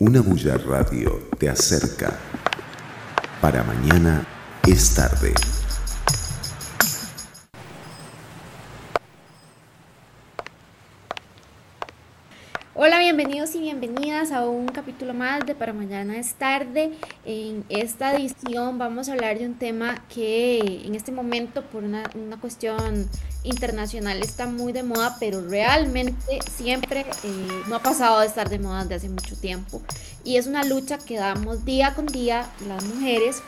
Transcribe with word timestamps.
Una 0.00 0.20
bulla 0.20 0.56
radio 0.56 1.28
te 1.38 1.48
acerca. 1.50 2.16
Para 3.40 3.64
mañana 3.64 4.24
es 4.64 4.94
tarde. 4.94 5.34
Bienvenidas 13.68 14.32
a 14.32 14.48
un 14.48 14.66
capítulo 14.68 15.12
más 15.12 15.44
de 15.44 15.54
Para 15.54 15.74
Mañana 15.74 16.16
es 16.16 16.32
tarde. 16.32 16.90
En 17.26 17.66
esta 17.68 18.16
edición 18.16 18.78
vamos 18.78 19.10
a 19.10 19.12
hablar 19.12 19.38
de 19.38 19.44
un 19.44 19.58
tema 19.58 20.06
que 20.08 20.86
en 20.86 20.94
este 20.94 21.12
momento 21.12 21.62
por 21.64 21.84
una, 21.84 22.10
una 22.14 22.40
cuestión 22.40 23.10
internacional 23.44 24.22
está 24.22 24.46
muy 24.46 24.72
de 24.72 24.84
moda, 24.84 25.18
pero 25.20 25.46
realmente 25.46 26.38
siempre 26.50 27.00
eh, 27.00 27.62
no 27.68 27.76
ha 27.76 27.82
pasado 27.82 28.20
de 28.20 28.26
estar 28.26 28.48
de 28.48 28.58
moda 28.58 28.84
desde 28.84 28.94
hace 28.94 29.08
mucho 29.10 29.36
tiempo. 29.36 29.82
Y 30.24 30.38
es 30.38 30.46
una 30.46 30.64
lucha 30.64 30.96
que 30.96 31.18
damos 31.18 31.66
día 31.66 31.94
con 31.94 32.06
día 32.06 32.50
las 32.66 32.82
mujeres. 32.84 33.42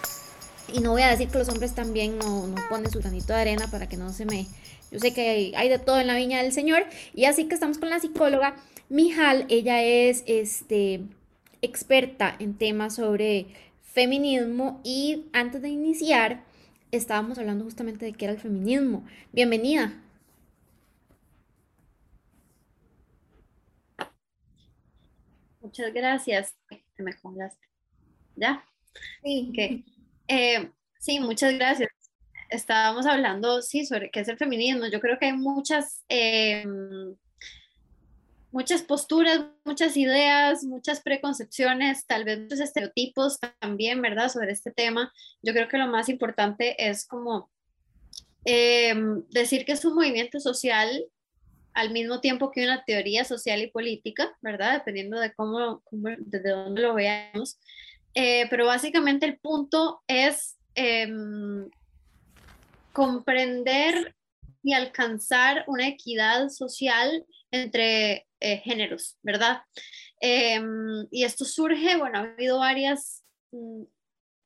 Y 0.71 0.81
no 0.81 0.91
voy 0.91 1.01
a 1.01 1.09
decir 1.09 1.29
que 1.29 1.39
los 1.39 1.49
hombres 1.49 1.75
también 1.75 2.19
no, 2.19 2.47
no 2.47 2.57
ponen 2.69 2.91
su 2.91 2.99
granito 2.99 3.33
de 3.33 3.41
arena 3.41 3.71
para 3.71 3.89
que 3.89 3.97
no 3.97 4.13
se 4.13 4.27
me... 4.27 4.47
Yo 4.93 4.99
sé 4.99 5.15
que 5.15 5.31
hay, 5.31 5.55
hay 5.55 5.69
de 5.69 5.79
todo 5.79 5.99
en 5.99 6.09
la 6.09 6.15
viña 6.15 6.43
del 6.43 6.53
Señor. 6.53 6.85
Y 7.15 7.25
así 7.25 7.47
que 7.47 7.55
estamos 7.55 7.79
con 7.79 7.89
la 7.89 8.01
psicóloga 8.01 8.55
Mijal, 8.91 9.47
ella 9.51 9.85
es 9.85 10.25
este, 10.27 11.03
experta 11.63 12.35
en 12.41 12.59
temas 12.59 12.97
sobre 12.97 13.47
feminismo 13.85 14.81
y 14.83 15.27
antes 15.33 15.63
de 15.63 15.69
iniciar 15.69 16.43
estábamos 16.91 17.39
hablando 17.39 17.65
justamente 17.65 18.05
de 18.05 18.13
qué 18.13 18.25
era 18.25 18.35
el 18.35 18.41
feminismo. 18.41 19.07
Bienvenida. 19.33 19.93
Muchas 25.61 25.95
gracias. 25.95 26.57
me 26.99 27.13
¿Ya? 28.35 28.65
Sí. 29.23 29.85
Eh, 30.27 30.69
sí, 30.99 31.21
muchas 31.21 31.55
gracias. 31.55 31.91
Estábamos 32.49 33.07
hablando, 33.07 33.63
sí, 33.63 33.87
sobre 33.87 34.11
qué 34.11 34.19
es 34.19 34.29
el 34.29 34.37
feminismo. 34.37 34.89
Yo 34.89 34.99
creo 34.99 35.17
que 35.17 35.27
hay 35.27 35.33
muchas... 35.35 36.05
Em, 36.09 37.15
muchas 38.53 38.83
posturas, 38.83 39.45
muchas 39.65 39.97
ideas, 39.97 40.65
muchas 40.65 41.01
preconcepciones, 41.01 42.07
tal 42.07 42.25
vez 42.25 42.41
muchos 42.41 42.61
estereotipos 42.61 43.39
también, 43.61 44.03
¿verdad? 44.03 44.29
Sobre 44.29 44.53
este 44.53 44.71
tema. 44.71 45.13
Yo 45.43 45.53
creo 45.53 45.69
que 45.69 45.79
lo 45.79 45.87
más 45.87 46.09
importante 46.09 46.89
es 46.89 47.07
como 47.07 47.51
eh, 48.45 48.95
decir 49.31 49.65
que 49.65 49.73
es 49.73 49.85
un 49.85 49.95
movimiento 49.95 50.41
social 50.41 51.05
al 51.73 51.91
mismo 51.91 52.21
tiempo 52.21 52.51
que 52.51 52.65
una 52.65 52.85
teoría 52.85 53.25
social 53.25 53.63
y 53.63 53.71
política, 53.71 54.37
¿verdad? 54.41 54.75
Dependiendo 54.75 55.21
de 55.21 55.33
cómo, 55.33 55.83
desde 55.91 56.51
dónde 56.51 56.83
lo 56.83 56.95
veamos. 56.95 57.59
Eh, 58.15 58.47
pero 58.51 58.67
básicamente 58.67 59.27
el 59.27 59.39
punto 59.39 60.03
es 60.09 60.57
em, 60.75 61.69
comprender 62.93 64.17
y 64.63 64.73
alcanzar 64.73 65.65
una 65.69 65.87
equidad 65.87 66.49
social 66.49 67.25
entre 67.53 68.27
eh, 68.41 68.59
géneros, 68.59 69.19
¿verdad? 69.23 69.63
Em, 70.21 71.07
y 71.11 71.25
esto 71.25 71.45
surge, 71.45 71.97
bueno, 71.97 72.19
ha 72.19 72.23
habido 72.23 72.59
varias 72.59 73.25
mm, 73.53 73.85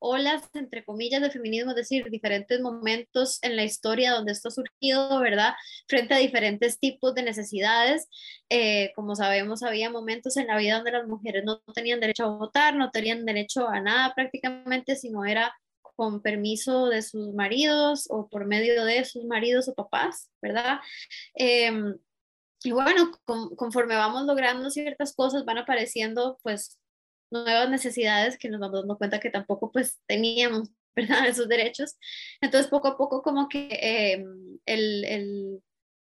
olas, 0.04 0.42
entre 0.54 0.84
comillas, 0.84 1.22
de 1.22 1.30
feminismo, 1.30 1.70
es 1.70 1.76
decir, 1.76 2.10
diferentes 2.10 2.60
momentos 2.60 3.38
en 3.42 3.56
la 3.56 3.64
historia 3.64 4.12
donde 4.12 4.32
esto 4.32 4.48
ha 4.48 4.50
surgido, 4.52 5.18
¿verdad? 5.20 5.54
Frente 5.88 6.14
a 6.14 6.18
diferentes 6.18 6.78
tipos 6.78 7.14
de 7.14 7.22
necesidades. 7.22 8.08
Eh, 8.50 8.92
como 8.94 9.16
sabemos, 9.16 9.62
había 9.62 9.90
momentos 9.90 10.36
en 10.36 10.48
la 10.48 10.58
vida 10.58 10.76
donde 10.76 10.92
las 10.92 11.06
mujeres 11.06 11.44
no 11.44 11.60
tenían 11.74 12.00
derecho 12.00 12.24
a 12.24 12.36
votar, 12.36 12.76
no 12.76 12.90
tenían 12.90 13.24
derecho 13.24 13.68
a 13.68 13.80
nada 13.80 14.14
prácticamente, 14.14 14.96
sino 14.96 15.24
era 15.24 15.54
con 15.96 16.20
permiso 16.20 16.88
de 16.88 17.02
sus 17.02 17.32
maridos 17.34 18.06
o 18.10 18.28
por 18.28 18.46
medio 18.46 18.84
de 18.84 19.04
sus 19.04 19.24
maridos 19.24 19.68
o 19.68 19.74
papás, 19.74 20.28
¿verdad? 20.42 20.80
Em, 21.34 21.96
y 22.62 22.72
bueno, 22.72 23.10
conforme 23.56 23.96
vamos 23.96 24.24
logrando 24.24 24.70
ciertas 24.70 25.14
cosas, 25.14 25.44
van 25.44 25.58
apareciendo 25.58 26.38
pues 26.42 26.78
nuevas 27.30 27.68
necesidades 27.68 28.38
que 28.38 28.48
nos 28.48 28.60
vamos 28.60 28.80
dando 28.80 28.96
cuenta 28.96 29.20
que 29.20 29.30
tampoco 29.30 29.70
pues 29.72 30.00
teníamos, 30.06 30.70
¿verdad? 30.96 31.26
Esos 31.26 31.48
derechos. 31.48 31.96
Entonces 32.40 32.70
poco 32.70 32.88
a 32.88 32.96
poco 32.96 33.22
como 33.22 33.48
que 33.48 33.68
em, 33.70 34.58
el, 34.64 35.04
el, 35.04 35.62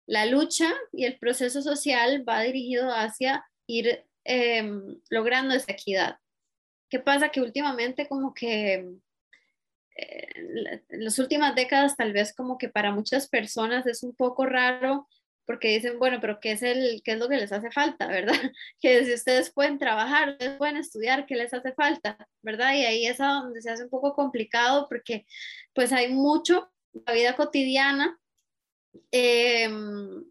la 0.07 0.25
lucha 0.25 0.73
y 0.91 1.05
el 1.05 1.19
proceso 1.19 1.61
social 1.61 2.27
va 2.27 2.41
dirigido 2.41 2.91
hacia 2.91 3.45
ir 3.67 4.05
em, 4.23 4.99
logrando 5.09 5.53
esa 5.53 5.71
equidad. 5.71 6.17
¿Qué 6.89 6.99
pasa? 6.99 7.29
Que 7.29 7.41
últimamente 7.41 8.07
como 8.07 8.33
que 8.33 8.85
eh, 9.95 10.27
en 10.89 11.03
las 11.03 11.19
últimas 11.19 11.53
décadas 11.53 11.95
tal 11.95 12.13
vez 12.13 12.33
como 12.33 12.57
que 12.57 12.69
para 12.69 12.91
muchas 12.91 13.27
personas 13.29 13.85
es 13.85 14.01
un 14.01 14.15
poco 14.15 14.45
raro 14.45 15.07
porque 15.49 15.69
dicen, 15.69 15.97
bueno, 15.97 16.19
pero 16.21 16.39
¿qué 16.39 16.51
es, 16.51 16.61
el, 16.61 17.01
qué 17.03 17.13
es 17.13 17.17
lo 17.17 17.27
que 17.27 17.37
les 17.37 17.51
hace 17.51 17.71
falta, 17.71 18.05
verdad? 18.05 18.35
Que 18.79 19.03
si 19.03 19.15
ustedes 19.15 19.51
pueden 19.51 19.79
trabajar, 19.79 20.33
ustedes 20.33 20.59
pueden 20.59 20.77
estudiar, 20.77 21.25
¿qué 21.25 21.35
les 21.35 21.51
hace 21.55 21.73
falta, 21.73 22.19
verdad? 22.43 22.75
Y 22.75 22.85
ahí 22.85 23.07
es 23.07 23.17
donde 23.17 23.59
se 23.59 23.71
hace 23.71 23.85
un 23.85 23.89
poco 23.89 24.13
complicado 24.13 24.85
porque 24.87 25.25
pues 25.73 25.91
hay 25.91 26.13
mucho, 26.13 26.71
la 26.93 27.13
vida 27.13 27.35
cotidiana, 27.35 28.19
em, 29.09 30.23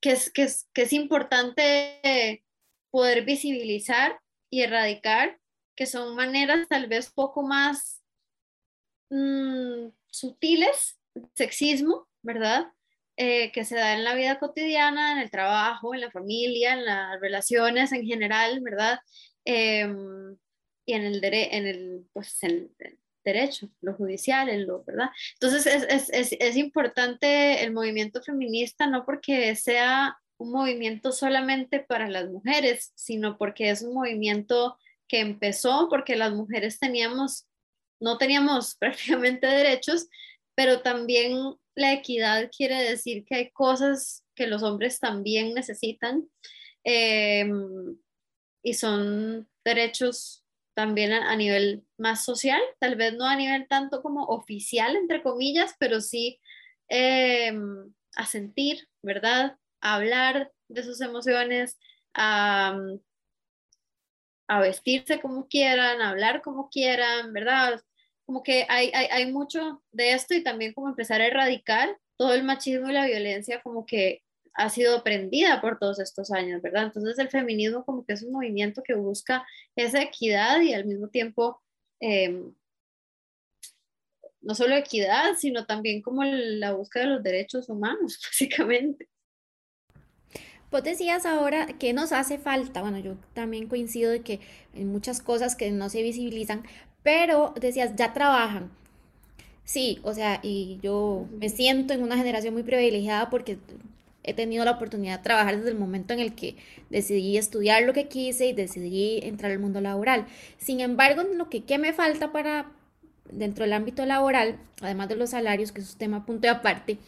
que, 0.00 0.12
es, 0.12 0.30
que, 0.30 0.44
es, 0.44 0.70
que 0.72 0.82
es 0.82 0.92
importante 0.92 2.44
poder 2.92 3.24
visibilizar 3.24 4.20
y 4.50 4.62
erradicar, 4.62 5.40
que 5.74 5.86
son 5.86 6.14
maneras 6.14 6.68
tal 6.68 6.86
vez 6.86 7.10
poco 7.10 7.42
más 7.42 8.04
mmm, 9.10 9.88
sutiles, 10.12 11.00
sexismo, 11.34 12.06
¿verdad? 12.22 12.72
Eh, 13.16 13.52
que 13.52 13.64
se 13.64 13.76
da 13.76 13.94
en 13.94 14.02
la 14.02 14.14
vida 14.16 14.40
cotidiana, 14.40 15.12
en 15.12 15.18
el 15.18 15.30
trabajo, 15.30 15.94
en 15.94 16.00
la 16.00 16.10
familia, 16.10 16.72
en 16.72 16.84
las 16.84 17.20
relaciones 17.20 17.92
en 17.92 18.04
general, 18.04 18.60
¿verdad? 18.60 18.98
Em, 19.44 20.36
y 20.84 20.94
en 20.94 21.02
el, 21.02 21.24
en 21.24 21.66
el, 21.66 22.06
pues, 22.12 22.42
en 22.42 22.50
el 22.50 22.98
derecho, 23.24 23.70
lo 23.80 23.94
judicial, 23.94 24.48
en 24.48 24.66
lo, 24.66 24.82
¿verdad? 24.84 25.10
Entonces 25.34 25.66
es, 25.66 25.84
es, 25.88 26.10
es, 26.10 26.36
es 26.40 26.56
importante 26.56 27.62
el 27.62 27.72
movimiento 27.72 28.20
feminista, 28.20 28.86
no 28.88 29.04
porque 29.06 29.54
sea 29.54 30.18
un 30.36 30.50
movimiento 30.50 31.12
solamente 31.12 31.80
para 31.80 32.08
las 32.08 32.28
mujeres, 32.28 32.92
sino 32.94 33.38
porque 33.38 33.70
es 33.70 33.82
un 33.82 33.94
movimiento 33.94 34.76
que 35.08 35.20
empezó 35.20 35.88
porque 35.88 36.16
las 36.16 36.32
mujeres 36.32 36.78
teníamos, 36.78 37.46
no 38.00 38.18
teníamos 38.18 38.74
prácticamente 38.80 39.46
derechos, 39.46 40.08
pero 40.54 40.80
también 40.80 41.56
la 41.74 41.92
equidad 41.92 42.50
quiere 42.56 42.82
decir 42.82 43.24
que 43.24 43.34
hay 43.34 43.50
cosas 43.50 44.24
que 44.34 44.46
los 44.46 44.62
hombres 44.62 45.00
también 45.00 45.54
necesitan 45.54 46.28
em, 46.84 47.96
y 48.62 48.74
son 48.74 49.48
derechos 49.64 50.44
también 50.74 51.12
a, 51.12 51.36
nivel 51.36 51.84
más 51.98 52.24
social, 52.24 52.60
tal 52.80 52.96
vez 52.96 53.14
no 53.14 53.26
a 53.26 53.36
nivel 53.36 53.68
tanto 53.68 54.02
como 54.02 54.24
oficial, 54.24 54.96
entre 54.96 55.22
comillas, 55.22 55.76
pero 55.78 56.00
sí 56.00 56.40
em, 56.88 57.92
a 58.16 58.26
sentir, 58.26 58.88
¿verdad? 59.02 59.56
A 59.80 59.94
hablar 59.94 60.52
de 60.68 60.82
sus 60.82 61.00
emociones, 61.00 61.78
a, 62.12 62.76
a 64.48 64.60
vestirse 64.60 65.20
como 65.20 65.46
quieran, 65.48 66.00
a 66.00 66.10
hablar 66.10 66.42
como 66.42 66.68
quieran, 66.70 67.32
¿verdad? 67.32 67.80
Como 68.26 68.42
que 68.42 68.66
hay, 68.68 68.90
hay, 68.94 69.06
hay, 69.10 69.32
mucho 69.32 69.82
de 69.92 70.12
esto 70.12 70.34
y 70.34 70.42
también 70.42 70.72
como 70.72 70.88
empezar 70.88 71.20
a 71.20 71.26
erradicar 71.26 71.98
todo 72.16 72.32
el 72.34 72.44
machismo 72.44 72.88
y 72.88 72.92
la 72.92 73.06
violencia 73.06 73.62
como 73.62 73.84
que 73.84 74.22
ha 74.54 74.70
sido 74.70 74.96
aprendida 74.96 75.60
por 75.60 75.78
todos 75.78 75.98
estos 75.98 76.30
años, 76.30 76.62
¿verdad? 76.62 76.84
Entonces 76.84 77.18
el 77.18 77.28
feminismo 77.28 77.84
como 77.84 78.04
que 78.04 78.12
es 78.12 78.22
un 78.22 78.32
movimiento 78.32 78.82
que 78.82 78.94
busca 78.94 79.44
esa 79.76 80.00
equidad 80.00 80.60
y 80.60 80.72
al 80.72 80.84
mismo 80.86 81.08
tiempo 81.08 81.60
em, 82.00 82.54
no 84.40 84.54
solo 84.54 84.76
equidad, 84.76 85.34
sino 85.36 85.66
también 85.66 86.02
como 86.02 86.22
la 86.22 86.72
búsqueda 86.72 87.04
de 87.04 87.10
los 87.10 87.22
derechos 87.22 87.68
humanos, 87.68 88.20
básicamente. 88.24 89.08
Vos 90.70 90.82
decías 90.82 91.24
ahora 91.24 91.66
que 91.78 91.92
nos 91.92 92.12
hace 92.12 92.38
falta, 92.38 92.82
bueno, 92.82 92.98
yo 92.98 93.16
también 93.32 93.68
coincido 93.68 94.10
de 94.10 94.22
que 94.22 94.40
hay 94.74 94.84
muchas 94.84 95.20
cosas 95.20 95.56
que 95.56 95.70
no 95.70 95.88
se 95.88 96.02
visibilizan, 96.02 96.64
pero 97.04 97.54
decías, 97.60 97.94
ya 97.94 98.12
trabajan. 98.12 98.70
Sí, 99.64 100.00
o 100.02 100.12
sea, 100.12 100.40
y 100.42 100.80
yo 100.82 101.28
me 101.38 101.48
siento 101.48 101.94
en 101.94 102.02
una 102.02 102.16
generación 102.16 102.54
muy 102.54 102.64
privilegiada 102.64 103.30
porque 103.30 103.58
he 104.24 104.34
tenido 104.34 104.64
la 104.64 104.72
oportunidad 104.72 105.18
de 105.18 105.22
trabajar 105.22 105.56
desde 105.56 105.70
el 105.70 105.78
momento 105.78 106.14
en 106.14 106.20
el 106.20 106.34
que 106.34 106.56
decidí 106.90 107.36
estudiar 107.36 107.82
lo 107.84 107.92
que 107.92 108.08
quise 108.08 108.46
y 108.46 108.52
decidí 108.52 109.20
entrar 109.22 109.52
al 109.52 109.58
mundo 109.58 109.80
laboral. 109.80 110.26
Sin 110.58 110.80
embargo, 110.80 111.22
lo 111.22 111.48
que 111.48 111.64
¿qué 111.64 111.78
me 111.78 111.92
falta 111.92 112.32
para 112.32 112.72
dentro 113.30 113.64
del 113.64 113.74
ámbito 113.74 114.04
laboral, 114.06 114.58
además 114.80 115.08
de 115.08 115.16
los 115.16 115.30
salarios, 115.30 115.72
que 115.72 115.82
es 115.82 115.92
un 115.92 115.98
tema 115.98 116.26
punto 116.26 116.46
y 116.46 116.50
aparte, 116.50 116.98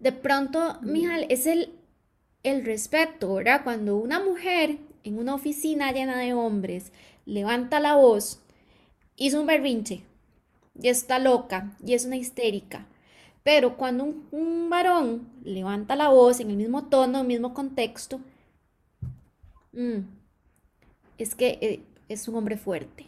de 0.00 0.12
pronto, 0.12 0.78
Mijal, 0.82 1.26
es 1.28 1.46
el, 1.46 1.72
el 2.42 2.64
respeto, 2.64 3.34
¿verdad? 3.34 3.62
Cuando 3.64 3.96
una 3.96 4.20
mujer 4.20 4.78
en 5.04 5.18
una 5.18 5.34
oficina 5.34 5.92
llena 5.92 6.18
de 6.18 6.34
hombres 6.34 6.92
levanta 7.24 7.80
la 7.80 7.96
voz, 7.96 8.43
hizo 9.16 9.40
un 9.40 9.46
berrinche 9.46 10.02
y 10.80 10.88
está 10.88 11.18
loca 11.18 11.76
y 11.84 11.94
es 11.94 12.04
una 12.04 12.16
histérica. 12.16 12.86
Pero 13.42 13.76
cuando 13.76 14.04
un, 14.30 14.70
varón 14.70 15.28
levanta 15.44 15.96
la 15.96 16.08
voz 16.08 16.40
en 16.40 16.50
el 16.50 16.56
mismo 16.56 16.86
tono, 16.86 17.18
en 17.18 17.22
el 17.22 17.28
mismo 17.28 17.54
contexto, 17.54 18.20
mm, 19.72 19.98
es 21.18 21.34
que 21.34 21.58
eh, 21.60 21.82
es 22.08 22.26
un 22.28 22.36
hombre 22.36 22.56
fuerte. 22.56 23.06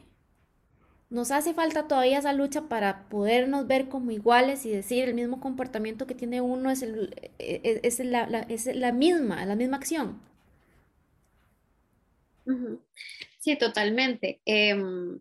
Nos 1.09 1.31
hace 1.31 1.55
falta 1.55 1.87
todavía 1.89 2.19
esa 2.19 2.33
lucha 2.33 2.63
para 2.69 3.09
podernos 3.09 3.67
ver 3.67 3.89
como 3.89 4.11
iguales 4.11 4.67
y 4.67 4.71
decir 4.71 5.05
el 5.05 5.15
mismo 5.15 5.41
comportamiento 5.41 6.07
que 6.07 6.15
tiene 6.15 6.41
uno 6.41 6.71
es, 6.71 6.83
el, 6.83 7.15
e, 7.39 7.61
e, 7.63 7.81
es, 7.85 8.01
la, 8.01 8.25
es 8.49 8.67
la 8.67 8.93
misma, 8.93 9.45
la 9.47 9.55
misma 9.55 9.77
acción. 9.77 10.21
Sí, 13.39 13.57
totalmente. 13.57 14.41
Em, 14.45 15.21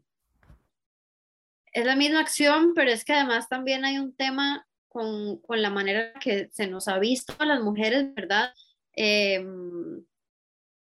es 1.76 1.86
la 1.86 1.98
misma 1.98 2.22
acción, 2.22 2.72
pero 2.74 2.90
es 2.90 3.04
que 3.04 3.12
además 3.12 3.50
también 3.50 3.84
hay 3.84 3.98
un 3.98 4.16
tema 4.16 4.66
con, 4.88 5.40
con 5.42 5.62
la 5.62 5.70
manera 5.70 6.14
que 6.22 6.50
se 6.54 6.68
nos 6.68 6.88
ha 6.88 6.98
visto 7.00 7.34
a 7.38 7.46
las 7.46 7.60
mujeres, 7.60 8.16
¿verdad? 8.16 8.54
Em, 8.94 10.06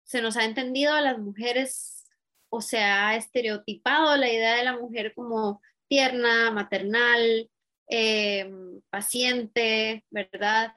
se 0.05 0.21
nos 0.21 0.37
ha 0.37 0.45
entendido 0.45 0.93
a 0.93 1.01
las 1.01 1.19
mujeres 1.19 2.07
o 2.47 2.61
se 2.61 2.77
ha 2.77 3.17
estereotipado 3.17 4.15
la 4.15 4.31
idea 4.31 4.55
de 4.55 4.63
la 4.63 4.77
mujer 4.77 5.13
como 5.13 5.61
tierna, 5.89 6.49
maternal, 6.51 7.49
eh, 7.89 8.49
paciente, 8.89 10.05
¿verdad? 10.09 10.73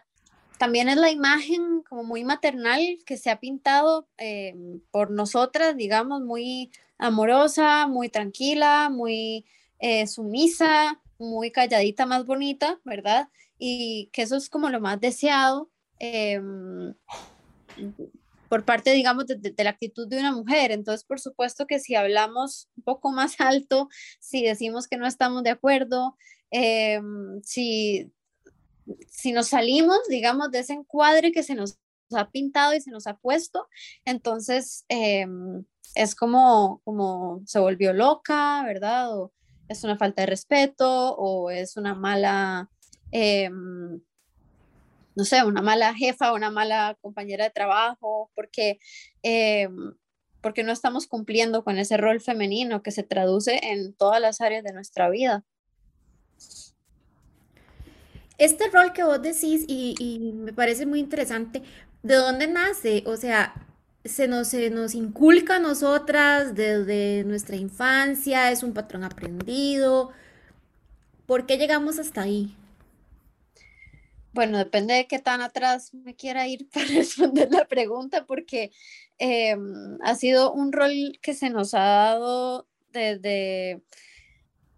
También 0.58 0.88
es 0.88 0.96
la 0.96 1.12
imagen 1.12 1.84
como 1.88 2.02
muy 2.02 2.24
maternal 2.24 2.98
que 3.06 3.16
se 3.16 3.30
ha 3.30 3.38
pintado 3.38 4.08
eh, 4.18 4.56
por 4.90 5.12
nosotras, 5.12 5.76
digamos, 5.76 6.22
muy 6.22 6.72
amorosa, 6.98 7.86
muy 7.86 8.08
tranquila, 8.08 8.90
muy 8.90 9.46
eh, 9.82 10.06
sumisa, 10.06 11.02
muy 11.18 11.50
calladita, 11.50 12.06
más 12.06 12.24
bonita, 12.24 12.80
¿verdad? 12.84 13.28
Y 13.58 14.10
que 14.12 14.22
eso 14.22 14.36
es 14.36 14.48
como 14.48 14.70
lo 14.70 14.80
más 14.80 15.00
deseado 15.00 15.70
por 18.48 18.64
parte, 18.64 18.92
digamos, 18.92 19.26
de, 19.26 19.54
la 19.64 19.70
actitud 19.70 20.06
de 20.06 20.18
una 20.18 20.30
mujer. 20.30 20.70
Entonces, 20.70 21.04
por 21.04 21.18
supuesto 21.18 21.66
que 21.66 21.80
si 21.80 21.94
hablamos 21.94 22.68
un 22.76 22.84
poco 22.84 23.10
más 23.10 23.36
alto, 23.40 23.88
si 24.20 24.44
decimos 24.44 24.86
que 24.86 24.96
no 24.96 25.06
estamos 25.06 25.42
de 25.42 25.50
acuerdo, 25.50 26.16
em, 26.50 27.40
si, 27.42 28.12
si 29.08 29.32
nos 29.32 29.48
salimos, 29.48 30.00
digamos, 30.08 30.50
de 30.50 30.60
ese 30.60 30.74
encuadre 30.74 31.32
que 31.32 31.42
se 31.42 31.54
nos 31.54 31.78
ha 32.14 32.30
pintado 32.30 32.74
y 32.74 32.80
se 32.80 32.90
nos 32.90 33.06
ha 33.08 33.16
puesto, 33.16 33.68
entonces 34.04 34.84
em, 34.88 35.64
es 35.96 36.14
como, 36.14 36.82
como 36.84 37.42
se 37.46 37.58
volvió 37.58 37.92
loca, 37.92 38.62
¿verdad? 38.64 39.08
Es 39.68 39.84
una 39.84 39.96
falta 39.96 40.22
de 40.22 40.26
respeto 40.26 41.14
o 41.16 41.50
es 41.50 41.76
una 41.76 41.94
mala... 41.94 42.70
Em, 43.10 44.00
no 45.14 45.24
sé, 45.24 45.44
una 45.44 45.62
mala 45.62 45.94
jefa, 45.94 46.32
una 46.32 46.50
mala 46.50 46.96
compañera 47.00 47.44
de 47.44 47.50
trabajo, 47.50 48.30
porque, 48.34 48.78
eh, 49.22 49.68
porque 50.40 50.62
no 50.62 50.72
estamos 50.72 51.06
cumpliendo 51.06 51.64
con 51.64 51.78
ese 51.78 51.96
rol 51.96 52.20
femenino 52.20 52.82
que 52.82 52.92
se 52.92 53.02
traduce 53.02 53.60
en 53.62 53.92
todas 53.94 54.20
las 54.20 54.40
áreas 54.40 54.64
de 54.64 54.72
nuestra 54.72 55.10
vida. 55.10 55.44
Este 58.38 58.68
rol 58.70 58.92
que 58.92 59.04
vos 59.04 59.22
decís, 59.22 59.64
y, 59.68 60.32
me 60.34 60.52
parece 60.52 60.86
muy 60.86 60.98
interesante, 60.98 61.62
¿de 62.02 62.14
dónde 62.14 62.48
nace? 62.48 63.04
O 63.06 63.16
sea, 63.16 63.54
se 64.04 64.26
nos, 64.26 64.48
se 64.48 64.70
nos 64.70 64.94
inculca 64.94 65.56
a 65.56 65.60
nosotras 65.60 66.54
desde 66.54 67.24
nuestra 67.24 67.56
infancia, 67.56 68.50
es 68.50 68.62
un 68.62 68.74
patrón 68.74 69.04
aprendido. 69.04 70.10
¿Por 71.26 71.46
qué 71.46 71.56
llegamos 71.56 71.98
hasta 71.98 72.22
ahí? 72.22 72.56
Bueno, 74.32 74.58
depende 74.58 74.94
de 74.94 75.06
qué 75.06 75.18
tan 75.18 75.42
atrás 75.42 75.92
me 75.94 76.16
quiera 76.16 76.48
ir 76.48 76.68
para 76.72 76.86
responder 76.86 77.50
la 77.50 77.66
pregunta, 77.66 78.26
porque 78.26 78.72
em, 79.18 79.98
ha 80.02 80.14
sido 80.14 80.52
un 80.52 80.72
rol 80.72 81.18
que 81.22 81.34
se 81.34 81.50
nos 81.50 81.74
ha 81.74 81.84
dado 81.84 82.66
desde, 82.92 83.82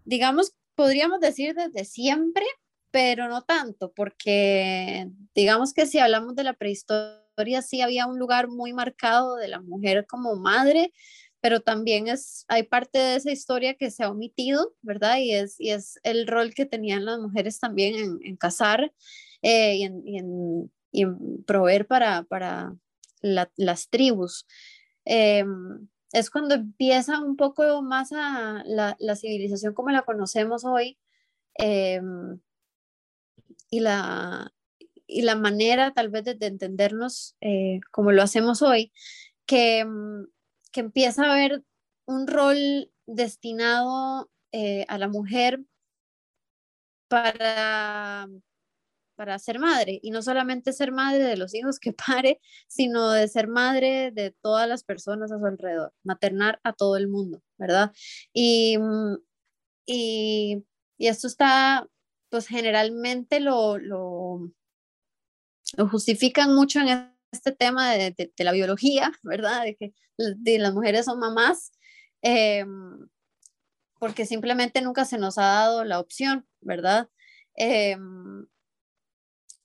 digamos, 0.03 0.55
podríamos 0.75 1.19
decir 1.19 1.55
desde 1.55 1.85
siempre, 1.85 2.45
pero 2.91 3.27
no 3.27 3.43
tanto, 3.43 3.91
porque 3.93 5.09
digamos 5.33 5.73
que 5.73 5.85
si 5.85 5.99
hablamos 5.99 6.35
de 6.35 6.43
la 6.43 6.53
prehistoria, 6.53 7.24
sí 7.61 7.81
había 7.81 8.07
un 8.07 8.19
lugar 8.19 8.47
muy 8.47 8.73
marcado 8.73 9.35
de 9.35 9.47
la 9.47 9.61
mujer 9.61 10.05
como 10.07 10.35
madre, 10.35 10.93
pero 11.41 11.59
también 11.59 12.07
es, 12.07 12.45
hay 12.47 12.63
parte 12.63 12.97
de 12.97 13.15
esa 13.17 13.31
historia 13.31 13.75
que 13.75 13.91
se 13.91 14.03
ha 14.03 14.09
omitido, 14.09 14.73
¿verdad? 14.81 15.17
Y 15.17 15.33
es, 15.33 15.59
y 15.59 15.69
es 15.71 15.99
el 16.03 16.27
rol 16.27 16.53
que 16.53 16.65
tenían 16.65 17.05
las 17.05 17.19
mujeres 17.19 17.59
también 17.59 17.95
en, 17.95 18.19
en 18.23 18.35
casar 18.35 18.91
eh, 19.43 19.75
y, 19.75 19.83
en, 20.17 20.71
proveer 21.45 21.85
para, 21.85 22.23
para 22.23 22.73
las 23.21 23.89
tribus. 23.89 24.47
Em, 25.05 25.87
es 26.13 26.31
cuando 26.31 26.55
empieza 26.55 27.19
un 27.19 27.35
poco 27.35 27.83
más 27.83 28.11
a 28.11 28.63
la, 28.65 29.15
civilización 29.15 29.75
como 29.75 29.91
la 29.91 30.01
conocemos 30.01 30.65
hoy 30.65 30.97
em, 31.55 32.39
y, 33.69 33.81
la, 33.81 34.51
y 35.07 35.21
la 35.23 35.35
manera 35.35 35.93
tal 35.93 36.09
vez 36.09 36.23
de, 36.25 36.37
entendernos 36.41 37.35
eh, 37.41 37.79
como 37.91 38.11
lo 38.11 38.21
hacemos 38.23 38.61
hoy, 38.61 38.91
que, 39.45 39.79
em, 39.79 40.27
que 40.71 40.81
empieza 40.81 41.25
a 41.25 41.33
haber 41.33 41.63
un 42.05 42.27
rol 42.27 42.91
destinado 43.07 44.29
eh, 44.51 44.85
a 44.87 44.97
la 44.97 45.07
mujer 45.07 45.61
para 47.07 48.27
para 49.15 49.39
ser 49.39 49.59
madre 49.59 49.99
y 50.01 50.11
no 50.11 50.21
solamente 50.21 50.73
ser 50.73 50.91
madre 50.91 51.23
de 51.23 51.37
los 51.37 51.53
hijos 51.55 51.79
que 51.79 51.93
pare, 52.25 52.39
sino 52.67 53.11
de 53.11 53.27
ser 53.27 53.47
madre 53.47 54.11
de 54.11 54.31
todas 54.41 54.67
las 54.67 54.83
personas 54.83 55.31
a 55.31 55.39
su 55.39 55.45
alrededor, 55.45 55.93
maternar 56.03 56.59
a 56.63 56.73
todo 56.73 56.97
el 56.97 57.07
mundo, 57.07 57.41
¿verdad? 57.57 57.91
Y, 58.33 58.77
mm, 58.77 59.17
y, 59.85 60.65
y 60.97 61.07
esto 61.07 61.27
está, 61.27 61.87
pues 62.29 62.47
generalmente 62.47 63.39
lo, 63.39 63.77
lo, 63.77 64.51
lo, 65.77 65.89
justifican 65.89 66.55
mucho 66.55 66.79
en 66.79 67.13
este 67.31 67.51
tema 67.51 67.91
de, 67.93 68.31
la 68.37 68.51
biología, 68.51 69.11
¿verdad? 69.23 69.63
De 69.63 69.75
que 69.75 69.93
las 70.17 70.73
mujeres 70.73 71.05
son 71.05 71.19
mamás. 71.19 71.71
Em, 72.21 73.07
porque 73.99 74.25
simplemente 74.25 74.81
nunca 74.81 75.05
se 75.05 75.17
nos 75.17 75.37
ha 75.37 75.45
dado 75.45 75.83
la 75.83 75.99
opción, 75.99 76.47
¿verdad? 76.61 77.09
Eh, 77.57 77.97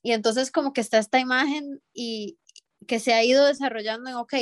y 0.03 0.13
entonces 0.13 0.51
como 0.51 0.73
que 0.73 0.81
está 0.81 0.97
esta 0.97 1.19
imagen 1.19 1.81
y 1.93 2.39
que 2.87 2.99
se 2.99 3.13
ha 3.13 3.23
ido 3.23 3.45
desarrollando 3.45 4.09
en, 4.09 4.15
ok, 4.15 4.33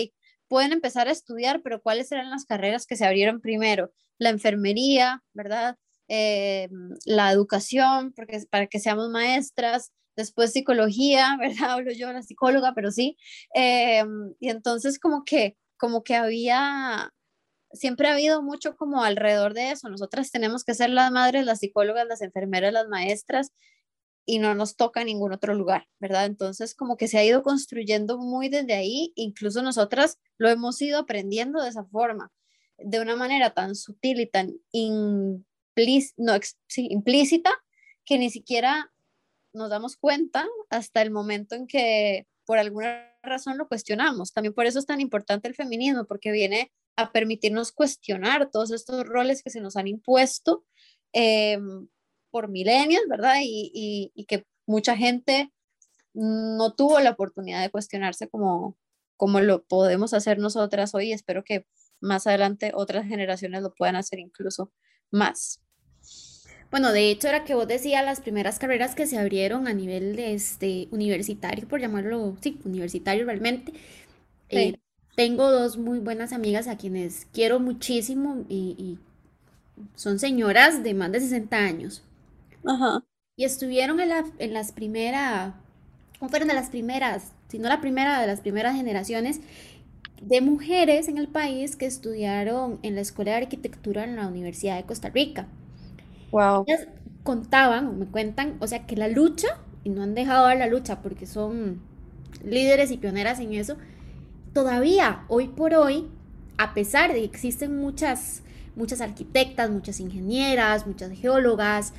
pueden 0.48 0.72
empezar 0.72 1.08
a 1.08 1.12
estudiar, 1.12 1.62
pero 1.62 1.82
¿cuáles 1.82 2.12
eran 2.12 2.30
las 2.30 2.46
carreras 2.46 2.86
que 2.86 2.96
se 2.96 3.06
abrieron 3.06 3.42
primero? 3.42 3.92
La 4.18 4.30
enfermería, 4.30 5.24
¿verdad? 5.34 5.78
Eh, 6.08 6.70
la 7.06 7.32
educación, 7.32 8.14
porque 8.14 8.42
para 8.50 8.68
que 8.68 8.80
seamos 8.80 9.10
maestras, 9.10 9.92
después 10.20 10.52
psicología, 10.52 11.38
¿verdad? 11.40 11.72
Hablo 11.72 11.92
yo, 11.92 12.12
la 12.12 12.22
psicóloga, 12.22 12.74
pero 12.76 12.92
sí. 12.92 13.18
Eh, 13.56 14.04
y 14.40 14.50
entonces 14.50 15.00
como 15.00 15.24
que, 15.24 15.58
como 15.78 16.04
que 16.04 16.16
había, 16.16 17.14
siempre 17.72 18.10
ha 18.10 18.14
habido 18.14 18.42
mucho 18.44 18.76
como 18.76 19.04
alrededor 19.04 19.54
de 19.54 19.72
eso. 19.72 19.90
Nosotras 19.90 20.30
tenemos 20.32 20.64
que 20.64 20.76
ser 20.76 20.90
las 20.90 21.12
madres, 21.12 21.46
las 21.46 21.60
psicólogas, 21.60 22.06
las 22.08 22.22
enfermeras, 22.22 22.74
las 22.74 22.88
maestras, 22.88 23.52
y 24.26 24.38
no 24.38 24.54
nos 24.54 24.76
toca 24.76 25.04
ningún 25.04 25.34
otro 25.34 25.56
lugar, 25.56 25.88
¿verdad? 26.00 26.26
Entonces, 26.26 26.76
como 26.76 26.98
que 26.98 27.08
se 27.08 27.18
ha 27.18 27.26
ido 27.26 27.42
construyendo 27.42 28.20
muy 28.20 28.48
desde 28.48 28.74
ahí, 28.76 29.12
incluso 29.16 29.64
nosotras 29.64 30.20
lo 30.38 30.50
hemos 30.50 30.80
ido 30.84 31.00
aprendiendo 31.00 31.64
de 31.64 31.70
esa 31.70 31.84
forma, 31.86 32.32
de 32.78 33.00
una 33.00 33.16
manera 33.16 33.56
tan 33.56 33.74
sutil 33.74 34.20
y 34.20 34.28
tan 34.28 34.54
no, 36.18 36.40
implícita 36.76 37.52
que 38.06 38.20
ni 38.20 38.30
siquiera 38.30 38.92
nos 39.54 39.70
damos 39.70 39.98
cuenta 39.98 40.48
hasta 40.70 41.02
el 41.02 41.12
momento 41.12 41.56
en 41.56 41.68
que 41.68 42.28
por 42.46 42.58
alguna 42.58 43.16
razón 43.22 43.58
lo 43.58 43.68
cuestionamos. 43.68 44.34
También 44.34 44.54
por 44.54 44.66
eso 44.66 44.80
es 44.80 44.86
tan 44.86 45.02
importante 45.02 45.48
el 45.48 45.56
feminismo, 45.56 46.06
porque 46.06 46.32
viene 46.32 46.72
a 46.96 47.12
permitirnos 47.12 47.72
cuestionar 47.72 48.50
todos 48.52 48.72
estos 48.72 49.06
roles 49.06 49.44
que 49.44 49.50
se 49.50 49.62
nos 49.62 49.78
han 49.78 49.88
impuesto 49.88 50.66
eh, 51.14 51.60
por 52.32 52.50
milenios, 52.50 53.04
¿verdad? 53.08 53.36
Y, 53.42 54.12
y, 54.16 54.26
que 54.26 54.46
mucha 54.66 54.98
gente 54.98 55.52
no 56.14 56.74
tuvo 56.74 57.00
la 57.00 57.12
oportunidad 57.12 57.62
de 57.62 57.72
cuestionarse 57.72 58.28
como, 58.30 58.78
como 59.16 59.40
lo 59.42 59.64
podemos 59.66 60.14
hacer 60.14 60.40
nosotras 60.40 60.94
hoy. 60.94 61.12
Espero 61.14 61.44
que 61.44 61.66
más 62.02 62.28
adelante 62.28 62.72
otras 62.74 63.08
generaciones 63.08 63.62
lo 63.62 63.74
puedan 63.74 63.96
hacer 63.96 64.20
incluso 64.20 64.72
más. 65.12 65.62
Bueno, 66.72 66.92
de 66.92 67.10
hecho 67.10 67.28
era 67.28 67.44
que 67.44 67.56
vos 67.56 67.68
decías 67.68 68.06
las 68.06 68.22
primeras 68.22 68.60
carreras 68.60 68.94
que 68.94 69.08
se 69.08 69.18
abrieron 69.18 69.68
a 69.68 69.74
nivel 69.74 70.16
de 70.16 70.34
este 70.34 70.88
universitario, 70.92 71.68
por 71.68 71.82
llamarlo, 71.82 72.38
sí, 72.42 72.60
universitario 72.64 73.26
realmente. 73.26 73.74
Eh, 74.50 74.78
tengo 75.16 75.52
dos 75.52 75.78
muy 75.78 76.00
buenas 76.00 76.32
amigas 76.32 76.68
a 76.68 76.78
quienes 76.78 77.28
quiero 77.34 77.60
muchísimo 77.60 78.46
y, 78.48 79.00
son 79.96 80.20
señoras 80.20 80.84
de 80.84 80.94
más 80.94 81.12
de 81.12 81.22
60 81.22 81.58
años. 81.58 82.04
Ajá. 82.66 83.04
Y 83.38 83.46
estuvieron 83.46 84.00
en, 84.02 84.12
en 84.38 84.54
las 84.54 84.72
primeras, 84.74 85.54
¿cómo 86.20 86.30
fueron 86.30 86.50
de 86.50 86.54
las 86.54 86.70
primeras? 86.70 87.32
Si 87.48 87.60
no 87.60 87.70
la 87.70 87.80
primera 87.80 88.20
de 88.20 88.28
las 88.28 88.42
primeras 88.42 88.76
generaciones 88.76 89.40
de 90.22 90.42
mujeres 90.42 91.08
en 91.08 91.18
el 91.18 91.30
país 91.30 91.76
que 91.76 91.86
estudiaron 91.86 92.80
en 92.84 92.96
la 92.96 93.02
Escuela 93.02 93.32
de 93.32 93.38
Arquitectura 93.38 94.04
en 94.04 94.18
la 94.18 94.28
Universidad 94.28 94.76
de 94.76 94.84
Costa 94.84 95.10
Rica. 95.10 95.48
Wow. 96.32 96.64
Ellas 96.68 96.88
contaban, 97.24 97.88
o 97.88 97.94
me 97.94 98.06
cuentan, 98.06 98.58
o 98.60 98.68
sea, 98.68 98.86
que 98.86 98.96
la 98.96 99.08
lucha, 99.08 99.48
y 99.84 99.90
no 99.90 100.04
han 100.04 100.16
dejado 100.16 100.48
de 100.48 100.56
la 100.56 100.68
lucha 100.68 101.02
porque 101.02 101.26
son 101.26 101.82
líderes 102.44 102.92
y 102.92 102.98
pioneras 102.98 103.40
en 103.40 103.54
eso, 103.54 103.78
todavía 104.54 105.26
hoy 105.28 105.48
por 105.48 105.74
hoy, 105.74 106.08
a 106.58 106.74
pesar 106.74 107.14
de 107.14 107.20
que 107.20 107.26
existen 107.26 107.78
muchas, 107.78 108.44
muchas 108.76 109.02
arquitectas, 109.02 109.70
muchas 109.70 110.00
ingenieras, 110.00 110.88
muchas 110.88 111.12
geólogas, 111.12 111.94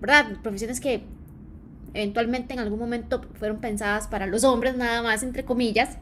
¿verdad? 0.00 0.26
Profesiones 0.42 0.80
que 0.80 1.04
eventualmente 1.94 2.54
en 2.54 2.60
algún 2.60 2.78
momento 2.78 3.22
fueron 3.34 3.58
pensadas 3.60 4.08
para 4.08 4.26
los 4.26 4.44
hombres 4.44 4.76
nada 4.76 5.02
más, 5.02 5.22
entre 5.22 5.44
comillas, 5.44 5.98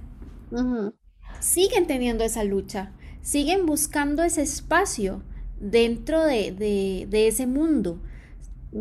siguen 1.40 1.86
teniendo 1.86 2.24
esa 2.24 2.44
lucha, 2.44 2.92
siguen 3.22 3.66
buscando 3.66 4.22
ese 4.22 4.42
espacio 4.42 5.22
dentro 5.58 6.24
de, 6.24 7.08
ese 7.12 7.46
mundo. 7.46 8.00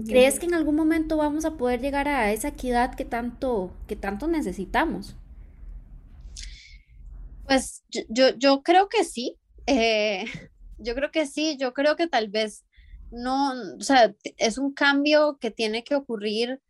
¿Crees 0.07 0.39
que 0.39 0.45
en 0.45 0.53
algún 0.53 0.75
momento 0.75 1.17
vamos 1.17 1.45
a 1.45 1.55
poder 1.55 1.79
llegar 1.79 2.07
a 2.07 2.31
esa 2.33 2.49
equidad 2.49 2.95
que 2.95 3.05
tanto, 3.05 3.73
que 3.87 3.95
tanto 3.95 4.27
necesitamos? 4.27 5.15
Pues 7.45 7.83
yo, 8.09 8.35
yo 8.37 8.61
creo 8.63 8.89
que 8.89 9.03
sí. 9.03 9.37
Eh, 9.67 10.25
yo 10.77 10.95
creo 10.95 11.11
que 11.11 11.25
sí. 11.25 11.57
Yo 11.57 11.73
creo 11.73 11.95
que 11.95 12.07
tal 12.07 12.29
vez 12.29 12.65
no, 13.11 13.53
o 13.77 13.81
sea, 13.81 14.13
es 14.37 14.57
un 14.57 14.73
cambio 14.73 15.37
que 15.39 15.51
tiene 15.51 15.83
que 15.83 15.95
ocurrir 15.95 16.61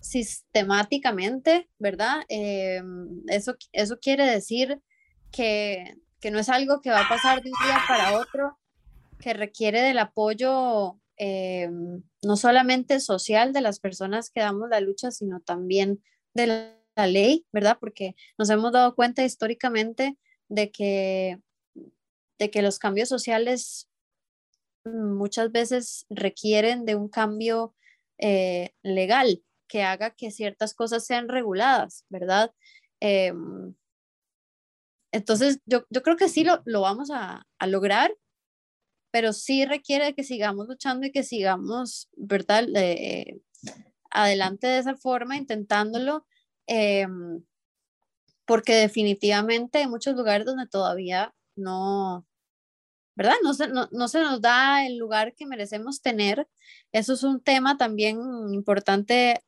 sistemáticamente, 0.00 1.68
¿verdad? 1.78 2.22
Eh, 2.28 2.82
eso, 3.26 3.56
eso 3.72 3.98
quiere 4.00 4.24
decir 4.24 4.80
que, 5.30 5.96
no 6.30 6.38
es 6.38 6.48
algo 6.48 6.80
que 6.80 6.90
va 6.90 7.00
a 7.00 7.08
pasar 7.08 7.42
de 7.42 7.50
un 7.50 7.66
día 7.66 7.78
para 7.86 8.18
otro, 8.18 8.58
que 9.18 9.32
requiere 9.32 9.80
del 9.82 9.98
apoyo 9.98 10.98
eh, 11.16 11.68
no 12.22 12.36
solamente 12.36 13.00
social 13.00 13.52
de 13.52 13.60
las 13.60 13.80
personas 13.80 14.30
que 14.30 14.40
damos 14.40 14.68
la 14.68 14.80
lucha, 14.80 15.10
sino 15.10 15.40
también 15.40 16.02
de 16.34 16.46
la, 16.46 16.74
ley, 17.06 17.46
¿verdad? 17.52 17.78
Porque 17.78 18.16
nos 18.36 18.50
hemos 18.50 18.72
dado 18.72 18.96
cuenta 18.96 19.24
históricamente 19.24 20.18
de 20.48 20.72
que, 20.72 21.38
de 22.40 22.50
que 22.50 22.60
los 22.60 22.80
cambios 22.80 23.08
sociales 23.08 23.88
muchas 24.84 25.52
veces 25.52 26.06
requieren 26.10 26.84
de 26.84 26.96
un 26.96 27.08
cambio 27.08 27.76
eh, 28.18 28.70
legal, 28.82 29.44
que 29.68 29.84
haga 29.84 30.10
que 30.10 30.32
ciertas 30.32 30.74
cosas 30.74 31.06
sean 31.06 31.28
reguladas, 31.28 32.04
¿verdad? 32.08 32.52
Em, 32.98 33.74
entonces, 35.12 35.60
yo, 35.66 35.84
creo 35.86 36.16
que 36.16 36.28
sí 36.28 36.44
lo, 36.44 36.80
vamos 36.80 37.10
a, 37.12 37.46
lograr, 37.66 38.14
pero 39.10 39.32
sí 39.32 39.64
requiere 39.64 40.14
que 40.14 40.24
sigamos 40.24 40.68
luchando 40.68 41.06
y 41.06 41.12
que 41.12 41.22
sigamos, 41.22 42.08
¿verdad? 42.16 42.64
Eh, 42.76 43.40
adelante 44.10 44.66
de 44.66 44.78
esa 44.78 44.96
forma, 44.96 45.36
intentándolo, 45.36 46.26
em, 46.66 47.42
porque 48.46 48.74
definitivamente 48.74 49.78
hay 49.78 49.86
muchos 49.88 50.14
lugares 50.14 50.46
donde 50.46 50.66
todavía 50.66 51.34
no, 51.56 52.26
¿verdad? 53.16 53.34
No 53.42 53.54
se, 53.54 53.68
no, 53.68 53.88
no 53.92 54.08
se 54.08 54.20
nos 54.20 54.40
da 54.40 54.86
el 54.86 54.96
lugar 54.98 55.34
que 55.34 55.46
merecemos 55.46 56.02
tener. 56.02 56.48
Eso 56.92 57.14
es 57.14 57.22
un 57.24 57.42
tema 57.42 57.76
también 57.76 58.18
importante 58.52 59.42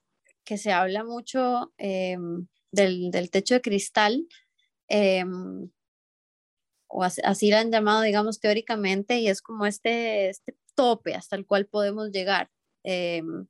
que 0.45 0.59
se 0.59 0.73
habla 0.73 1.05
mucho 1.05 1.73
em, 1.79 2.49
del, 2.73 3.31
techo 3.31 3.55
de 3.55 3.61
cristal, 3.61 4.27
em, 4.91 5.71
o 6.89 7.05
así, 7.05 7.51
lo 7.51 7.57
han 7.57 7.71
llamado, 7.71 8.03
digamos, 8.03 8.41
teóricamente, 8.41 9.21
y 9.21 9.29
es 9.29 9.43
como 9.43 9.65
este, 9.67 10.29
este 10.29 10.57
tope 10.75 11.15
hasta 11.15 11.37
el 11.37 11.47
cual 11.47 11.67
podemos 11.67 12.11
llegar. 12.11 12.51
Em, 12.85 13.47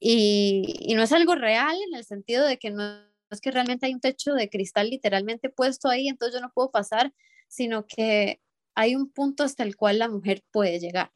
y, 0.00 0.94
no 0.96 1.02
es 1.02 1.12
algo 1.12 1.34
real 1.34 1.76
en 1.88 1.94
el 1.96 2.04
sentido 2.04 2.46
de 2.46 2.58
que 2.58 2.70
no 2.70 3.04
es 3.30 3.40
que 3.40 3.50
realmente 3.50 3.86
hay 3.86 3.94
un 3.94 4.00
techo 4.00 4.34
de 4.34 4.48
cristal 4.48 4.90
literalmente 4.90 5.50
puesto 5.50 5.88
ahí, 5.88 6.08
entonces 6.08 6.34
yo 6.34 6.40
no 6.40 6.52
puedo 6.54 6.70
pasar, 6.70 7.12
sino 7.48 7.86
que 7.86 8.40
hay 8.74 8.94
un 8.96 9.10
punto 9.10 9.44
hasta 9.44 9.64
el 9.64 9.76
cual 9.76 9.98
la 9.98 10.08
mujer 10.08 10.44
puede 10.52 10.78
llegar, 10.80 11.12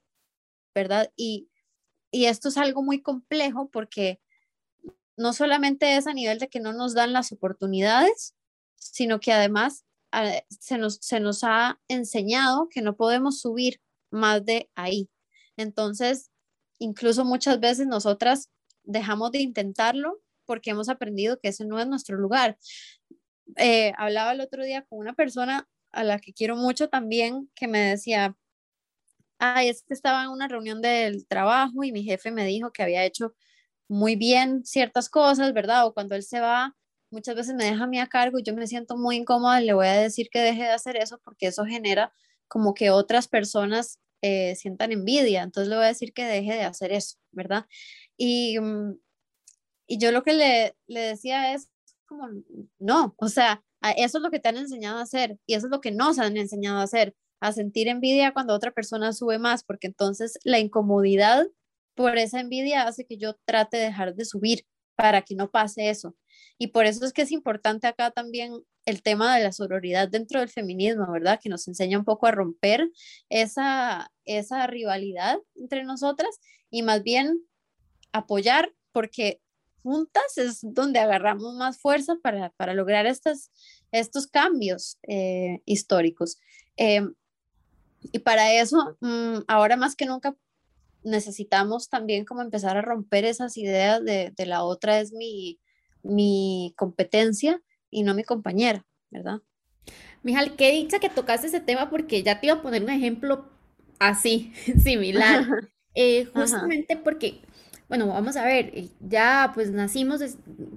¿verdad? 0.75 1.13
Y, 1.17 1.51
y 2.11 2.27
esto 2.27 2.49
es 2.49 2.57
algo 2.59 2.83
muy 2.83 3.03
complejo 3.03 3.71
porque 3.71 4.21
no 5.17 5.33
solamente 5.33 5.97
es 5.97 6.07
a 6.07 6.15
nivel 6.15 6.39
de 6.39 6.49
que 6.49 6.61
no 6.61 6.73
nos 6.73 6.95
dan 6.95 7.13
las 7.13 7.33
oportunidades, 7.33 8.35
sino 8.79 9.21
que 9.21 9.33
además 9.33 9.85
ah, 10.13 10.33
se, 10.49 10.79
nos, 10.79 10.97
se 11.01 11.21
nos 11.21 11.45
ha 11.45 11.81
enseñado 11.89 12.69
que 12.71 12.83
no 12.83 12.97
podemos 12.97 13.41
subir 13.41 13.81
más 14.11 14.45
de 14.45 14.71
ahí. 14.75 15.11
Entonces, 15.57 16.31
incluso 16.79 17.25
muchas 17.25 17.61
veces 17.61 17.87
nosotras 17.87 18.51
dejamos 18.85 19.33
de 19.33 19.41
intentarlo 19.41 20.21
porque 20.47 20.71
hemos 20.71 20.89
aprendido 20.89 21.39
que 21.39 21.49
ese 21.49 21.67
no 21.67 21.79
es 21.79 21.87
nuestro 21.87 22.17
lugar. 22.17 22.59
Eh, 23.57 23.93
hablaba 23.99 24.33
el 24.33 24.41
otro 24.41 24.65
día 24.65 24.85
con 24.89 24.99
una 24.99 25.15
persona 25.15 25.69
a 25.91 26.05
la 26.05 26.19
que 26.19 26.33
quiero 26.33 26.57
mucho 26.57 26.89
también, 26.89 27.51
que 27.55 27.69
me 27.69 27.81
decía, 27.81 28.37
ay, 29.39 29.69
es 29.69 29.83
que 29.83 29.95
estaba 29.95 30.23
en 30.25 30.31
una 30.31 30.49
reunión 30.49 30.81
del 30.83 31.27
trabajo 31.27 31.85
y 31.85 31.93
mi 31.93 32.03
jefe 32.05 32.31
me 32.31 32.47
dijo 32.47 32.73
que 32.73 32.83
había 32.83 33.05
hecho 33.05 33.35
muy 33.89 34.17
bien 34.17 34.65
ciertas 34.65 35.09
cosas, 35.09 35.53
¿verdad? 35.53 35.87
O 35.87 35.95
cuando 35.95 36.15
él 36.15 36.23
se 36.23 36.41
va, 36.41 36.77
muchas 37.11 37.35
veces 37.35 37.55
me 37.55 37.65
deja 37.65 37.85
a 37.85 37.87
mí 37.87 37.99
a 37.99 38.07
cargo 38.09 38.39
y 38.39 38.43
yo 38.43 38.55
me 38.55 38.67
siento 38.67 38.97
muy 38.97 39.17
incómoda, 39.17 39.61
le 39.61 39.73
voy 39.73 39.87
a 39.87 39.95
decir 39.95 40.29
que 40.31 40.41
deje 40.41 40.63
de 40.63 40.71
hacer 40.71 40.97
eso 40.97 41.19
porque 41.25 41.47
eso 41.49 41.65
genera 41.65 42.13
como 42.49 42.75
que 42.75 42.91
otras 42.91 43.29
personas 43.29 44.01
eh, 44.23 44.55
sientan 44.57 44.93
envidia, 44.93 45.43
entonces 45.43 45.69
le 45.69 45.77
voy 45.77 45.85
a 45.85 45.89
decir 45.89 46.13
que 46.13 46.25
deje 46.25 46.55
de 46.55 46.63
hacer 46.63 46.93
eso, 46.93 47.17
¿verdad? 47.33 47.67
Y, 48.17 48.59
mm, 48.59 48.99
y 49.87 49.99
yo 49.99 50.13
lo 50.13 50.23
que 50.23 50.35
le, 50.35 50.77
le 50.87 51.01
decía 51.01 51.55
es 51.55 51.71
como, 52.07 52.29
no, 52.79 53.15
o 53.19 53.29
sea, 53.29 53.63
eso 53.97 54.19
es 54.19 54.23
lo 54.23 54.31
que 54.31 54.41
te 54.41 54.49
han 54.49 54.57
enseñado 54.57 54.99
a 54.99 55.03
hacer 55.03 55.39
y 55.47 55.55
eso 55.55 55.67
es 55.67 55.71
lo 55.71 55.81
que 55.81 55.93
nos 55.93 56.19
han 56.19 56.37
enseñado 56.37 56.79
a 56.79 56.83
hacer, 56.83 57.15
a 57.41 57.53
sentir 57.53 57.89
envidia 57.89 58.33
cuando 58.33 58.55
otra 58.55 58.73
persona 58.73 59.13
sube 59.13 59.39
más, 59.39 59.63
porque 59.65 59.87
entonces 59.87 60.39
la 60.45 60.59
incomodidad 60.59 61.47
por 61.95 62.19
esa 62.19 62.41
envidia 62.41 62.83
hace 62.87 63.07
que 63.07 63.19
yo 63.19 63.35
trate 63.45 63.77
de 63.77 63.85
dejar 63.85 64.15
de 64.15 64.25
subir 64.25 64.67
para 64.97 65.23
que 65.23 65.35
no 65.35 65.51
pase 65.51 65.91
eso. 65.91 66.17
Y 66.59 66.69
por 66.69 66.87
eso 66.87 67.05
es 67.05 67.13
que 67.13 67.23
es 67.23 67.33
importante 67.33 67.87
acá 67.87 68.11
también 68.11 68.53
el 68.85 69.03
tema 69.03 69.37
de 69.37 69.45
la 69.45 69.53
sororidad 69.53 70.09
dentro 70.09 70.41
del 70.41 70.49
feminismo, 70.49 71.11
¿verdad? 71.11 71.41
Que 71.43 71.49
nos 71.49 71.69
enseña 71.69 71.99
un 71.99 72.05
poco 72.05 72.27
a 72.27 72.31
romper 72.31 72.91
esa, 73.29 74.11
esa 74.25 74.67
rivalidad 74.67 75.39
entre 75.57 75.85
nosotras 75.85 76.41
y 76.71 76.83
más 76.83 77.03
bien 77.03 77.41
apoyar, 78.13 78.73
porque 78.93 79.41
juntas 79.83 80.37
es 80.37 80.61
donde 80.63 80.99
agarramos 80.99 81.55
más 81.55 81.79
fuerza 81.79 82.17
para, 82.23 82.75
lograr 82.75 83.07
estas, 83.07 83.51
estos 83.93 84.27
cambios 84.27 84.99
eh, 85.03 85.61
históricos. 85.65 86.39
Em, 86.77 87.15
y 88.13 88.21
para 88.21 88.53
eso, 88.53 88.97
mm, 89.01 89.45
ahora 89.49 89.77
más 89.77 89.97
que 89.97 90.07
nunca, 90.07 90.37
necesitamos 91.05 91.89
también 91.89 92.25
como 92.25 92.43
empezar 92.43 92.77
a 92.77 92.83
romper 92.83 93.25
esas 93.25 93.57
ideas 93.57 94.05
de, 94.05 94.33
la 94.47 94.63
otra 94.65 95.01
es 95.01 95.13
mi, 95.13 95.59
mi 96.03 96.75
competencia 96.77 97.61
y 97.91 98.03
no 98.03 98.15
mi 98.15 98.25
compañera, 98.25 98.87
¿verdad? 99.11 99.41
Mijal, 100.23 100.57
qué 100.57 100.73
dicha 100.73 100.99
que 100.99 101.09
tocaste 101.09 101.47
ese 101.47 101.61
tema 101.61 101.91
porque 101.91 102.23
ya 102.23 102.41
te 102.41 102.47
iba 102.47 102.57
a 102.57 102.63
poner 102.63 102.83
un 102.83 102.91
ejemplo 102.91 103.49
así, 103.99 104.53
similar. 104.83 105.47
Eh, 105.95 106.27
justamente 106.27 106.97
porque, 106.97 107.41
bueno, 107.89 108.07
vamos 108.07 108.37
a 108.37 108.45
ver, 108.45 108.71
eh, 108.75 108.89
ya 109.01 109.53
pues 109.55 109.71
nacimos, 109.71 110.21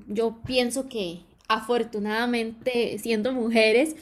yo 0.08 0.42
pienso 0.46 0.88
que 0.90 1.22
afortunadamente 1.48 2.98
siendo 2.98 3.34
mujeres, 3.34 3.96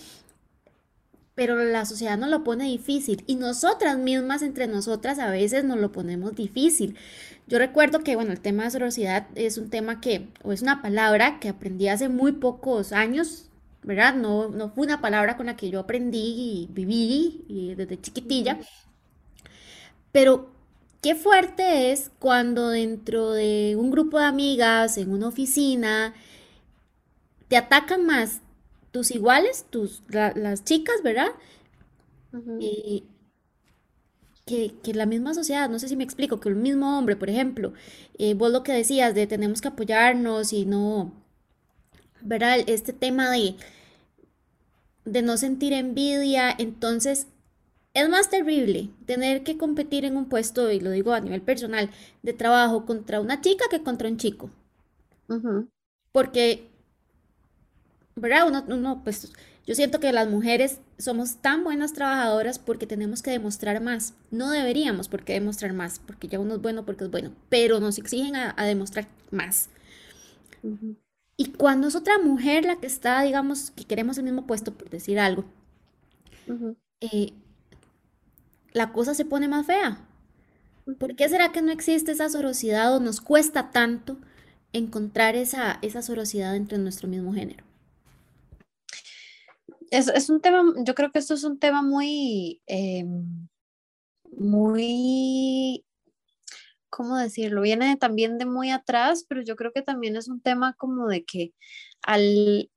pero 1.39 1.55
la 1.55 1.85
sociedad 1.85 2.17
nos 2.17 2.29
lo 2.29 2.43
pone 2.43 2.65
difícil 2.65 3.23
y 3.25 3.35
nosotras 3.35 3.97
mismas 3.97 4.41
entre 4.41 4.67
nosotras 4.67 5.19
a 5.19 5.29
veces 5.29 5.63
nos 5.63 5.77
lo 5.79 5.89
ponemos 5.89 6.35
difícil. 6.35 6.97
Yo 7.47 7.59
recuerdo 7.59 8.01
que, 8.01 8.17
bueno, 8.17 8.33
el 8.33 8.41
tema 8.41 8.65
de 8.65 8.71
sororidad 8.71 9.27
es 9.35 9.57
un 9.57 9.69
tema 9.69 10.01
que, 10.01 10.27
o 10.43 10.51
es 10.51 10.61
una 10.61 10.81
palabra 10.81 11.39
que 11.39 11.47
aprendí 11.47 11.87
hace 11.87 12.09
muy 12.09 12.33
pocos 12.33 12.91
años, 12.91 13.47
¿verdad? 13.83 14.15
No, 14.15 14.49
no 14.49 14.67
fue 14.71 14.85
una 14.85 14.99
palabra 14.99 15.37
con 15.37 15.45
la 15.45 15.55
que 15.55 15.69
yo 15.69 15.79
aprendí 15.79 16.17
y 16.19 16.67
viví 16.73 17.45
y 17.47 17.73
desde 17.73 18.01
chiquitilla, 18.01 18.59
pero 20.11 20.51
qué 21.01 21.15
fuerte 21.15 21.93
es 21.93 22.11
cuando 22.19 22.67
dentro 22.67 23.31
de 23.31 23.77
un 23.79 23.91
grupo 23.91 24.19
de 24.19 24.25
amigas, 24.25 24.97
en 24.97 25.13
una 25.13 25.29
oficina, 25.29 26.13
te 27.47 27.55
atacan 27.55 28.05
más 28.05 28.41
tus 28.91 29.11
iguales, 29.11 29.65
tus, 29.69 30.03
las 30.09 30.63
chicas, 30.63 31.01
¿verdad? 31.03 31.29
Y 32.59 33.05
que, 34.45 34.75
que, 34.83 34.93
la 34.93 35.05
misma 35.05 35.33
sociedad, 35.33 35.69
no 35.69 35.79
sé 35.79 35.87
si 35.87 35.95
me 35.95 36.03
explico, 36.03 36.39
que 36.39 36.49
el 36.49 36.55
mismo 36.55 36.97
hombre, 36.97 37.15
por 37.15 37.29
ejemplo, 37.29 37.73
eh, 38.17 38.33
vos 38.33 38.51
lo 38.51 38.63
que 38.63 38.73
decías 38.73 39.13
de 39.15 39.27
tenemos 39.27 39.61
que 39.61 39.67
apoyarnos 39.67 40.53
y 40.53 40.65
no, 40.65 41.13
¿verdad? 42.21 42.59
Este 42.67 42.93
tema 42.93 43.29
de, 43.31 43.55
de 45.05 45.21
no 45.21 45.37
sentir 45.37 45.73
envidia, 45.73 46.53
entonces 46.57 47.27
es 47.93 48.09
más 48.09 48.29
terrible 48.29 48.89
tener 49.05 49.43
que 49.43 49.57
competir 49.57 50.05
en 50.05 50.17
un 50.17 50.29
puesto, 50.29 50.71
y 50.71 50.79
lo 50.79 50.91
digo 50.91 51.13
a 51.13 51.19
nivel 51.21 51.41
personal, 51.41 51.89
de 52.23 52.33
trabajo 52.33 52.85
contra 52.85 53.21
una 53.21 53.41
chica 53.41 53.65
que 53.69 53.83
contra 53.83 54.09
un 54.09 54.17
chico. 54.17 54.49
Porque, 56.11 56.68
¿verdad? 58.19 58.47
Uno, 58.47 58.63
uno, 58.67 59.01
pues 59.03 59.31
yo 59.69 59.75
siento 59.75 59.99
que 59.99 60.11
las 60.11 60.27
mujeres 60.27 60.79
somos 60.97 61.37
tan 61.37 61.63
buenas 61.63 61.93
trabajadoras 61.93 62.57
porque 62.57 62.87
tenemos 62.87 63.21
que 63.21 63.29
demostrar 63.29 63.81
más. 63.81 64.15
No 64.31 64.49
deberíamos 64.49 65.07
porque 65.07 65.33
demostrar 65.33 65.73
más, 65.73 65.99
porque 65.99 66.27
ya 66.27 66.39
uno 66.39 66.55
es 66.55 66.61
bueno 66.61 66.85
porque 66.85 67.03
es 67.03 67.11
bueno, 67.11 67.33
pero 67.49 67.79
nos 67.79 67.99
exigen 67.99 68.35
a, 68.35 68.55
demostrar 68.65 69.07
más. 69.29 69.69
Y 71.37 71.51
cuando 71.51 71.87
es 71.87 71.95
otra 71.95 72.17
mujer 72.17 72.65
la 72.65 72.77
que 72.77 72.87
está, 72.87 73.21
digamos, 73.21 73.69
que 73.69 73.85
queremos 73.85 74.17
el 74.17 74.23
mismo 74.23 74.47
puesto, 74.47 74.73
por 74.73 74.89
decir 74.89 75.19
algo, 75.19 75.45
eh, 76.99 77.33
la 78.73 78.91
cosa 78.91 79.13
se 79.13 79.25
pone 79.25 79.47
más 79.47 79.67
fea. 79.67 79.99
¿Por 80.97 81.15
qué 81.15 81.29
será 81.29 81.51
que 81.51 81.61
no 81.61 81.71
existe 81.71 82.11
esa 82.11 82.27
sorosidad 82.29 82.95
o 82.95 82.99
nos 82.99 83.21
cuesta 83.21 83.69
tanto 83.69 84.17
encontrar 84.73 85.35
esa, 85.35 85.77
esa 85.83 86.01
sorosidad 86.01 86.55
entre 86.55 86.79
nuestro 86.79 87.07
mismo 87.07 87.33
género? 87.33 87.68
Es, 89.91 90.07
es, 90.07 90.29
un 90.29 90.41
tema, 90.41 90.63
yo 90.85 90.95
creo 90.95 91.11
que 91.11 91.19
esto 91.19 91.33
es 91.33 91.43
un 91.43 91.59
tema 91.59 91.81
muy, 91.81 92.61
eh, 92.67 93.05
muy, 94.37 95.85
¿cómo 96.89 97.17
decirlo? 97.17 97.61
Viene 97.61 97.97
también 97.97 98.37
de 98.37 98.45
muy 98.45 98.71
atrás, 98.71 99.25
pero 99.27 99.41
yo 99.41 99.55
creo 99.55 99.71
que 99.71 99.81
también 99.81 100.15
es 100.15 100.27
un 100.27 100.41
tema 100.41 100.73
como 100.73 101.07
de 101.07 101.25
que 101.25 101.53
al, 102.03 102.69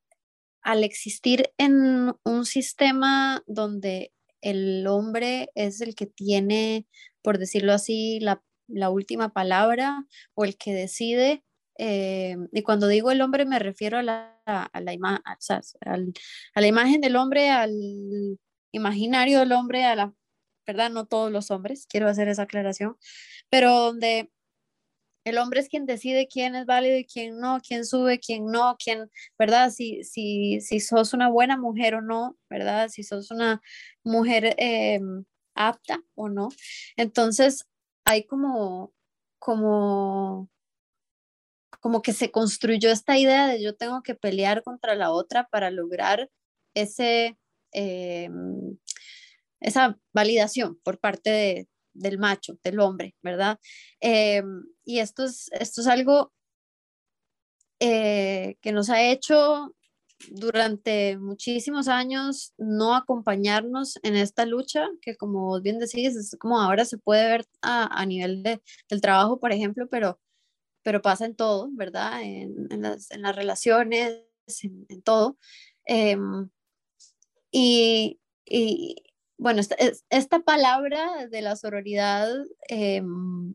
al 0.62 0.84
existir 0.84 1.52
en 1.58 2.14
un 2.24 2.46
sistema 2.46 3.42
donde 3.46 4.12
el 4.40 4.86
hombre 4.86 5.50
es 5.54 5.80
el 5.80 5.94
que 5.94 6.06
tiene, 6.06 6.86
por 7.22 7.38
decirlo 7.38 7.72
así, 7.72 8.18
la, 8.20 8.42
la 8.68 8.90
última 8.90 9.32
palabra 9.32 10.06
o 10.34 10.44
el 10.44 10.56
que 10.56 10.72
decide, 10.72 11.44
eh, 11.78 12.36
y 12.52 12.62
cuando 12.62 12.86
digo 12.88 13.10
el 13.10 13.20
hombre 13.22 13.44
me 13.44 13.58
refiero 13.58 13.98
a 13.98 14.02
la, 14.02 14.40
a 14.46 14.80
la, 14.80 15.22
a 15.24 16.60
la 16.60 16.66
imagen 16.66 17.00
del 17.00 17.16
hombre, 17.16 17.50
al 17.50 18.38
imaginario 18.72 19.40
del 19.40 19.52
hombre, 19.52 19.84
a 19.84 19.96
la, 19.96 20.14
¿verdad? 20.66 20.90
No 20.90 21.06
todos 21.06 21.30
los 21.32 21.50
hombres, 21.50 21.86
quiero 21.88 22.08
hacer 22.08 22.28
esa 22.28 22.42
aclaración, 22.42 22.96
pero 23.50 23.72
donde 23.72 24.30
el 25.24 25.38
hombre 25.38 25.60
es 25.60 25.68
quien 25.68 25.86
decide 25.86 26.26
quién 26.28 26.54
es 26.56 26.66
válido 26.66 26.98
y 26.98 27.04
quién 27.04 27.38
no, 27.38 27.60
quién 27.66 27.84
sube, 27.86 28.18
quién 28.18 28.46
no, 28.46 28.76
quién, 28.82 29.10
¿verdad? 29.38 29.70
Si, 29.70 30.02
si, 30.04 30.60
si 30.60 30.80
sos 30.80 31.14
una 31.14 31.28
buena 31.28 31.56
mujer 31.56 31.94
o 31.94 32.02
no, 32.02 32.36
¿verdad? 32.50 32.88
Si 32.88 33.04
sos 33.04 33.30
una 33.30 33.60
mujer 34.02 34.54
eh, 34.58 35.00
apta 35.54 36.02
o 36.14 36.28
no. 36.28 36.48
Entonces, 36.96 37.66
hay 38.04 38.24
como, 38.24 38.92
como 39.38 40.50
como 41.82 42.00
que 42.00 42.12
se 42.12 42.30
construyó 42.30 42.92
esta 42.92 43.18
idea 43.18 43.48
de 43.48 43.60
yo 43.60 43.74
tengo 43.74 44.02
que 44.04 44.14
pelear 44.14 44.62
contra 44.62 44.94
la 44.94 45.10
otra 45.10 45.48
para 45.50 45.72
lograr 45.72 46.30
ese, 46.74 47.36
eh, 47.72 48.30
esa 49.60 49.98
validación 50.14 50.78
por 50.84 51.00
parte 51.00 51.68
del 51.92 52.18
macho, 52.18 52.56
del 52.62 52.78
hombre, 52.78 53.16
¿verdad? 53.20 53.58
Eh, 54.00 54.44
y 54.84 55.00
esto 55.00 55.24
es, 55.24 55.50
esto 55.58 55.80
es 55.80 55.88
algo 55.88 56.32
eh, 57.80 58.56
que 58.60 58.70
nos 58.70 58.88
ha 58.88 59.02
hecho 59.02 59.74
durante 60.30 61.18
muchísimos 61.18 61.88
años 61.88 62.54
no 62.58 62.94
acompañarnos 62.94 63.98
en 64.04 64.14
esta 64.14 64.46
lucha, 64.46 64.86
que 65.00 65.16
como 65.16 65.60
bien 65.60 65.80
decís, 65.80 66.14
es 66.14 66.36
como 66.38 66.60
ahora 66.60 66.84
se 66.84 66.96
puede 66.98 67.28
ver 67.28 67.44
a, 67.60 68.00
a 68.00 68.06
nivel 68.06 68.44
de, 68.44 68.62
del 68.88 69.00
trabajo, 69.00 69.40
por 69.40 69.50
ejemplo, 69.50 69.88
pero 69.90 70.20
pero 70.82 71.02
pasa 71.02 71.26
en 71.26 71.34
todo, 71.36 71.68
¿verdad? 71.72 72.22
En, 72.22 72.82
las, 72.82 73.08
relaciones, 73.36 74.24
en, 74.62 75.02
todo. 75.02 75.38
Em, 75.84 76.48
y, 77.50 78.18
bueno, 79.38 79.60
esta, 80.10 80.40
palabra 80.40 81.26
de 81.28 81.42
la 81.42 81.56
sororidad 81.56 82.28
em, 82.68 83.54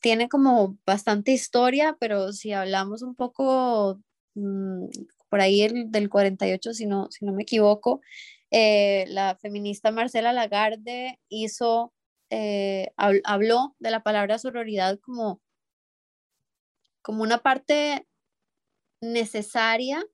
tiene 0.00 0.28
como 0.28 0.78
bastante 0.86 1.32
historia, 1.32 1.96
pero 2.00 2.32
si 2.32 2.52
hablamos 2.52 3.02
un 3.02 3.14
poco 3.14 4.00
mm, 4.34 4.86
por 5.28 5.40
ahí 5.40 5.62
el, 5.62 5.90
del 5.90 6.08
48, 6.08 6.74
si 6.74 6.86
no, 6.86 7.10
si 7.10 7.24
no 7.24 7.32
me 7.32 7.42
equivoco, 7.42 8.00
eh, 8.50 9.04
la 9.08 9.36
feminista 9.36 9.90
Marcela 9.90 10.32
Lagarde 10.32 11.20
hizo, 11.28 11.92
eh, 12.30 12.92
habló 12.96 13.74
de 13.78 13.90
la 13.90 14.02
palabra 14.02 14.38
sororidad 14.38 14.98
como 15.00 15.40
como 17.06 17.22
una 17.22 17.38
parte 17.38 18.04
necesaria 19.00 20.04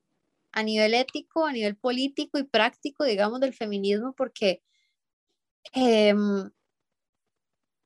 a 0.53 0.63
nivel 0.63 0.93
ético, 0.93 1.47
a 1.47 1.53
nivel 1.53 1.75
político 1.75 2.39
y 2.39 2.45
práctico, 2.45 3.05
digamos, 3.05 3.41
del 3.41 3.55
feminismo, 3.55 4.15
porque, 4.15 4.63
em, 5.73 6.51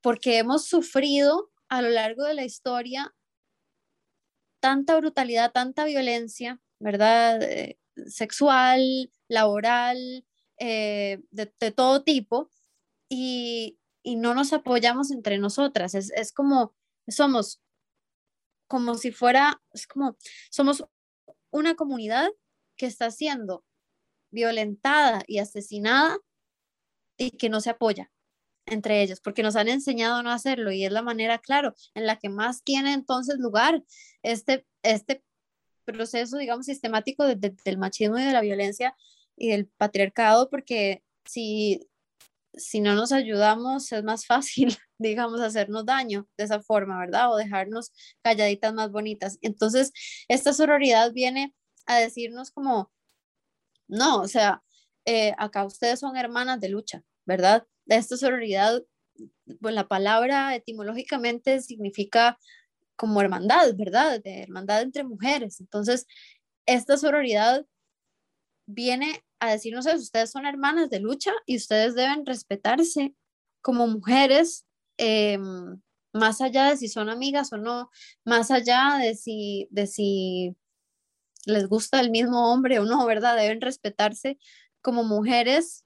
porque 0.02 0.38
hemos 0.38 0.66
sufrido 0.66 1.52
a 1.68 1.82
lo 1.82 1.90
largo 1.90 2.24
de 2.24 2.34
la 2.34 2.44
historia 2.44 3.14
tanta 4.58 4.96
brutalidad, 4.96 5.52
tanta 5.52 5.84
violencia, 5.84 6.60
¿verdad? 6.80 7.40
Eh, 7.44 7.78
sexual, 8.08 9.12
laboral, 9.28 10.26
eh, 10.58 11.22
de, 11.30 11.70
todo 11.70 12.02
tipo, 12.02 12.50
y, 13.08 13.78
no 14.04 14.34
nos 14.34 14.52
apoyamos 14.52 15.12
entre 15.12 15.38
nosotras. 15.38 15.94
Es, 15.94 16.10
es 16.12 16.32
como, 16.32 16.74
somos 17.08 17.60
como 18.66 18.94
si 18.94 19.12
fuera, 19.12 19.62
es 19.72 19.86
como, 19.86 20.16
somos 20.50 20.84
una 21.50 21.74
comunidad 21.74 22.28
que 22.76 22.86
está 22.86 23.10
siendo 23.10 23.64
violentada 24.30 25.22
y 25.26 25.38
asesinada 25.38 26.18
y 27.16 27.30
que 27.32 27.48
no 27.48 27.60
se 27.60 27.70
apoya 27.70 28.10
entre 28.66 29.00
ellos, 29.00 29.20
porque 29.20 29.42
nos 29.42 29.56
han 29.56 29.68
enseñado 29.68 30.16
a 30.16 30.22
no 30.22 30.30
hacerlo 30.30 30.72
y 30.72 30.84
es 30.84 30.92
la 30.92 31.02
manera, 31.02 31.38
claro, 31.38 31.74
en 31.94 32.04
la 32.04 32.18
que 32.18 32.28
más 32.28 32.64
tiene 32.64 32.92
entonces 32.92 33.38
lugar 33.38 33.84
este, 34.22 34.66
este 34.82 35.22
proceso, 35.84 36.36
digamos, 36.36 36.66
sistemático 36.66 37.24
del 37.24 37.78
machismo 37.78 38.18
y 38.18 38.24
de 38.24 38.32
la 38.32 38.40
violencia 38.40 38.96
y 39.36 39.50
del 39.50 39.68
patriarcado, 39.68 40.50
porque 40.50 41.04
si 41.24 41.88
si 42.56 42.80
no 42.80 42.94
nos 42.94 43.12
ayudamos 43.12 43.92
es 43.92 44.02
más 44.04 44.26
fácil, 44.26 44.76
digamos, 44.98 45.40
hacernos 45.40 45.86
daño 45.86 46.26
de 46.36 46.44
esa 46.44 46.60
forma, 46.60 46.98
¿verdad? 46.98 47.32
O 47.32 47.36
dejarnos 47.36 47.92
calladitas 48.22 48.74
más 48.74 48.90
bonitas. 48.90 49.38
Entonces, 49.42 49.92
esta 50.28 50.52
sororidad 50.52 51.12
viene 51.12 51.54
a 51.86 51.98
decirnos 51.98 52.50
como, 52.50 52.90
no, 53.88 54.20
o 54.20 54.28
sea, 54.28 54.62
eh, 55.04 55.34
acá 55.38 55.64
ustedes 55.64 56.00
son 56.00 56.16
hermanas 56.16 56.60
de 56.60 56.68
lucha, 56.68 57.02
¿verdad? 57.26 57.66
Esta 57.86 58.16
sororidad, 58.16 58.82
pues 59.60 59.74
la 59.74 59.86
palabra 59.86 60.54
etimológicamente 60.56 61.60
significa 61.60 62.38
como 62.96 63.20
hermandad, 63.20 63.74
¿verdad? 63.76 64.20
De 64.22 64.42
hermandad 64.42 64.82
entre 64.82 65.04
mujeres. 65.04 65.60
Entonces, 65.60 66.06
esta 66.66 66.96
sororidad 66.96 67.64
viene 68.66 69.24
a 69.40 69.50
decirnos 69.52 69.86
eso, 69.86 69.98
ustedes 69.98 70.30
son 70.30 70.46
hermanas 70.46 70.90
de 70.90 71.00
lucha 71.00 71.32
y 71.46 71.56
ustedes 71.56 71.94
deben 71.94 72.26
respetarse 72.26 73.14
como 73.62 73.86
mujeres, 73.86 74.66
em, 74.98 75.80
más 76.12 76.40
allá 76.40 76.70
de 76.70 76.76
si 76.76 76.88
son 76.88 77.10
amigas 77.10 77.52
o 77.52 77.58
no, 77.58 77.90
más 78.24 78.50
allá 78.50 78.98
de 79.00 79.14
si, 79.14 79.68
de 79.70 79.86
si 79.86 80.56
les 81.46 81.68
gusta 81.68 82.00
el 82.00 82.10
mismo 82.10 82.52
hombre 82.52 82.78
o 82.78 82.84
no, 82.84 83.06
¿verdad? 83.06 83.36
Deben 83.36 83.60
respetarse 83.60 84.38
como 84.82 85.04
mujeres 85.04 85.84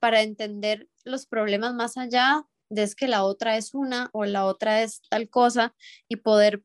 para 0.00 0.22
entender 0.22 0.88
los 1.04 1.26
problemas 1.26 1.74
más 1.74 1.96
allá 1.96 2.46
de 2.68 2.88
que 2.96 3.08
la 3.08 3.24
otra 3.24 3.56
es 3.56 3.74
una 3.74 4.10
o 4.12 4.24
la 4.24 4.44
otra 4.44 4.82
es 4.82 5.02
tal 5.08 5.28
cosa 5.30 5.74
y 6.08 6.16
poder 6.16 6.62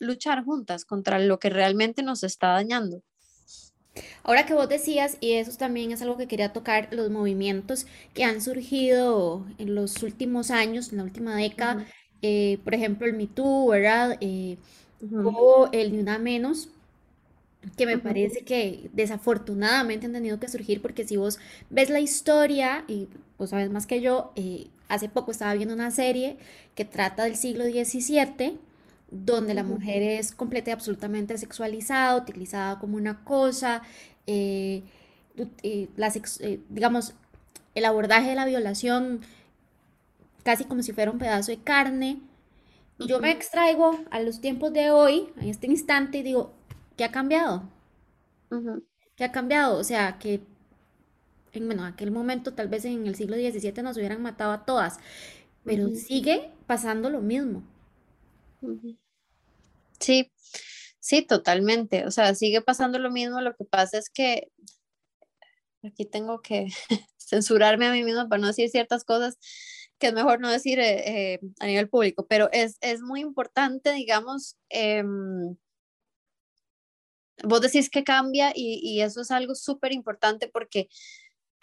luchar 0.00 0.44
juntas 0.44 0.84
contra 0.84 1.18
lo 1.18 1.38
que 1.38 1.50
realmente 1.50 2.02
nos 2.02 2.24
está 2.24 2.48
dañando. 2.48 3.02
Ahora 4.22 4.46
que 4.46 4.54
vos 4.54 4.68
decías, 4.68 5.16
y 5.20 5.32
eso 5.34 5.52
también 5.56 5.92
es 5.92 6.02
algo 6.02 6.16
que 6.16 6.26
quería 6.26 6.52
tocar, 6.52 6.88
los 6.92 7.10
movimientos 7.10 7.86
que 8.14 8.24
han 8.24 8.40
surgido 8.40 9.44
en 9.58 9.74
los 9.74 10.02
últimos 10.02 10.50
años, 10.50 10.90
en 10.92 10.98
la 10.98 11.04
última 11.04 11.36
década, 11.36 11.86
eh, 12.22 12.58
por 12.64 12.74
ejemplo, 12.74 13.06
el 13.06 13.14
Me 13.14 13.26
Too, 13.26 13.68
¿verdad? 13.68 14.16
Eh, 14.20 14.56
o 15.22 15.68
el 15.72 15.92
Ni 15.92 15.98
Una 16.00 16.18
Menos, 16.18 16.68
que 17.76 17.86
me 17.86 17.98
parece 17.98 18.44
que 18.44 18.90
desafortunadamente 18.92 20.06
han 20.06 20.12
tenido 20.12 20.38
que 20.38 20.48
surgir 20.48 20.82
porque 20.82 21.04
si 21.06 21.16
vos 21.16 21.38
ves 21.70 21.88
la 21.90 22.00
historia 22.00 22.84
y 22.88 23.08
vos 23.38 23.50
sabes 23.50 23.70
más 23.70 23.86
que 23.86 24.00
yo, 24.00 24.32
eh, 24.36 24.66
hace 24.88 25.08
poco 25.08 25.30
estaba 25.30 25.54
viendo 25.54 25.74
una 25.74 25.90
serie 25.90 26.36
que 26.74 26.84
trata 26.84 27.24
del 27.24 27.36
siglo 27.36 27.64
XVII 27.64 28.58
donde 29.14 29.54
la 29.54 29.62
mujer 29.62 30.02
es 30.02 30.34
completa 30.34 30.70
y 30.70 30.72
absolutamente 30.72 31.38
sexualizada, 31.38 32.16
utilizada 32.16 32.78
como 32.78 32.96
una 32.96 33.24
cosa, 33.24 33.82
eh, 34.26 34.82
eh, 35.62 36.60
digamos, 36.68 37.14
el 37.74 37.84
abordaje 37.84 38.30
de 38.30 38.34
la 38.34 38.44
violación 38.44 39.20
casi 40.42 40.64
como 40.64 40.82
si 40.82 40.92
fuera 40.92 41.10
un 41.10 41.18
pedazo 41.18 41.50
de 41.50 41.58
carne. 41.58 42.20
Y 42.98 43.08
yo 43.08 43.20
me 43.20 43.30
extraigo 43.32 43.98
a 44.10 44.20
los 44.20 44.40
tiempos 44.40 44.72
de 44.72 44.90
hoy, 44.90 45.28
en 45.40 45.48
este 45.48 45.66
instante, 45.66 46.18
y 46.18 46.22
digo, 46.22 46.52
¿qué 46.96 47.04
ha 47.04 47.10
cambiado? 47.10 47.64
¿Qué 49.16 49.24
ha 49.24 49.32
cambiado? 49.32 49.78
O 49.78 49.84
sea, 49.84 50.18
que 50.18 50.40
en 51.52 51.66
bueno, 51.66 51.84
aquel 51.84 52.10
momento, 52.10 52.52
tal 52.52 52.68
vez 52.68 52.84
en 52.84 53.06
el 53.06 53.16
siglo 53.16 53.36
XVII, 53.36 53.82
nos 53.82 53.96
hubieran 53.96 54.22
matado 54.22 54.52
a 54.52 54.64
todas, 54.64 54.98
pero 55.64 55.88
sigue 55.88 56.50
pasando 56.66 57.10
lo 57.10 57.20
mismo. 57.20 57.62
Sí, 60.04 60.30
sí, 61.00 61.22
totalmente. 61.22 62.04
O 62.06 62.10
sea, 62.10 62.34
sigue 62.34 62.60
pasando 62.60 62.98
lo 62.98 63.10
mismo. 63.10 63.40
Lo 63.40 63.54
que 63.56 63.64
pasa 63.64 63.96
es 63.98 64.10
que 64.10 64.48
aquí 65.82 66.04
tengo 66.04 66.42
que 66.42 66.66
censurarme 67.18 67.86
a 67.86 67.92
mí 67.92 68.04
misma 68.04 68.28
para 68.28 68.40
no 68.40 68.48
decir 68.48 68.68
ciertas 68.68 69.04
cosas 69.04 69.38
que 69.98 70.08
es 70.08 70.12
mejor 70.12 70.40
no 70.40 70.50
decir 70.50 70.80
eh, 70.80 71.34
eh, 71.34 71.40
a 71.60 71.66
nivel 71.66 71.88
público, 71.88 72.26
pero 72.28 72.48
es, 72.52 72.76
es 72.80 73.00
muy 73.00 73.20
importante, 73.20 73.92
digamos, 73.92 74.56
em, 74.68 75.56
vos 77.44 77.60
decís 77.60 77.88
que 77.88 78.04
cambia 78.04 78.52
y, 78.54 78.80
y 78.82 79.02
eso 79.02 79.20
es 79.22 79.30
algo 79.30 79.54
súper 79.54 79.92
importante 79.92 80.48
porque 80.52 80.88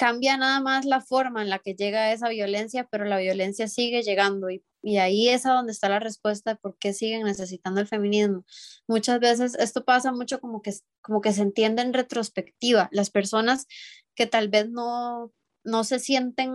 cambia 0.01 0.35
nada 0.35 0.59
más 0.61 0.85
la 0.85 0.99
forma 0.99 1.43
en 1.43 1.49
la 1.51 1.59
que 1.59 1.75
llega 1.75 2.11
esa 2.11 2.27
violencia, 2.27 2.87
pero 2.89 3.05
la 3.05 3.19
violencia 3.19 3.67
sigue 3.67 4.01
llegando 4.01 4.49
y, 4.49 4.65
y, 4.81 4.97
ahí 4.97 5.29
es 5.29 5.45
a 5.45 5.53
donde 5.53 5.73
está 5.73 5.89
la 5.89 5.99
respuesta 5.99 6.53
de 6.53 6.55
por 6.55 6.75
qué 6.79 6.91
siguen 6.91 7.21
necesitando 7.21 7.79
el 7.79 7.87
feminismo. 7.87 8.43
Muchas 8.87 9.19
veces 9.19 9.53
esto 9.59 9.85
pasa 9.85 10.11
mucho 10.11 10.41
como 10.41 10.63
que, 10.63 10.73
como 11.01 11.21
que 11.21 11.33
se 11.33 11.43
entiende 11.43 11.83
en 11.83 11.93
retrospectiva. 11.93 12.89
Las 12.91 13.11
personas 13.11 13.67
que 14.15 14.25
tal 14.25 14.49
vez 14.49 14.71
no, 14.71 15.31
no 15.63 15.83
se 15.83 15.99
sienten 15.99 16.51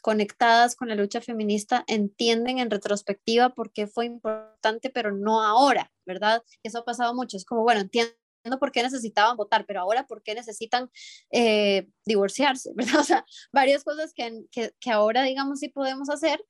conectadas 0.00 0.76
con 0.76 0.90
la 0.90 0.94
lucha 0.94 1.20
feminista 1.20 1.82
entienden 1.88 2.60
en 2.60 2.70
retrospectiva 2.70 3.50
por 3.50 3.72
qué 3.72 3.88
fue 3.88 4.06
importante, 4.06 4.90
pero 4.90 5.10
no 5.10 5.42
ahora, 5.42 5.90
¿verdad? 6.06 6.44
Eso 6.62 6.78
ha 6.78 6.84
pasado 6.84 7.14
mucho. 7.16 7.36
Es 7.36 7.44
como, 7.44 7.64
bueno, 7.64 7.80
entiendo 7.80 8.12
por 8.58 8.72
qué 8.72 8.82
necesitaban 8.82 9.36
votar, 9.36 9.66
pero 9.66 9.80
ahora 9.80 10.06
por 10.06 10.22
qué 10.22 10.34
necesitan 10.34 10.90
eh, 11.30 11.88
divorciarse, 12.04 12.72
¿verdad? 12.76 13.00
O 13.00 13.04
sea, 13.04 13.24
varias 13.52 13.84
cosas 13.84 14.12
que, 14.14 14.44
que, 14.50 14.90
ahora, 14.90 15.24
digamos, 15.24 15.60
sí 15.60 15.68
podemos 15.68 16.10
hacer, 16.10 16.44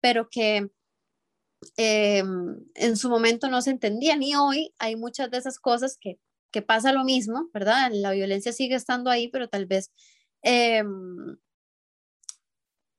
pero 0.00 0.28
que 0.30 0.70
eh, 1.76 2.22
en 2.74 2.96
su 2.96 3.08
momento 3.08 3.48
no 3.48 3.62
se 3.62 3.70
entendían. 3.70 4.22
Y 4.22 4.34
hoy 4.34 4.74
hay 4.78 4.96
muchas 4.96 5.30
de 5.30 5.38
esas 5.38 5.58
cosas 5.58 5.98
que, 6.00 6.18
que 6.52 6.62
pasa 6.62 6.92
lo 6.92 7.04
mismo, 7.04 7.48
¿verdad? 7.52 7.90
La 7.92 8.12
violencia 8.12 8.52
sigue 8.52 8.74
estando 8.74 9.10
ahí, 9.10 9.28
pero 9.28 9.48
tal 9.48 9.66
vez 9.66 9.92
Em, 10.48 11.36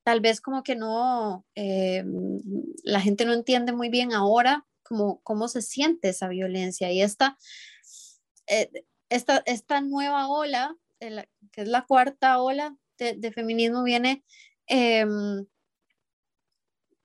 tal 0.04 0.20
vez 0.20 0.42
como 0.42 0.62
que 0.62 0.76
no, 0.76 1.46
la 2.84 3.00
gente 3.00 3.24
no 3.24 3.32
entiende 3.32 3.72
muy 3.72 3.88
bien 3.88 4.12
ahora 4.12 4.66
cómo, 4.82 5.20
cómo 5.22 5.48
se 5.48 5.62
siente 5.62 6.10
esa 6.10 6.28
violencia 6.28 6.92
y 6.92 7.00
esta, 7.00 7.38
eh, 8.48 8.70
esta, 9.08 9.42
esta 9.46 9.80
nueva 9.80 10.28
ola, 10.28 10.76
que 11.00 11.62
es 11.62 11.68
la 11.68 11.86
cuarta 11.86 12.40
ola 12.40 12.76
de, 12.98 13.32
feminismo, 13.32 13.82
viene, 13.84 14.24
em, 14.66 15.46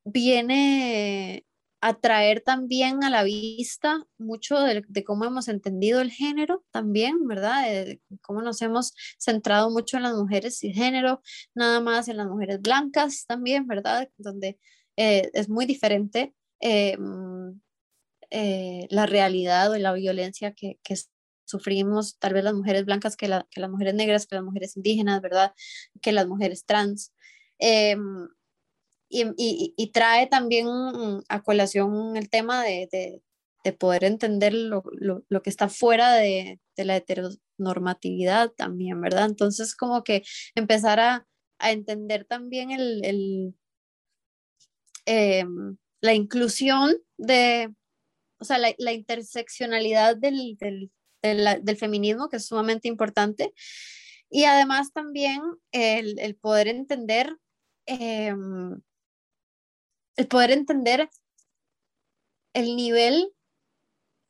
viene 0.04 1.46
atraer 1.84 2.42
también 2.42 3.04
a 3.04 3.10
la 3.10 3.24
vista 3.24 4.06
mucho 4.18 4.58
de, 4.62 5.04
cómo 5.04 5.26
hemos 5.26 5.50
entendido 5.50 6.00
el 6.00 6.12
género 6.12 6.64
también, 6.72 7.28
¿verdad? 7.28 7.66
De, 7.66 8.02
cómo 8.22 8.42
nos 8.42 8.62
hemos 8.62 8.94
centrado 9.20 9.70
mucho 9.70 9.98
en 9.98 10.04
las 10.04 10.16
mujeres 10.16 10.64
y 10.64 10.74
género, 10.74 11.22
nada 11.54 11.82
más 11.82 12.08
en 12.08 12.18
las 12.18 12.28
mujeres 12.28 12.62
blancas 12.62 13.26
también, 13.28 13.68
¿verdad? 13.68 14.10
Donde 14.18 14.58
eh, 14.96 15.30
es 15.34 15.50
muy 15.50 15.66
diferente 15.66 16.34
eh, 16.62 16.98
eh, 18.30 18.88
la 18.90 19.06
realidad 19.06 19.72
o 19.72 19.78
la 19.78 19.92
violencia 19.92 20.54
que, 20.54 20.80
que, 20.84 20.96
sufrimos 21.54 22.18
tal 22.20 22.34
vez 22.34 22.44
las 22.44 22.56
mujeres 22.56 22.86
blancas 22.86 23.16
que, 23.16 23.28
las 23.28 23.70
mujeres 23.70 23.94
negras, 23.94 24.26
que 24.26 24.36
las 24.36 24.44
mujeres 24.44 24.76
indígenas, 24.76 25.22
¿verdad? 25.22 25.54
Que 26.02 26.12
las 26.12 26.28
mujeres 26.28 26.66
trans. 26.66 27.13
Em, 27.60 28.28
y, 29.10 29.92
trae 29.94 30.28
también 30.28 30.68
a 31.30 31.44
colación 31.44 32.18
el 32.18 32.30
tema 32.30 32.63
de, 32.63 33.22
poder 33.80 34.04
entender 34.04 34.54
lo, 34.54 34.84
que 35.44 35.50
está 35.50 35.70
fuera 35.70 36.16
de, 36.16 36.60
la 36.78 36.98
heteronormatividad 36.98 38.50
también, 38.52 39.00
¿verdad? 39.02 39.26
Entonces, 39.26 39.76
como 39.76 40.04
que 40.04 40.24
empezar 40.56 41.00
a, 41.00 41.28
entender 41.60 42.26
también 42.26 42.72
el, 42.72 43.56
em, 45.06 45.78
la 46.02 46.13
inclusión 46.13 46.98
de, 47.18 47.74
o 48.39 48.46
sea, 48.46 48.58
la, 48.58 48.92
interseccionalidad 48.92 50.18
del, 50.18 50.58
feminismo, 51.78 52.30
que 52.30 52.38
es 52.38 52.46
sumamente 52.46 52.88
importante, 52.88 53.54
y 54.30 54.46
además 54.46 54.92
también 54.94 55.42
el, 55.72 56.36
poder 56.42 56.68
entender 56.68 57.38
em, 57.86 58.82
el 60.16 60.28
poder 60.28 60.52
entender 60.52 61.10
el 62.54 62.76
nivel 62.76 63.32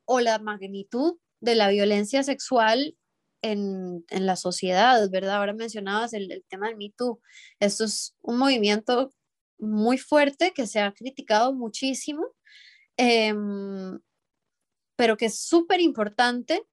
o 0.05 0.19
la 0.19 0.39
magnitud 0.39 1.17
de 1.41 1.55
la 1.55 1.69
violencia 1.69 2.23
sexual 2.23 2.97
en, 3.41 4.05
la 4.09 4.35
sociedad, 4.35 5.09
¿verdad? 5.09 5.35
Ahora 5.35 5.53
mencionabas 5.53 6.13
el, 6.13 6.43
tema 6.47 6.67
del 6.67 6.77
Me 6.77 6.93
Too. 6.97 7.21
Esto 7.59 7.85
es 7.85 8.15
un 8.21 8.37
movimiento 8.37 9.13
muy 9.57 9.97
fuerte 9.97 10.53
que 10.53 10.67
se 10.67 10.79
ha 10.79 10.93
criticado 10.93 11.53
muchísimo, 11.53 12.25
em, 12.97 13.99
pero 14.95 15.17
que 15.17 15.25
es 15.25 15.39
súper 15.39 15.81
importante 15.81 16.63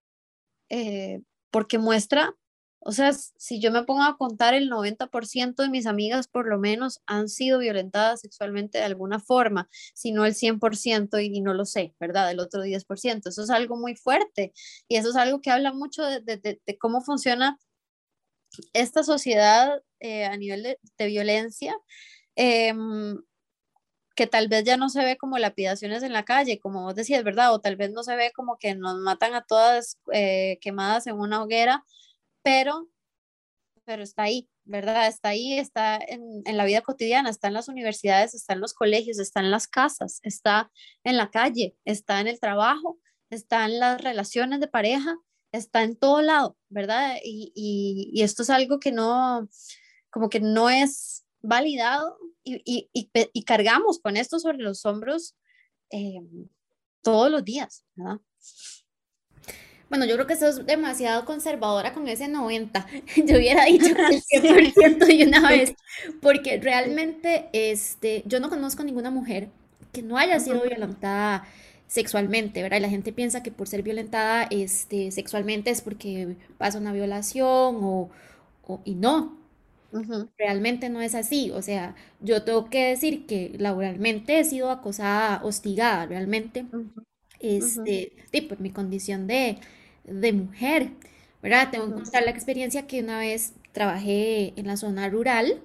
eh, 0.71 1.21
porque 1.51 1.79
muestra 1.79 2.35
o 2.83 2.93
sea, 2.93 3.13
si 3.13 3.61
yo 3.61 3.71
me 3.71 3.85
pongo 3.85 4.03
a 4.05 4.17
contar, 4.17 4.55
el 4.55 4.71
90% 4.71 5.63
de 5.63 5.69
mis 5.69 5.87
amigas 5.87 6.29
por 6.29 6.49
lo 6.49 6.59
menos 6.59 7.03
han 7.07 7.29
sido 7.29 7.59
violentadas 7.59 8.21
sexualmente 8.21 8.79
de 8.79 8.85
alguna 8.85 9.21
forma, 9.21 9.69
si 9.95 10.13
no 10.13 10.25
el 10.25 10.35
100% 10.35 11.23
y, 11.23 11.41
no 11.43 11.53
lo 11.53 11.67
sé, 11.67 11.95
¿verdad? 12.01 12.31
El 12.31 12.41
otro 12.41 12.65
10%. 12.65 13.29
Eso 13.29 13.43
es 13.43 13.51
algo 13.51 13.77
muy 13.77 13.97
fuerte 13.97 14.55
y 14.89 14.97
eso 14.97 15.11
es 15.11 15.17
algo 15.17 15.43
que 15.43 15.51
habla 15.51 15.73
mucho 15.75 16.05
de, 16.05 16.61
cómo 16.79 17.03
funciona 17.03 17.59
esta 18.73 19.03
sociedad 19.03 19.83
eh, 20.01 20.25
a 20.25 20.37
nivel 20.39 20.63
de, 20.63 21.07
violencia. 21.07 21.77
Em, 22.35 23.19
que 24.21 24.27
tal 24.27 24.49
vez 24.49 24.65
ya 24.65 24.77
no 24.77 24.91
se 24.91 25.03
ve 25.03 25.17
como 25.17 25.39
lapidaciones 25.39 26.03
en 26.03 26.13
la 26.13 26.27
calle, 26.27 26.61
como 26.61 26.83
vos 26.83 26.95
decías, 26.95 27.25
¿verdad? 27.25 27.55
O 27.55 27.61
tal 27.63 27.77
vez 27.77 27.91
no 27.91 28.03
se 28.03 28.17
ve 28.17 28.33
como 28.33 28.59
que 28.59 28.75
nos 28.75 28.99
matan 28.99 29.33
a 29.33 29.41
todas 29.41 29.99
eh, 30.13 30.59
quemadas 30.61 31.07
en 31.07 31.19
una 31.19 31.43
hoguera, 31.43 31.87
pero, 32.43 32.91
pero 33.87 34.03
está 34.03 34.25
ahí, 34.25 34.51
¿verdad? 34.65 35.07
Está 35.07 35.31
ahí, 35.31 35.59
está 35.59 35.97
en, 35.97 36.43
en, 36.45 36.57
la 36.59 36.67
vida 36.67 36.83
cotidiana, 36.83 37.31
está 37.31 37.49
en 37.49 37.55
las 37.55 37.69
universidades, 37.69 38.35
está 38.35 38.53
en 38.53 38.61
los 38.61 38.75
colegios, 38.75 39.19
está 39.19 39.41
en 39.41 39.51
las 39.51 39.67
casas, 39.67 40.21
está 40.23 40.71
en 41.03 41.17
la 41.17 41.31
calle, 41.31 41.75
está 41.87 42.21
en 42.21 42.29
el 42.29 42.39
trabajo, 42.41 42.99
está 43.31 43.65
en 43.65 43.79
las 43.79 44.03
relaciones 44.03 44.61
de 44.61 44.69
pareja, 44.69 45.17
está 45.51 45.83
en 45.83 45.97
todo 45.97 46.21
lado, 46.21 46.59
¿verdad? 46.69 47.17
Y, 47.25 47.53
y, 47.55 48.11
y 48.13 48.23
esto 48.23 48.43
es 48.43 48.51
algo 48.51 48.81
que 48.81 48.93
no, 48.93 49.49
como 50.11 50.29
que 50.29 50.41
no 50.41 50.69
es 50.69 51.25
validado 51.43 52.19
y, 52.45 52.89
y 52.93 53.45
cargamos 53.45 54.01
con 54.01 54.17
esto 54.17 54.39
sobre 54.39 54.59
los 54.59 54.85
hombros 54.87 55.37
eh, 55.91 56.21
todos 57.03 57.31
los 57.31 57.45
días, 57.45 57.85
¿verdad? 57.95 58.21
Bueno, 59.91 60.05
yo 60.05 60.15
creo 60.15 60.27
que 60.29 60.37
sos 60.37 60.65
demasiado 60.67 61.25
conservadora 61.25 61.93
con 61.93 62.07
ese 62.07 62.29
90. 62.29 62.87
Yo 63.27 63.37
hubiera 63.37 63.65
dicho 63.65 63.87
el 63.87 64.23
100% 64.23 64.99
de 65.05 65.27
una 65.27 65.49
vez, 65.49 65.75
porque 66.23 66.59
realmente 66.59 67.49
este, 67.53 68.23
yo 68.25 68.39
no 68.39 68.49
conozco 68.49 68.85
ninguna 68.85 69.11
mujer 69.11 69.49
que 69.93 70.03
no 70.03 70.17
haya 70.17 70.39
sido 70.39 70.63
violentada 70.63 71.45
sexualmente, 71.89 72.63
¿verdad? 72.63 72.77
Y 72.77 72.83
la 72.83 72.89
gente 72.89 73.13
piensa 73.13 73.43
que 73.43 73.51
por 73.51 73.67
ser 73.67 73.83
violentada 73.83 74.45
este, 74.45 75.11
sexualmente 75.11 75.71
es 75.71 75.81
porque 75.81 76.37
pasa 76.57 76.79
una 76.79 76.93
violación 76.93 77.81
o, 77.83 78.11
y 78.85 78.95
no. 78.95 79.40
Realmente 80.39 80.89
no 80.89 81.01
es 81.03 81.15
así, 81.15 81.51
o 81.51 81.61
sea, 81.63 81.95
yo 82.21 82.43
tengo 82.45 82.71
que 82.71 82.87
decir 82.87 83.27
que 83.27 83.53
laboralmente 83.59 84.41
he 84.41 84.45
sido 84.45 84.71
acosada, 84.71 85.43
hostigada, 85.45 86.07
realmente, 86.07 86.67
este, 87.41 88.13
por 88.49 88.61
mi 88.61 88.71
condición 88.71 89.27
de, 89.27 89.59
de 90.05 90.33
mujer, 90.33 90.93
¿verdad? 91.43 91.71
Tengo 91.71 91.89
que 91.89 91.95
contar 91.95 92.25
la 92.25 92.31
experiencia 92.31 92.87
que 92.87 93.01
una 93.03 93.19
vez 93.19 93.55
trabajé 93.73 94.55
en 94.57 94.67
la 94.67 94.77
zona 94.77 95.09
rural. 95.11 95.63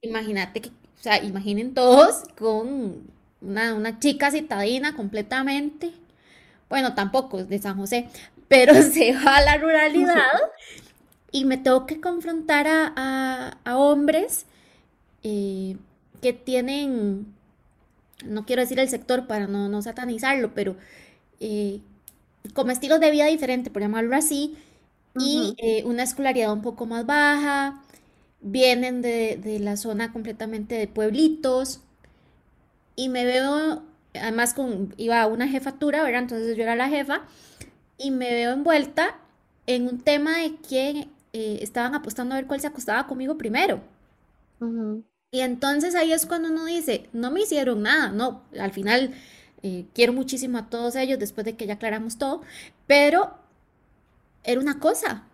Imagínate 0.00 0.60
que, 0.60 0.68
o 0.70 1.02
sea, 1.02 1.22
imaginen 1.22 1.74
todos 1.74 2.24
con 2.36 3.08
una, 3.40 3.74
una 3.74 3.98
chica 4.00 4.30
citadina 4.30 4.96
completamente. 4.96 5.92
Bueno, 6.68 6.94
tampoco 6.94 7.44
de 7.44 7.58
San 7.60 7.76
José, 7.76 8.08
pero 8.48 8.74
se 8.82 9.12
va 9.14 9.36
a 9.38 9.42
la 9.42 9.56
ruralidad 9.58 10.14
y 11.32 11.46
me 11.46 11.56
tengo 11.56 11.86
que 11.86 12.00
confrontar 12.00 12.66
a, 12.68 13.56
hombres 13.66 14.44
eh, 15.22 15.76
que 16.20 16.34
tienen, 16.34 17.26
no 18.24 18.44
quiero 18.44 18.62
decir 18.62 18.78
el 18.78 18.88
sector 18.88 19.26
para 19.26 19.46
no, 19.46 19.68
no 19.68 19.80
satanizarlo, 19.80 20.52
pero 20.54 20.76
eh, 21.40 21.80
como 22.54 22.70
estilos 22.70 23.00
de 23.00 23.10
vida 23.10 23.26
diferente, 23.26 23.70
por 23.70 23.82
llamarlo 23.82 24.14
así, 24.14 24.56
y 25.18 25.54
eh, 25.58 25.82
una 25.84 26.02
escolaridad 26.02 26.52
un 26.52 26.62
poco 26.62 26.86
más 26.86 27.06
baja, 27.06 27.82
vienen 28.40 29.02
de, 29.02 29.38
de, 29.42 29.58
la 29.58 29.76
zona 29.76 30.12
completamente 30.12 30.74
de 30.74 30.86
pueblitos, 30.86 31.80
y 32.94 33.08
me 33.08 33.24
veo, 33.24 33.82
además 34.14 34.52
con, 34.52 34.94
iba 34.98 35.22
a 35.22 35.26
una 35.26 35.48
jefatura, 35.48 36.02
¿verdad? 36.02 36.22
Entonces 36.22 36.56
yo 36.56 36.62
era 36.62 36.76
la 36.76 36.88
jefa, 36.88 37.22
y 37.96 38.10
me 38.10 38.32
veo 38.32 38.52
envuelta 38.52 39.16
en 39.66 39.88
un 39.88 40.00
tema 40.00 40.38
de 40.38 40.56
que 40.56 41.08
eh, 41.32 41.58
estaban 41.62 41.94
apostando 41.94 42.34
a 42.34 42.38
ver 42.38 42.46
cuál 42.46 42.60
se 42.60 42.66
acostaba 42.68 43.06
conmigo 43.06 43.38
primero. 43.38 43.82
Y 45.30 45.40
entonces 45.40 45.94
ahí 45.94 46.12
es 46.12 46.26
cuando 46.26 46.50
uno 46.50 46.64
dice, 46.66 47.08
no 47.12 47.30
me 47.30 47.40
hicieron 47.42 47.82
nada, 47.82 48.10
no, 48.10 48.42
al 48.58 48.70
final 48.72 49.14
eh, 49.62 49.86
quiero 49.94 50.12
muchísimo 50.12 50.58
a 50.58 50.68
todos 50.68 50.94
ellos 50.96 51.18
después 51.18 51.44
de 51.46 51.56
que 51.56 51.66
ya 51.66 51.74
aclaramos 51.74 52.18
todo, 52.18 52.42
pero 52.86 53.34
era 54.44 54.60
una 54.60 54.78
cosa. 54.78 55.24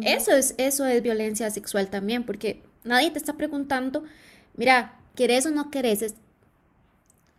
Eso 0.00 0.32
es, 0.32 0.54
eso 0.58 0.86
es 0.86 1.02
violencia 1.02 1.50
sexual 1.50 1.90
también, 1.90 2.24
porque 2.24 2.62
nadie 2.84 3.10
te 3.10 3.18
está 3.18 3.34
preguntando, 3.34 4.04
mira, 4.56 4.98
¿querés 5.16 5.46
o 5.46 5.50
no 5.50 5.70
querés? 5.70 6.14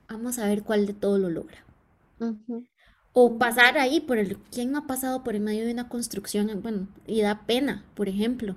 vamos 0.08 0.38
a 0.38 0.48
ver 0.48 0.62
cuál 0.62 0.86
de 0.86 0.94
todo 0.94 1.18
lo 1.18 1.30
logra. 1.32 1.66
O 3.14 3.38
pasar 3.38 3.78
ahí 3.78 4.00
por 4.00 4.18
el, 4.18 4.38
¿quién 4.52 4.76
ha 4.76 4.88
pasado 4.88 5.24
por 5.24 5.36
el 5.36 5.42
medio 5.42 5.66
de 5.66 5.74
una 5.74 5.90
construcción? 5.90 6.62
Bueno, 6.62 6.88
y 7.06 7.22
da 7.22 7.46
pena, 7.46 7.86
por 7.94 8.08
ejemplo. 8.08 8.56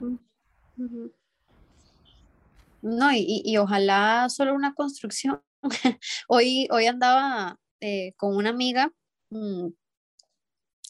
No, 2.83 3.13
y, 3.13 3.57
ojalá 3.57 4.29
solo 4.29 4.55
una 4.55 4.75
construcción. 4.75 5.43
hoy, 6.29 6.69
hoy 6.71 6.87
andaba 6.87 7.59
eh, 7.81 8.13
con 8.17 8.37
una 8.37 8.51
amiga 8.51 8.93
mm, 9.31 9.69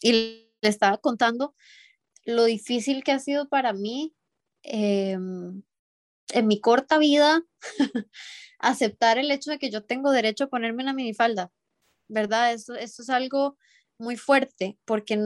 y 0.03 0.13
le 0.61 0.69
estaba 0.69 0.99
contando 0.99 1.55
lo 2.25 2.45
difícil 2.45 3.05
que 3.05 3.13
ha 3.13 3.19
sido 3.19 3.49
para 3.49 3.73
mí 3.73 4.15
em, 4.63 5.63
en 6.33 6.47
mi 6.47 6.61
corta 6.61 6.99
vida 6.99 7.43
aceptar 8.59 9.19
el 9.19 9.31
hecho 9.31 9.51
de 9.51 9.59
que 9.59 9.71
yo 9.71 9.85
tengo 9.85 10.11
derecho 10.11 10.45
a 10.45 10.49
ponerme 10.49 10.83
una 10.83 10.93
minifalda. 10.93 11.53
¿Verdad? 12.09 12.53
Esto, 12.53 12.75
esto 12.75 13.03
es 13.03 13.11
algo 13.11 13.57
muy 13.99 14.17
fuerte 14.17 14.79
porque, 14.85 15.19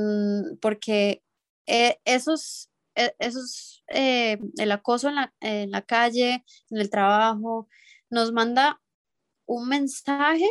porque 0.60 1.22
eh, 1.66 1.98
esos, 2.04 2.70
eh, 2.94 3.14
esos 3.18 3.84
eh, 3.88 4.38
el 4.58 4.72
acoso 4.72 5.08
en 5.08 5.16
la, 5.16 5.34
en 5.40 5.70
la 5.70 5.82
calle, 5.82 6.44
en 6.70 6.78
el 6.78 6.90
trabajo, 6.90 7.68
nos 8.10 8.32
manda 8.32 8.80
un 9.46 9.68
mensaje 9.68 10.48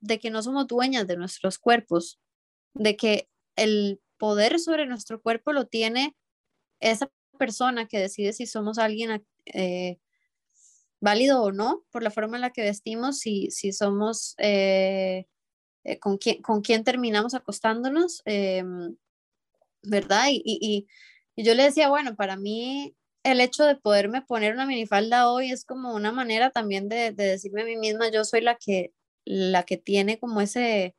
de 0.00 0.18
que 0.18 0.30
no 0.30 0.42
somos 0.42 0.66
dueñas 0.66 1.06
de 1.06 1.16
nuestros 1.16 1.58
cuerpos, 1.58 2.20
de 2.74 2.96
que 2.96 3.28
el 3.56 4.00
poder 4.18 4.58
sobre 4.58 4.86
nuestro 4.86 5.20
cuerpo 5.20 5.52
lo 5.52 5.66
tiene 5.66 6.16
esa 6.80 7.10
persona 7.38 7.86
que 7.86 7.98
decide 7.98 8.32
si 8.32 8.46
somos 8.46 8.78
alguien 8.78 9.24
válido 11.00 11.42
o 11.42 11.52
no 11.52 11.84
por 11.90 12.02
la 12.02 12.10
forma 12.10 12.36
en 12.36 12.42
la 12.42 12.50
que 12.50 12.62
vestimos, 12.62 13.18
si, 13.18 13.50
si 13.50 13.72
somos 13.72 14.34
con, 16.00 16.18
quién, 16.18 16.42
con 16.42 16.62
quién 16.62 16.84
terminamos 16.84 17.34
acostándonos, 17.34 18.22
em, 18.24 18.96
¿verdad? 19.82 20.26
Y, 20.30 20.86
yo 21.36 21.54
le 21.54 21.64
decía, 21.64 21.88
bueno, 21.88 22.14
para 22.14 22.36
mí 22.36 22.94
el 23.24 23.40
hecho 23.40 23.64
de 23.64 23.76
poderme 23.76 24.22
poner 24.22 24.52
una 24.54 24.66
minifalda 24.66 25.30
hoy 25.30 25.50
es 25.50 25.64
como 25.64 25.94
una 25.94 26.12
manera 26.12 26.50
también 26.50 26.88
de, 26.88 27.12
de 27.12 27.24
decirme 27.24 27.62
a 27.62 27.64
mí 27.64 27.76
misma, 27.76 28.10
yo 28.10 28.24
soy 28.24 28.42
la 28.42 28.56
que, 28.56 28.92
la 29.24 29.62
que 29.64 29.78
tiene 29.78 30.18
como 30.18 30.40
ese 30.40 30.94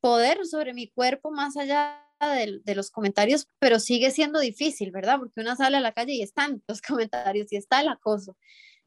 poder 0.00 0.46
sobre 0.46 0.74
mi 0.74 0.88
cuerpo 0.88 1.30
más 1.30 1.56
allá 1.56 2.04
de, 2.20 2.74
los 2.74 2.90
comentarios, 2.90 3.48
pero 3.58 3.80
sigue 3.80 4.10
siendo 4.10 4.38
difícil, 4.38 4.90
¿verdad? 4.90 5.18
Porque 5.18 5.40
uno 5.40 5.56
sale 5.56 5.76
a 5.76 5.80
la 5.80 5.92
calle 5.92 6.14
y 6.14 6.22
están 6.22 6.62
los 6.66 6.80
comentarios 6.82 7.52
y 7.52 7.56
está 7.56 7.80
el 7.80 7.88
acoso. 7.88 8.36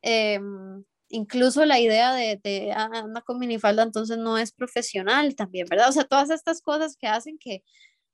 Eh, 0.02 0.40
incluso 1.10 1.66
la 1.66 1.80
idea 1.80 2.14
de, 2.14 2.40
de 2.44 2.72
ah, 2.74 2.90
anda 2.94 3.22
con 3.22 3.40
minifalda 3.40 3.84
entonces 3.84 4.18
no 4.18 4.38
es 4.38 4.52
profesional 4.52 5.36
también, 5.36 5.68
¿verdad? 5.70 5.90
O 5.90 5.92
sea, 5.92 6.06
todas 6.06 6.30
estas 6.30 6.62
cosas 6.62 6.98
que 6.98 7.08
hacen 7.08 7.38
que, 7.40 7.64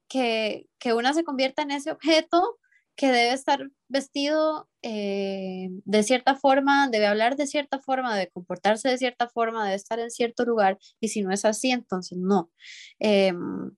que, 0.08 0.68
que 0.80 0.94
una 0.94 1.14
se 1.14 1.24
convierta 1.24 1.64
en 1.64 1.72
ese 1.72 1.92
objeto 1.92 2.60
que 2.96 3.08
debe 3.08 3.34
estar 3.34 3.72
vestido 3.88 4.70
eh, 4.84 5.70
de 5.86 6.04
cierta 6.04 6.36
forma, 6.36 6.90
debe 6.90 7.08
hablar 7.08 7.36
de 7.36 7.48
cierta 7.48 7.80
forma, 7.80 8.16
debe 8.16 8.32
comportarse 8.32 8.90
de 8.90 8.98
cierta 8.98 9.28
forma, 9.30 9.64
debe 9.64 9.76
estar 9.76 10.00
en 10.00 10.12
cierto 10.12 10.46
lugar, 10.46 10.78
y 11.00 11.08
si 11.08 11.24
no 11.24 11.32
es 11.32 11.46
así, 11.46 11.72
entonces 11.72 12.18
no. 12.20 12.52
Em, 13.00 13.72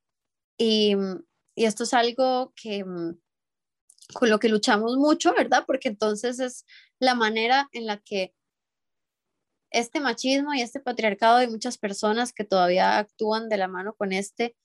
y, 0.58 0.96
y, 1.56 1.66
esto 1.66 1.84
es 1.86 1.94
algo 1.94 2.54
que 2.56 2.84
mm, 2.84 3.18
con 4.14 4.30
lo 4.30 4.40
que 4.40 4.50
luchamos 4.50 4.98
mucho, 4.98 5.34
¿verdad? 5.34 5.64
Porque 5.66 5.90
entonces 5.90 6.40
es 6.40 6.66
la 7.00 7.16
manera 7.16 7.70
en 7.72 7.86
la 7.86 7.98
que 8.00 8.34
este 9.76 10.00
machismo 10.00 10.54
y 10.54 10.62
este 10.62 10.80
patriarcado 10.80 11.38
de 11.38 11.48
muchas 11.48 11.78
personas 11.78 12.34
que 12.34 12.46
todavía 12.46 12.98
actúan 12.98 13.50
de 13.50 13.58
la 13.58 13.68
mano 13.68 13.94
con 13.94 14.14
este, 14.14 14.56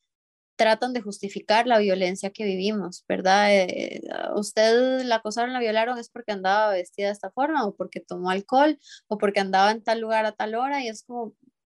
tratan 0.61 0.93
de 0.93 1.01
justificar 1.01 1.67
la 1.67 1.79
violencia 1.79 2.31
que 2.31 2.45
vivimos, 2.45 3.05
¿verdad? 3.09 3.49
Eh, 3.51 4.03
usted 4.35 5.03
la 5.05 5.17
acosaron, 5.17 5.55
la 5.55 5.59
violaron 5.59 5.99
es 5.99 6.11
porque 6.11 6.33
andaba 6.33 6.73
vestida 6.73 7.07
de 7.07 7.15
esta 7.15 7.31
forma 7.31 7.65
o 7.65 7.75
porque 7.75 8.01
tomó 8.01 8.31
alcohol 8.31 8.79
o 9.09 9.17
porque 9.17 9.41
andaba 9.41 9.71
en 9.71 9.83
tal 9.83 10.01
lugar 10.01 10.27
a 10.27 10.33
tal 10.33 10.55
hora 10.55 10.85
y 10.85 10.89
es 10.89 11.03
como, 11.05 11.35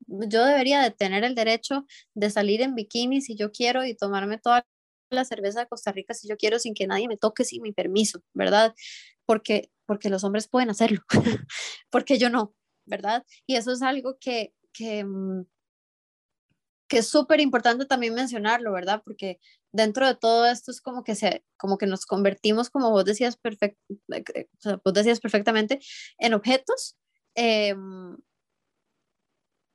yo 0.08 0.44
debería 0.44 0.82
de 0.82 0.90
tener 0.90 1.22
el 1.22 1.36
derecho 1.36 1.86
de 2.14 2.30
salir 2.30 2.60
en 2.60 2.74
bikini 2.74 3.20
si 3.20 3.36
yo 3.36 3.52
quiero 3.52 3.84
y 3.84 3.94
tomarme 3.94 4.38
toda 4.38 4.66
la 5.10 5.24
cerveza 5.24 5.60
de 5.60 5.68
Costa 5.68 5.92
Rica 5.92 6.12
si 6.14 6.28
yo 6.28 6.36
quiero 6.36 6.58
sin 6.58 6.74
que 6.74 6.88
nadie 6.88 7.06
me 7.06 7.16
toque 7.16 7.44
sin 7.44 7.62
mi 7.62 7.72
permiso, 7.72 8.20
¿verdad? 8.34 8.74
Porque, 9.26 9.70
porque 9.86 10.10
los 10.10 10.24
hombres 10.24 10.48
pueden 10.48 10.70
hacerlo, 10.70 11.02
porque 11.90 12.18
yo 12.18 12.30
no, 12.30 12.52
¿verdad? 12.86 13.24
Y 13.46 13.56
eso 13.56 13.72
es 13.72 13.82
algo 13.82 14.16
que, 14.18 14.54
que, 14.72 15.04
mm, 15.04 15.44
que 16.88 16.98
es 16.98 17.08
súper 17.08 17.40
importante 17.40 17.86
también 17.86 18.14
mencionarlo, 18.14 18.72
¿verdad? 18.72 19.02
Porque 19.04 19.40
dentro 19.72 20.06
de 20.06 20.14
todo 20.14 20.46
esto 20.46 20.70
es 20.70 20.80
como 20.80 21.02
que, 21.04 21.14
se, 21.14 21.44
como 21.56 21.78
que 21.78 21.86
nos 21.86 22.04
convertimos, 22.06 22.70
como 22.70 22.90
vos 22.90 23.04
decías, 23.04 23.36
perfect, 23.36 23.78
eh, 24.12 24.46
vos 24.84 24.94
decías 24.94 25.20
perfectamente, 25.20 25.80
en 26.18 26.34
objetos. 26.34 26.98
Em, 27.34 28.16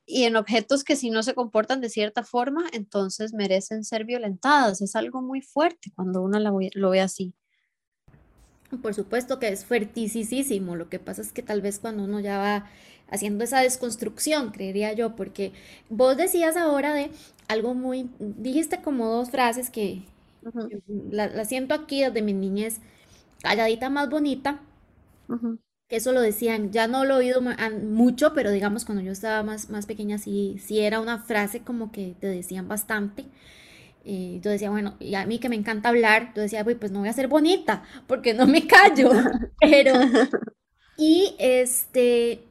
y 0.06 0.24
en 0.24 0.38
objetos 0.38 0.84
que 0.84 0.96
si 0.96 1.10
no 1.10 1.22
se 1.22 1.34
comportan 1.34 1.82
de 1.82 1.90
cierta 1.90 2.24
forma, 2.24 2.66
entonces 2.72 3.34
merecen 3.34 3.84
ser 3.84 4.06
violentadas. 4.06 4.82
Es 4.82 4.96
algo 4.96 5.22
muy 5.22 5.42
fuerte 5.42 5.92
cuando 5.96 6.22
uno 6.22 6.40
lo 6.40 6.90
ve 6.90 7.02
así. 7.02 7.34
Por 8.82 8.94
supuesto 8.94 9.40
que 9.40 9.50
es 9.50 9.66
fuertísimo. 9.66 10.76
Lo 10.76 10.90
que 10.90 11.00
pasa 11.00 11.22
es 11.22 11.32
que 11.32 11.42
tal 11.42 11.62
vez 11.62 11.80
cuando 11.80 12.04
uno 12.04 12.20
ya 12.20 12.38
va 12.38 12.70
haciendo 13.10 13.44
esa 13.44 13.62
desconstrucción, 13.62 14.52
creería 14.52 14.94
yo, 14.94 15.16
porque 15.16 15.54
vos 15.90 16.18
decías 16.18 16.58
ahora 16.58 16.94
de 16.94 17.12
algo 17.48 17.74
muy, 17.74 18.10
dijiste 18.20 18.82
como 18.82 19.08
dos 19.10 19.30
frases 19.32 19.70
que 19.70 20.04
la, 21.12 21.46
siento 21.46 21.74
aquí 21.76 22.02
desde 22.04 22.22
mi 22.22 22.34
niñez, 22.34 22.80
calladita 23.42 23.90
más 23.90 24.10
bonita, 24.10 24.62
que 25.88 25.96
eso 25.98 26.12
lo 26.12 26.22
decían, 26.22 26.72
ya 26.72 26.88
no 26.88 27.06
lo 27.06 27.16
he 27.16 27.18
oído 27.20 27.42
mucho, 27.84 28.34
pero 28.34 28.52
digamos 28.52 28.84
cuando 28.84 29.04
yo 29.04 29.12
estaba 29.12 29.42
más, 29.44 29.70
más 29.70 29.86
pequeña 29.86 30.18
sí, 30.18 30.58
sí 30.62 30.82
era 30.82 31.00
una 31.00 31.20
frase 31.20 31.62
como 31.62 31.92
que 31.92 32.16
te 32.20 32.28
decían 32.28 32.68
bastante. 32.68 33.26
Y 34.06 34.40
yo 34.42 34.52
decía, 34.52 34.70
bueno, 34.70 34.96
y 35.00 35.16
a 35.16 35.26
mí 35.26 35.40
que 35.40 35.50
me 35.50 35.56
encanta 35.58 35.90
hablar, 35.90 36.34
yo 36.36 36.42
decía, 36.42 36.64
pues 36.66 36.92
no 36.92 37.00
voy 37.02 37.10
a 37.10 37.14
ser 37.14 37.28
bonita, 37.28 37.84
porque 38.08 38.34
no 38.34 38.48
me 38.48 38.68
callo. 38.68 39.12
Pero, 39.62 39.94
y 40.98 41.36
este, 41.40 42.44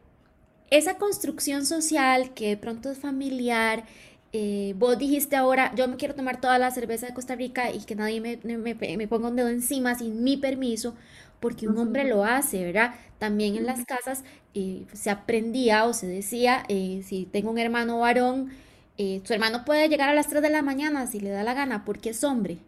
esa 0.70 0.96
construcción 0.98 1.66
social 1.66 2.34
que 2.34 2.48
de 2.48 2.56
pronto 2.56 2.90
es 2.90 2.98
familiar, 2.98 3.84
eh, 4.32 4.74
vos 4.78 4.98
dijiste 4.98 5.36
ahora, 5.36 5.72
yo 5.74 5.88
me 5.88 5.96
quiero 5.96 6.14
tomar 6.14 6.40
toda 6.40 6.58
la 6.58 6.70
cerveza 6.70 7.06
de 7.06 7.14
Costa 7.14 7.34
Rica 7.36 7.70
y 7.72 7.80
que 7.84 7.94
nadie 7.96 8.20
me, 8.20 8.36
me, 8.58 9.08
ponga 9.08 9.28
un 9.28 9.36
dedo 9.36 9.48
encima 9.48 9.94
sin 9.94 10.22
mi 10.24 10.36
permiso, 10.36 10.94
porque 11.40 11.68
un 11.68 11.78
hombre 11.78 12.04
lo 12.04 12.24
hace, 12.24 12.64
¿verdad? 12.64 12.94
También 13.18 13.56
en 13.56 13.66
las 13.66 13.84
casas 13.84 14.24
eh, 14.54 14.86
se 14.92 15.10
aprendía 15.10 15.84
o 15.86 15.92
se 15.92 16.06
decía, 16.06 16.64
eh, 16.68 17.02
si 17.04 17.26
tengo 17.26 17.50
un 17.50 17.58
hermano 17.58 18.00
varón, 18.00 18.50
eh, 18.98 19.20
su 19.24 19.32
hermano 19.34 19.64
puede 19.64 19.88
llegar 19.88 20.08
a 20.08 20.14
las 20.14 20.28
3 20.28 20.42
de 20.42 20.50
la 20.50 20.62
mañana 20.62 21.06
si 21.06 21.20
le 21.20 21.30
da 21.30 21.42
la 21.42 21.54
gana 21.54 21.84
porque 21.84 22.10
es 22.10 22.24
hombre, 22.24 22.58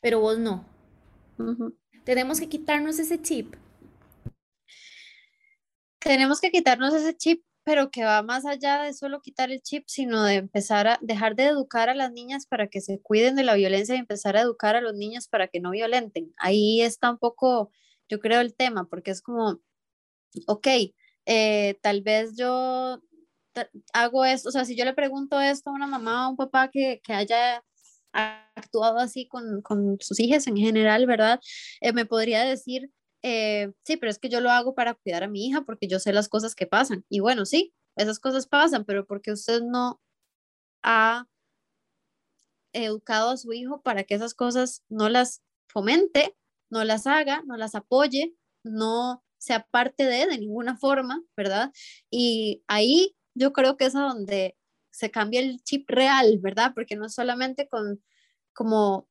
pero 0.00 0.20
vos 0.20 0.38
no. 0.38 0.64
Tenemos 2.04 2.40
que 2.40 2.48
quitarnos 2.48 2.98
ese 2.98 3.20
chip. 3.22 3.54
Tenemos 6.00 6.40
que 6.40 6.50
quitarnos 6.50 6.94
ese 6.94 7.16
chip, 7.16 7.44
pero 7.64 7.90
que 7.90 8.04
va 8.04 8.22
más 8.22 8.46
allá 8.46 8.82
de 8.82 8.94
solo 8.94 9.20
quitar 9.20 9.50
el 9.50 9.62
chip, 9.62 9.84
sino 9.86 10.24
de 10.24 10.34
empezar 10.36 10.88
a 10.88 10.98
dejar 11.02 11.36
de 11.36 11.44
educar 11.44 11.88
a 11.90 11.94
las 11.94 12.12
niñas 12.12 12.46
para 12.46 12.68
que 12.68 12.80
se 12.80 13.00
cuiden 13.00 13.36
de 13.36 13.44
la 13.44 13.54
violencia 13.54 13.94
y 13.94 13.98
empezar 13.98 14.36
a 14.36 14.40
educar 14.40 14.76
a 14.76 14.80
los 14.80 14.94
niños 14.94 15.28
para 15.28 15.48
que 15.48 15.60
no 15.60 15.70
violenten. 15.70 16.32
Ahí 16.38 16.80
está 16.82 17.10
un 17.10 17.18
poco, 17.18 17.70
yo 18.08 18.18
creo, 18.20 18.40
el 18.40 18.54
tema, 18.54 18.88
porque 18.88 19.10
es 19.10 19.22
como, 19.22 19.60
ok, 20.46 20.66
eh, 21.26 21.78
tal 21.82 22.02
vez 22.02 22.36
yo 22.36 23.00
hago 23.92 24.24
esto, 24.24 24.48
o 24.48 24.52
sea, 24.52 24.64
si 24.64 24.76
yo 24.76 24.84
le 24.84 24.94
pregunto 24.94 25.40
esto 25.40 25.70
a 25.70 25.74
una 25.74 25.86
mamá 25.86 26.26
o 26.28 26.30
un 26.30 26.36
papá 26.36 26.70
que, 26.70 27.00
que 27.04 27.12
haya 27.12 27.62
actuado 28.12 28.98
así 28.98 29.28
con, 29.28 29.62
con, 29.62 29.98
sus 30.00 30.18
hijas 30.20 30.46
en 30.46 30.56
general, 30.56 31.06
¿verdad? 31.06 31.40
Eh, 31.80 31.92
me 31.92 32.06
podría 32.06 32.44
decir, 32.44 32.90
eh, 33.22 33.72
sí, 33.84 33.96
pero 33.96 34.10
es 34.10 34.18
que 34.18 34.28
yo 34.28 34.40
lo 34.40 34.50
hago 34.50 34.74
para 34.74 34.94
cuidar 34.94 35.22
a 35.24 35.28
mi 35.28 35.46
hija 35.46 35.62
porque 35.62 35.88
yo 35.88 35.98
sé 36.00 36.12
las 36.12 36.28
cosas 36.28 36.54
que 36.54 36.66
pasan. 36.66 37.04
Y 37.08 37.20
bueno, 37.20 37.46
sí, 37.46 37.74
esas 37.96 38.20
cosas 38.20 38.46
pasan, 38.46 38.84
pero 38.84 39.06
porque 39.06 39.32
usted 39.32 39.62
no 39.62 40.00
ha 40.84 41.26
educado 42.72 43.30
a 43.30 43.36
su 43.36 43.52
hijo 43.52 43.82
para 43.82 44.04
que 44.04 44.14
esas 44.14 44.34
cosas 44.34 44.84
no 44.88 45.08
las 45.08 45.42
fomente, 45.68 46.36
no 46.70 46.84
las 46.84 47.06
haga, 47.06 47.42
no 47.46 47.56
las 47.56 47.74
apoye, 47.74 48.34
no 48.64 49.24
sea 49.38 49.66
parte 49.70 50.04
de 50.04 50.26
de 50.26 50.38
ninguna 50.38 50.76
forma, 50.76 51.22
¿verdad? 51.36 51.72
Y 52.10 52.62
ahí 52.68 53.16
yo 53.34 53.52
creo 53.52 53.76
que 53.76 53.86
es 53.86 53.96
a 53.96 54.00
donde 54.02 54.56
se 54.90 55.10
cambia 55.10 55.40
el 55.40 55.62
chip 55.62 55.88
real, 55.88 56.38
¿verdad? 56.40 56.72
Porque 56.74 56.96
no 56.96 57.08
solamente 57.08 57.68
con 57.68 58.02
como 58.54 59.08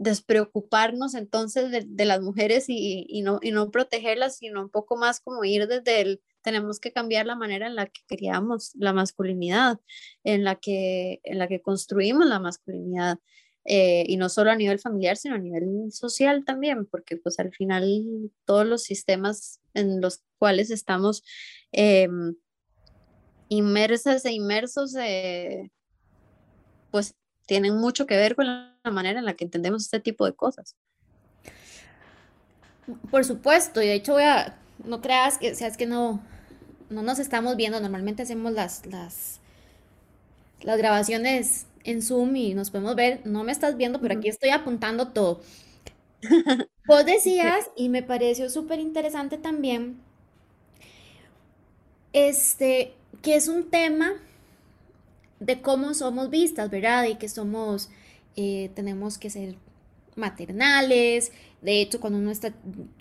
despreocuparnos 0.00 1.14
entonces 1.14 1.70
de, 1.70 2.04
las 2.06 2.22
mujeres 2.22 2.64
y, 2.68 3.20
no, 3.22 3.38
y 3.42 3.50
no 3.50 3.70
protegerlas, 3.70 4.38
sino 4.38 4.62
un 4.62 4.70
poco 4.70 4.96
más 4.96 5.20
como 5.20 5.44
ir 5.44 5.68
desde 5.68 6.00
el, 6.00 6.22
tenemos 6.40 6.80
que 6.80 6.90
cambiar 6.90 7.26
la 7.26 7.36
manera 7.36 7.66
en 7.66 7.74
la 7.74 7.84
que 7.84 8.00
criamos 8.06 8.72
la 8.76 8.94
masculinidad, 8.94 9.78
en 10.24 10.42
la 10.42 10.56
que, 10.56 11.20
en 11.22 11.38
la 11.38 11.48
que 11.48 11.60
construimos 11.60 12.26
la 12.26 12.40
masculinidad. 12.40 13.18
Eh, 13.66 14.04
y 14.06 14.16
no 14.16 14.30
solo 14.30 14.50
a 14.50 14.56
nivel 14.56 14.78
familiar, 14.78 15.18
sino 15.18 15.34
a 15.34 15.38
nivel 15.38 15.92
social 15.92 16.46
también, 16.46 16.86
porque 16.86 17.18
pues 17.18 17.38
al 17.38 17.52
final 17.52 18.32
todos 18.46 18.66
los 18.66 18.84
sistemas 18.84 19.60
en 19.74 20.00
los 20.00 20.22
cuales 20.38 20.70
estamos 20.70 21.22
em, 21.72 22.36
inmersas 23.50 24.24
e 24.24 24.32
inmersos, 24.32 24.96
eh, 24.96 25.70
pues 26.90 27.14
tienen 27.50 27.74
mucho 27.74 28.06
que 28.06 28.16
ver 28.16 28.36
con 28.36 28.46
la 28.46 28.76
manera 28.92 29.18
en 29.18 29.24
la 29.24 29.34
que 29.34 29.42
entendemos 29.42 29.82
este 29.82 29.98
tipo 29.98 30.24
de 30.24 30.34
cosas. 30.34 30.76
Por 33.10 33.24
supuesto, 33.24 33.82
y 33.82 33.88
de 33.88 33.94
hecho 33.94 34.12
voy 34.12 34.22
a, 34.22 34.56
no 34.84 35.00
creas 35.00 35.36
que, 35.36 35.50
o 35.50 35.54
sea, 35.56 35.66
es 35.66 35.76
que 35.76 35.84
no, 35.84 36.22
no 36.90 37.02
nos 37.02 37.18
estamos 37.18 37.56
viendo, 37.56 37.80
normalmente 37.80 38.22
hacemos 38.22 38.52
las, 38.52 38.86
las, 38.86 39.40
las 40.62 40.78
grabaciones 40.78 41.66
en 41.82 42.02
Zoom 42.02 42.36
y 42.36 42.54
nos 42.54 42.70
podemos 42.70 42.94
ver, 42.94 43.20
no 43.24 43.42
me 43.42 43.50
estás 43.50 43.76
viendo, 43.76 44.00
pero 44.00 44.16
aquí 44.16 44.28
estoy 44.28 44.50
apuntando 44.50 45.08
todo. 45.08 45.40
Vos 46.86 47.04
decías, 47.04 47.68
y 47.74 47.88
me 47.88 48.04
pareció 48.04 48.48
súper 48.48 48.78
interesante 48.78 49.38
también, 49.38 50.00
este, 52.12 52.94
que 53.22 53.34
es 53.34 53.48
un 53.48 53.70
tema 53.70 54.12
de 55.40 55.60
cómo 55.62 55.94
somos 55.94 56.30
vistas, 56.30 56.70
¿verdad? 56.70 57.06
Y 57.06 57.16
que 57.16 57.28
somos, 57.28 57.90
eh, 58.36 58.70
tenemos 58.74 59.18
que 59.18 59.30
ser 59.30 59.56
maternales. 60.16 61.32
De 61.62 61.80
hecho, 61.80 62.00
cuando 62.00 62.18
uno 62.18 62.30
está 62.30 62.52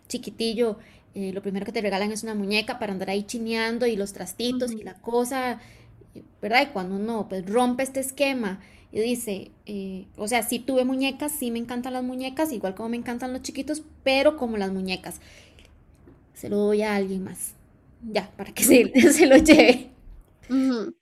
chiquitillo, 0.08 0.78
eh, 1.15 1.32
lo 1.34 1.41
primero 1.41 1.65
que 1.65 1.71
te 1.71 1.82
regalan 1.82 2.12
es 2.12 2.23
una 2.23 2.36
muñeca 2.36 2.80
para 2.80 2.93
andar 2.93 3.10
ahí 3.10 3.23
chineando 3.23 3.86
y 3.86 3.95
los 3.95 4.13
trastitos 4.13 4.71
y 4.71 4.84
la 4.84 4.95
cosa, 4.95 5.60
¿verdad? 6.41 6.63
Y 6.63 6.67
cuando 6.67 6.95
uno 6.95 7.28
pues, 7.30 7.45
rompe 7.45 7.84
este 7.84 7.99
esquema 7.99 8.62
y 8.91 9.02
dice, 9.02 9.52
eh, 9.65 10.08
o 10.17 10.28
sea, 10.28 10.43
sí 10.43 10.60
tuve 10.60 10.86
muñecas, 10.86 11.32
sí 11.32 11.52
me 11.52 11.60
encantan 11.60 11.93
las 11.93 12.04
muñecas, 12.04 12.52
igual 12.52 12.75
como 12.75 12.89
me 12.89 12.97
encantan 12.97 13.34
los 13.34 13.41
chiquitos, 13.43 13.84
pero 14.04 14.38
como 14.38 14.58
las 14.58 14.71
muñecas, 14.71 15.19
se 16.34 16.49
lo 16.49 16.58
doy 16.58 16.82
a 16.84 16.95
alguien 16.95 17.23
más, 17.23 17.54
ya, 18.02 18.32
para 18.38 18.54
que 18.54 18.63
se, 18.63 18.91
se 19.13 19.25
lo 19.28 19.38
lleve. 19.38 19.89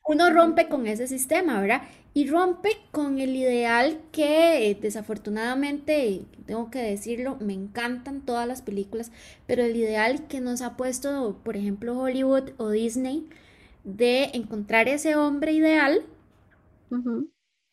Uno 0.05 0.29
rompe 0.31 0.67
con 0.69 0.87
ese 0.87 1.07
sistema, 1.07 1.59
¿verdad? 1.61 1.81
Y 2.13 2.27
rompe 2.27 2.69
con 2.91 3.19
el 3.19 3.35
ideal 3.35 3.99
que 4.11 4.69
eh, 4.71 4.75
desafortunadamente, 4.81 6.21
tengo 6.45 6.71
que 6.71 6.79
decirlo, 6.79 7.37
me 7.39 7.53
encantan 7.53 8.21
todas 8.25 8.47
las 8.47 8.61
películas, 8.63 9.11
pero 9.45 9.63
el 9.63 9.75
ideal 9.75 10.27
que 10.27 10.41
nos 10.41 10.61
ha 10.61 10.77
puesto, 10.77 11.37
por 11.43 11.57
ejemplo, 11.57 11.97
Hollywood 11.99 12.51
o 12.57 12.69
Disney, 12.71 13.27
de 13.83 14.31
encontrar 14.33 14.87
ese 14.89 15.15
hombre 15.15 15.53
ideal, 15.53 16.03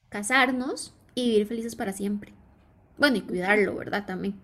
casarnos 0.08 0.94
y 1.14 1.28
vivir 1.32 1.46
felices 1.46 1.76
para 1.76 1.92
siempre. 1.92 2.32
Bueno, 2.98 3.16
y 3.18 3.22
cuidarlo, 3.22 3.74
¿verdad? 3.76 4.06
También. 4.06 4.40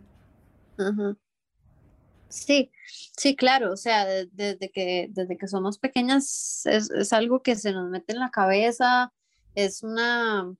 Sí, 2.30 2.70
sí, 3.16 3.34
claro, 3.34 3.72
o 3.72 3.76
sea, 3.76 4.06
desde 4.06 4.70
que, 4.70 5.08
desde 5.10 5.36
que 5.36 5.48
somos 5.48 5.78
pequeñas 5.78 6.64
es, 6.64 7.12
algo 7.12 7.42
que 7.42 7.56
se 7.56 7.72
nos 7.72 7.90
mete 7.90 8.12
en 8.12 8.20
la 8.20 8.30
cabeza, 8.30 9.12
es 9.56 9.82
una, 9.82 10.54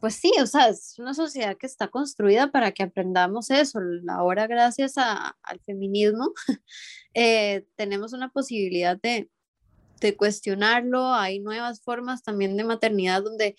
pues 0.00 0.14
sí, 0.14 0.32
o 0.40 0.46
sea, 0.46 0.68
es 0.70 0.98
una 0.98 1.12
sociedad 1.12 1.58
que 1.58 1.66
está 1.66 1.88
construida 1.88 2.50
para 2.50 2.72
que 2.72 2.82
aprendamos 2.84 3.50
eso. 3.50 3.80
Ahora, 4.08 4.46
gracias 4.46 4.94
al 4.96 5.60
feminismo, 5.66 6.32
eh, 7.14 7.66
tenemos 7.76 8.14
una 8.14 8.30
posibilidad 8.30 8.98
de, 8.98 9.28
de 10.00 10.16
cuestionarlo, 10.16 11.12
hay 11.12 11.38
nuevas 11.38 11.82
formas 11.82 12.22
también 12.22 12.56
de 12.56 12.64
maternidad 12.64 13.22
donde 13.22 13.56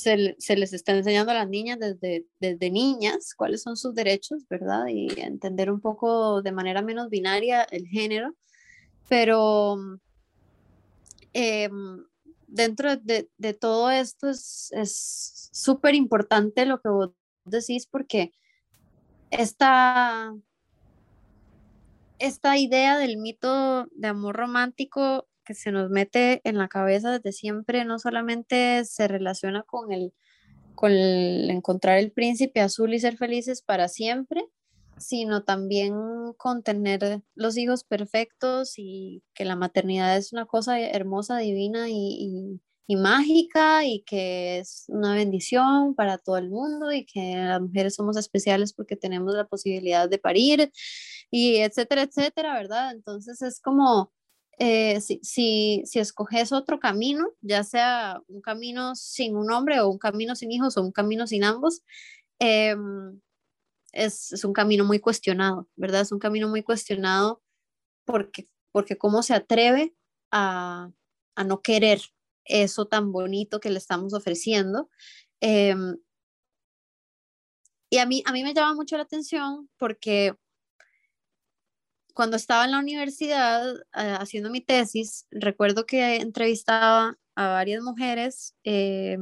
se, 0.00 0.56
les 0.56 0.72
está 0.72 0.92
enseñando 0.96 1.32
a 1.32 1.34
las 1.34 1.48
niñas 1.48 1.78
desde, 1.78 2.70
niñas 2.70 3.34
cuáles 3.34 3.62
son 3.62 3.76
sus 3.76 3.94
derechos, 3.94 4.46
¿verdad? 4.48 4.86
Y 4.88 5.08
entender 5.20 5.70
un 5.70 5.80
poco 5.80 6.42
de 6.42 6.52
manera 6.52 6.82
menos 6.82 7.10
binaria 7.10 7.62
el 7.64 7.86
género, 7.86 8.34
pero 9.08 9.76
em, 11.32 12.04
dentro 12.46 12.96
de, 12.96 13.28
todo 13.60 13.90
esto 13.90 14.30
es 14.30 15.50
súper 15.52 15.94
importante 15.94 16.66
lo 16.66 16.80
que 16.80 16.88
vos 16.88 17.10
decís 17.44 17.86
porque 17.86 18.32
esta 19.30 20.32
idea 22.56 22.98
del 22.98 23.16
mito 23.18 23.86
de 23.92 24.08
amor 24.08 24.36
romántico 24.36 25.29
que 25.50 25.54
se 25.54 25.72
nos 25.72 25.90
mete 25.90 26.40
en 26.44 26.58
la 26.58 26.68
cabeza 26.68 27.10
desde 27.10 27.32
siempre 27.32 27.84
no 27.84 27.98
solamente 27.98 28.84
se 28.84 29.08
relaciona 29.08 29.64
con 29.64 29.90
el, 29.90 30.14
con 30.76 30.92
encontrar 30.92 31.98
el 31.98 32.12
príncipe 32.12 32.60
azul 32.60 32.94
y 32.94 33.00
ser 33.00 33.16
felices 33.16 33.60
para 33.60 33.88
siempre, 33.88 34.44
sino 34.96 35.42
también 35.42 35.92
con 36.36 36.62
tener 36.62 37.22
los 37.34 37.56
hijos 37.56 37.82
perfectos 37.82 38.74
y 38.76 39.24
que 39.34 39.44
la 39.44 39.56
maternidad 39.56 40.16
es 40.16 40.32
una 40.32 40.46
cosa 40.46 40.78
hermosa, 40.78 41.38
divina 41.38 41.88
y, 41.88 42.60
y, 42.86 42.96
mágica 42.96 43.84
y 43.84 44.02
que 44.02 44.58
es 44.58 44.84
una 44.88 45.14
bendición 45.14 45.96
para 45.96 46.18
todo 46.18 46.36
el 46.36 46.48
mundo 46.48 46.92
y 46.92 47.06
que 47.06 47.36
las 47.36 47.60
mujeres 47.60 47.96
somos 47.96 48.16
especiales 48.16 48.72
porque 48.72 48.94
tenemos 48.96 49.34
la 49.34 49.46
posibilidad 49.48 50.08
de 50.08 50.18
parir 50.18 50.72
y 51.30 51.56
etcétera, 51.56 52.02
etcétera, 52.02 52.54
¿verdad? 52.54 52.92
Entonces 52.92 53.42
es 53.42 53.60
como 53.60 54.12
eh, 54.62 55.00
si, 55.00 55.20
si, 55.22 55.82
si, 55.86 56.00
escoges 56.00 56.52
otro 56.52 56.78
camino, 56.80 57.32
ya 57.40 57.64
sea 57.64 58.22
un 58.28 58.42
camino 58.42 58.94
sin 58.94 59.34
un 59.34 59.50
hombre 59.50 59.80
o 59.80 59.88
un 59.88 59.98
camino 59.98 60.36
sin 60.36 60.52
hijos 60.52 60.76
o 60.76 60.82
un 60.82 60.92
camino 60.92 61.26
sin 61.26 61.44
ambos, 61.44 61.82
em, 62.38 63.20
es, 63.92 64.32
es, 64.32 64.44
un 64.44 64.52
camino 64.52 64.84
muy 64.84 65.00
cuestionado, 65.00 65.66
¿verdad? 65.76 66.02
Es 66.02 66.12
un 66.12 66.18
camino 66.18 66.48
muy 66.48 66.62
cuestionado 66.62 67.42
porque, 68.04 68.48
porque 68.72 68.98
cómo 68.98 69.22
se 69.22 69.34
atreve 69.34 69.94
a, 70.30 70.90
a 71.36 71.44
no 71.44 71.62
querer 71.62 72.02
eso 72.44 72.86
tan 72.86 73.12
bonito 73.12 73.60
que 73.60 73.70
le 73.70 73.78
estamos 73.78 74.12
ofreciendo. 74.14 74.90
Em, 75.40 75.96
y 77.90 77.98
a 77.98 78.06
mí, 78.06 78.22
a 78.26 78.32
mí 78.32 78.44
me 78.44 78.54
llama 78.54 78.74
mucho 78.74 78.96
la 78.98 79.04
atención 79.04 79.70
porque 79.78 80.36
cuando 82.14 82.36
estaba 82.36 82.64
en 82.64 82.72
la 82.72 82.78
universidad 82.78 83.76
eh, 83.76 84.16
haciendo 84.18 84.50
mi 84.50 84.60
tesis, 84.60 85.26
recuerdo 85.30 85.86
que 85.86 86.16
entrevistaba 86.16 87.18
a 87.34 87.48
varias 87.48 87.82
mujeres 87.82 88.54
eh, 88.64 89.18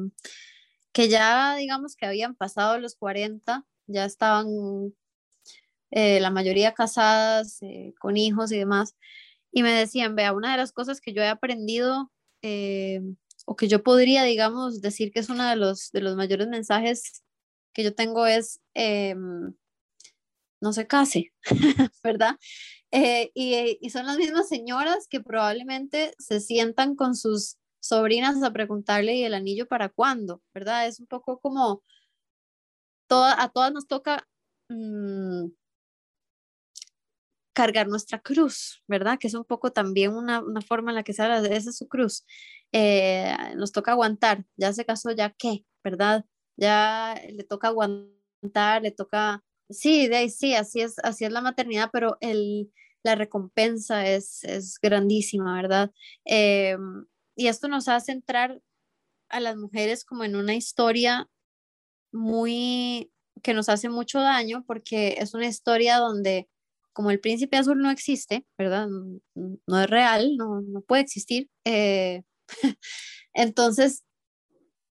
que 0.93 1.09
ya, 1.09 1.57
digamos, 1.57 1.97
que 1.97 2.07
habían 2.07 2.34
pasado 2.34 2.78
los 2.78 2.97
40, 2.97 3.64
ya 3.86 4.05
estaban 4.05 4.95
eh, 5.91 6.20
la 6.20 6.30
mayoría 6.30 6.74
casadas, 6.74 7.61
con 8.01 8.16
hijos 8.16 8.53
y 8.53 8.59
demás, 8.59 8.97
y 9.53 9.62
me 9.62 9.72
decían, 9.72 10.16
vea, 10.16 10.32
una 10.32 10.53
de 10.53 10.59
las 10.59 10.72
cosas 10.72 11.01
que 11.01 11.12
yo 11.12 11.22
he 11.22 11.28
aprendido 11.28 12.11
o 13.47 13.57
que 13.57 13.68
yo 13.68 13.82
podría, 13.82 14.24
digamos, 14.24 14.80
decir 14.80 15.11
que 15.12 15.20
es 15.20 15.28
uno 15.28 15.49
de 15.49 15.57
los, 15.57 15.91
de 15.93 16.01
los 16.01 16.16
mayores 16.16 16.49
mensajes 16.49 17.22
que 17.72 17.84
yo 17.84 17.95
tengo 17.95 18.26
es, 18.26 18.61
em, 18.74 19.55
no 20.61 20.72
se 20.72 20.86
case, 20.86 21.32
¿verdad? 22.02 22.36
Eh, 22.90 23.30
y, 23.34 23.78
y, 23.80 23.90
son 23.90 24.06
las 24.06 24.16
mismas 24.16 24.48
señoras 24.48 25.06
que 25.09 25.20
probablemente 25.20 26.14
se 26.18 26.40
sientan 26.40 26.96
con 26.96 27.14
sus 27.14 27.59
sobrinas 27.80 28.42
a 28.42 28.52
preguntarle 28.52 29.14
y 29.16 29.24
el 29.24 29.34
anillo 29.34 29.68
para 29.68 29.88
cuándo, 29.90 30.42
¿verdad? 30.54 30.86
Es 30.86 31.00
un 31.00 31.06
poco 31.06 31.38
como 31.40 31.82
toda, 33.09 33.42
a 33.42 33.48
todas 33.50 33.72
nos 33.72 33.86
toca 33.86 34.26
mm, 34.68 35.46
cargar 37.59 37.88
nuestra 37.88 38.20
cruz, 38.20 38.82
¿verdad? 38.86 39.18
Que 39.18 39.26
es 39.26 39.34
un 39.34 39.44
poco 39.44 39.72
también 39.72 40.14
una, 40.14 40.40
una 40.40 40.61
forma 40.61 40.92
en 40.92 40.94
la 40.96 41.02
que 41.02 41.12
se 41.12 41.22
habla, 41.22 41.38
esa 41.48 41.70
es 41.70 41.76
su 41.76 41.88
cruz. 41.88 42.24
Eh, 42.72 43.34
nos 43.56 43.72
toca 43.72 43.92
aguantar, 43.92 44.44
ya 44.56 44.72
se 44.72 44.84
casó, 44.84 45.11
ya 45.11 45.30
qué, 45.36 45.64
¿verdad? 45.82 46.24
Ya 46.56 47.20
le 47.28 47.42
toca 47.44 47.68
aguantar, 47.68 48.82
le 48.82 48.92
toca, 48.92 49.42
sí, 49.71 50.09
de 50.09 50.16
ahí 50.16 50.31
sí, 50.31 50.55
así 50.55 50.81
es, 50.81 50.99
así 51.03 51.25
es 51.25 51.33
la 51.33 51.41
maternidad, 51.41 51.91
pero 51.93 52.16
el, 52.21 52.73
la 53.03 53.14
recompensa 53.14 54.07
es, 54.07 54.45
es 54.45 54.79
grandísima, 54.81 55.55
¿verdad? 55.55 55.91
Eh, 56.25 56.77
y 57.37 57.47
esto 57.49 57.69
nos 57.69 57.89
hace 57.89 58.12
entrar 58.12 58.61
a 59.29 59.41
las 59.41 59.57
mujeres 59.57 60.05
como 60.05 60.25
en 60.25 60.37
una 60.37 60.55
historia 60.55 61.29
muy 62.12 63.12
que 63.43 63.55
nos 63.55 63.69
hace 63.69 63.89
mucho 63.89 64.21
daño 64.21 64.64
porque 64.66 65.16
es 65.19 65.35
una 65.35 65.47
historia 65.47 65.99
donde 65.99 66.49
como 66.93 67.12
el 67.12 67.21
príncipe 67.21 67.57
azul 67.57 67.81
no 67.81 67.91
existe, 67.93 68.45
¿verdad? 68.59 68.89
No, 69.35 69.81
es 69.81 69.89
real, 69.89 70.37
no, 70.37 70.62
no 70.62 70.81
puede 70.81 71.03
existir. 71.03 71.49
Eh, 71.64 72.25
entonces, 73.35 74.05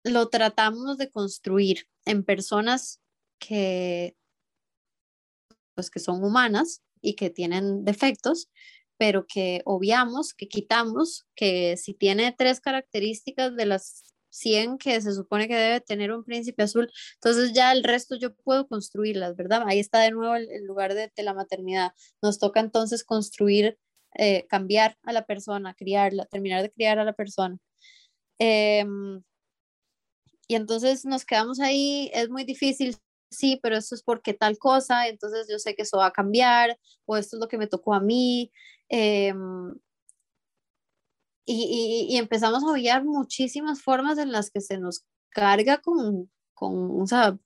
lo 0.02 0.28
tratamos 0.28 0.98
de 0.98 1.10
construir 1.10 1.86
en 2.04 2.24
personas 2.24 3.00
que, 3.38 4.16
pues, 5.74 5.90
que 5.90 6.00
son 6.00 6.22
humanas 6.24 6.82
y 7.00 7.14
que 7.14 7.30
tienen 7.30 7.84
defectos, 7.84 8.48
pero 8.96 9.26
que 9.26 9.62
obviamos, 9.64 10.34
que 10.34 10.48
quitamos, 10.48 11.26
que 11.34 11.76
si 11.76 11.94
tiene 11.94 12.34
tres 12.36 12.60
características 12.60 13.56
de 13.56 13.66
las 13.66 14.12
100 14.32 14.78
que 14.78 15.00
se 15.00 15.14
supone 15.14 15.48
que 15.48 15.54
debe 15.54 15.80
tener 15.80 16.12
un 16.12 16.24
príncipe 16.24 16.62
azul, 16.62 16.90
entonces 17.14 17.52
ya 17.52 17.72
el 17.72 17.84
resto 17.84 18.16
yo 18.16 18.34
puedo 18.34 18.66
construirlas, 18.66 19.36
¿verdad? 19.36 19.64
Ahí 19.66 19.78
está 19.78 20.00
de 20.00 20.10
nuevo 20.12 20.34
el, 20.36 20.64
lugar 20.64 20.94
de, 20.94 21.10
la 21.18 21.34
maternidad. 21.34 21.92
Nos 22.22 22.38
toca 22.38 22.60
entonces 22.60 23.04
construir, 23.04 23.78
eh, 24.14 24.46
cambiar 24.48 24.96
a 25.02 25.12
la 25.12 25.26
persona, 25.26 25.74
criarla, 25.74 26.26
terminar 26.26 26.62
de 26.62 26.70
criar 26.70 26.98
a 26.98 27.04
la 27.04 27.12
persona. 27.12 27.58
Em, 28.38 29.22
y 30.48 30.54
entonces 30.54 31.04
nos 31.04 31.24
quedamos 31.24 31.60
ahí, 31.60 32.10
es 32.14 32.28
muy 32.28 32.44
difícil, 32.44 32.96
sí, 33.32 33.58
pero 33.62 33.76
eso 33.76 33.94
es 33.94 34.02
porque 34.02 34.34
tal 34.34 34.58
cosa, 34.58 35.08
entonces 35.08 35.46
yo 35.50 35.58
sé 35.58 35.74
que 35.74 35.82
eso 35.82 35.98
va 35.98 36.06
a 36.06 36.12
cambiar, 36.12 36.78
o 37.06 37.16
esto 37.16 37.36
es 37.36 37.40
lo 37.40 37.48
que 37.48 37.58
me 37.58 37.66
tocó 37.66 37.94
a 37.94 38.00
mí. 38.00 38.52
Eh, 38.88 39.34
y, 41.44 42.16
empezamos 42.16 42.62
a 42.62 42.66
oír 42.66 43.04
muchísimas 43.04 43.82
formas 43.82 44.18
en 44.18 44.32
las 44.32 44.50
que 44.50 44.60
se 44.60 44.78
nos 44.78 45.04
carga 45.30 45.78
con, 45.78 46.30
con 46.54 47.00
o 47.00 47.06
sea, 47.06 47.38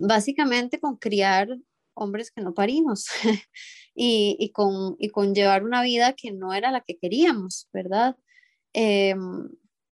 básicamente 0.00 0.80
con 0.80 0.96
criar 0.96 1.48
hombres 1.94 2.30
que 2.30 2.42
no 2.42 2.54
parimos 2.54 3.06
y, 3.94 4.36
y, 4.38 4.50
con, 4.52 4.96
y 4.98 5.10
con 5.10 5.34
llevar 5.34 5.64
una 5.64 5.82
vida 5.82 6.14
que 6.14 6.32
no 6.32 6.52
era 6.52 6.72
la 6.72 6.80
que 6.80 6.98
queríamos, 6.98 7.68
¿verdad? 7.72 8.16
Em, 8.72 9.48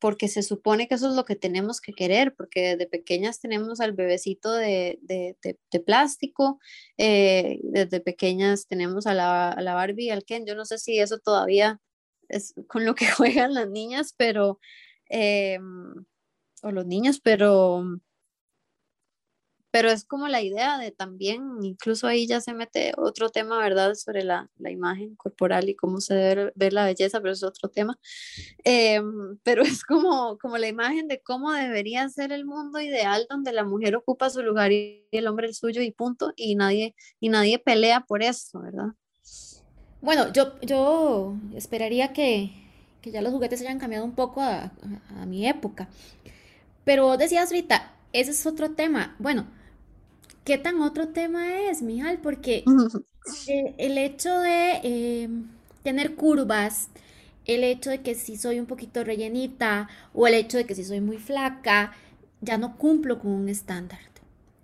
porque 0.03 0.27
se 0.27 0.43
supone 0.43 0.89
que 0.89 0.97
eso 0.97 1.09
es 1.09 1.15
lo 1.15 1.25
que 1.25 1.37
tenemos 1.37 1.81
que 1.81 1.93
querer, 1.93 2.35
porque 2.35 2.71
desde 2.71 2.89
pequeñas 2.89 3.39
tenemos 3.39 3.79
al 3.81 3.93
bebecito 3.93 4.53
de, 4.53 4.99
de, 5.01 5.37
de, 5.45 5.81
plástico, 5.81 6.59
eh, 6.99 7.61
desde 7.63 8.01
pequeñas 8.01 8.67
tenemos 8.67 9.07
a 9.07 9.15
la, 9.15 9.51
a 9.51 9.61
la 9.63 9.75
Barbie, 9.75 10.11
al 10.11 10.25
Ken, 10.25 10.45
yo 10.45 10.57
no 10.57 10.65
sé 10.65 10.79
si 10.79 10.99
eso 10.99 11.21
todavía 11.21 11.81
es 12.29 12.53
con 12.67 12.85
lo 12.85 12.97
que 12.97 13.07
juegan 13.13 13.55
las 13.55 13.71
niñas, 13.71 14.13
pero, 14.17 14.59
eh, 15.09 15.61
o 16.65 16.73
los 16.73 16.85
niños, 16.85 17.21
pero, 17.23 17.85
pero 19.73 19.91
es 19.91 20.05
como 20.05 20.29
la 20.29 20.43
idea 20.43 20.79
de 20.79 20.93
también, 20.93 21.43
incluso 21.63 22.07
ahí 22.07 22.27
ya 22.27 22.41
se 22.41 22.53
mete 22.53 22.93
otro 22.99 23.31
tema, 23.31 23.59
¿verdad? 23.59 23.95
Sobre 23.95 24.23
la, 24.23 24.51
la 24.59 24.71
imagen 24.71 25.17
corporal 25.17 25.69
y 25.71 25.75
cómo 25.75 26.01
se 26.01 26.15
debe 26.15 26.53
ver 26.55 26.75
la 26.75 26.85
belleza, 26.85 27.21
pero 27.21 27.33
es 27.33 27.43
otro 27.43 27.71
tema. 27.71 27.99
Eh, 28.65 29.01
pero 29.43 29.63
es 29.65 29.83
como, 29.83 30.39
como 30.39 30.59
la 30.59 30.69
imagen 30.69 31.09
de 31.09 31.21
cómo 31.23 31.51
debería 31.53 32.09
ser 32.11 32.33
el 32.33 32.45
mundo 32.45 32.81
ideal 32.81 33.27
donde 33.31 33.53
la 33.53 33.65
mujer 33.65 33.97
ocupa 33.97 34.31
su 34.31 34.43
lugar 34.43 34.73
y 34.73 35.09
el 35.11 35.27
hombre 35.27 35.49
el 35.49 35.55
suyo 35.55 35.81
y 35.81 35.91
punto, 35.91 36.35
y 36.37 36.55
nadie, 36.55 36.95
y 37.19 37.31
nadie 37.31 37.59
pelea 37.59 38.01
por 38.01 38.23
eso, 38.23 38.61
¿verdad? 38.61 38.93
Bueno, 40.03 40.31
yo, 40.33 40.61
yo 40.61 41.35
esperaría 41.55 42.13
que, 42.13 42.51
ya 43.05 43.23
los 43.23 43.33
juguetes 43.33 43.63
hayan 43.63 43.79
cambiado 43.79 44.05
un 44.05 44.15
poco 44.15 44.43
a, 44.43 44.71
mi 45.27 45.49
época. 45.49 45.89
Pero 46.85 47.17
decías 47.17 47.51
ahorita, 47.51 47.95
ese 48.13 48.33
es 48.33 48.45
otro 48.45 48.73
tema. 48.73 49.17
Bueno, 49.19 49.47
¿qué 50.45 50.59
tan 50.59 50.81
otro 50.81 51.09
tema 51.09 51.61
es, 51.71 51.83
Mijal? 51.83 52.19
Porque 52.19 52.65
eh, 53.49 53.75
el 53.79 53.99
hecho 53.99 54.39
de 54.39 54.81
eh, 54.83 55.29
tener 55.83 56.15
curvas, 56.15 56.89
el 57.45 57.65
hecho 57.65 57.91
de 57.91 58.03
que 58.03 58.15
si 58.15 58.37
soy 58.37 58.61
un 58.61 58.67
poquito 58.67 59.05
rellenita 59.05 59.89
o 60.15 60.27
el 60.27 60.35
hecho 60.35 60.59
de 60.59 60.67
que 60.67 60.75
si 60.75 60.85
soy 60.85 61.01
muy 61.01 61.19
flaca, 61.19 61.93
ya 62.41 62.59
no 62.59 62.77
cumplo 62.77 63.19
con 63.19 63.33
un 63.33 63.49
estándar. 63.49 63.99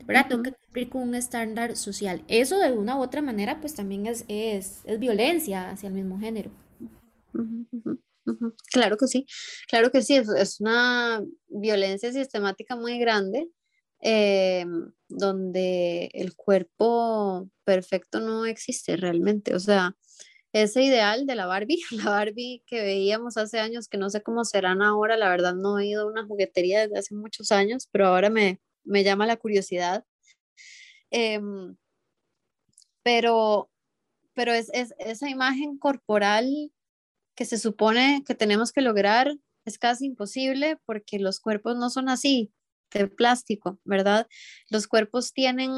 ¿verdad? 0.09 0.27
Tengo 0.27 0.43
que 0.43 0.53
cumplir 0.53 0.89
con 0.89 1.03
un 1.03 1.15
estándar 1.15 1.77
social. 1.77 2.25
Eso 2.29 2.59
de 2.59 2.73
una 2.73 2.97
u 2.97 3.03
otra 3.03 3.21
manera, 3.21 3.61
pues 3.61 3.75
también 3.75 4.07
es, 4.07 4.25
es, 4.27 4.81
es 4.85 4.99
violencia 4.99 5.69
hacia 5.69 5.89
el 5.89 5.95
mismo 5.95 6.19
género. 6.19 6.51
Claro 8.73 8.97
que 8.97 9.07
sí, 9.07 9.27
claro 9.69 9.91
que 9.91 10.01
sí, 10.01 10.17
es, 10.17 10.31
es 10.31 10.61
una 10.61 11.23
violencia 11.49 12.11
sistemática 12.11 12.75
muy 12.75 12.99
grande, 12.99 13.51
eh, 14.01 14.65
donde 15.09 16.11
el 16.15 16.35
cuerpo 16.37 17.49
perfecto 17.65 18.21
no 18.21 18.47
existe 18.47 18.97
realmente. 18.97 19.55
O 19.55 19.61
sea, 19.61 19.97
ese 20.53 20.83
ideal 20.83 21.27
de 21.27 21.35
la 21.35 21.47
Barbie, 21.47 21.81
la 21.93 22.11
Barbie 22.11 22.63
que 22.67 22.83
veíamos 22.83 23.37
hace 23.37 23.61
años, 23.61 23.89
que 23.89 23.99
no 23.99 24.11
sé 24.11 24.23
cómo 24.23 24.45
serán 24.45 24.83
ahora, 24.83 25.17
la 25.17 25.31
verdad 25.31 25.55
no 25.55 25.79
he 25.79 25.87
ido 25.89 26.03
a 26.05 26.11
una 26.11 26.27
juguetería 26.27 26.81
desde 26.83 26.99
hace 26.99 27.15
muchos 27.15 27.53
años, 27.53 27.89
pero 27.93 28.07
ahora 28.09 28.31
me, 28.31 28.61
me 28.85 29.05
llama 29.05 29.27
la 29.27 29.37
curiosidad. 29.37 30.05
Em, 31.11 31.77
pero 33.03 33.71
pero 34.39 34.53
es, 34.53 34.71
esa 34.73 35.29
imagen 35.29 35.79
corporal 35.79 36.71
que 37.35 37.45
se 37.45 37.59
supone 37.59 38.23
que 38.25 38.37
tenemos 38.37 38.71
que 38.71 38.83
lograr 38.83 39.37
es 39.65 39.79
casi 39.79 40.07
imposible 40.07 40.79
porque 40.87 41.19
los 41.19 41.41
cuerpos 41.41 41.77
no 41.77 41.91
son 41.91 42.09
así, 42.09 42.53
de 42.93 43.09
plástico, 43.09 43.79
¿verdad? 43.85 44.27
Los 44.71 44.87
cuerpos 44.87 45.33
tienen 45.33 45.71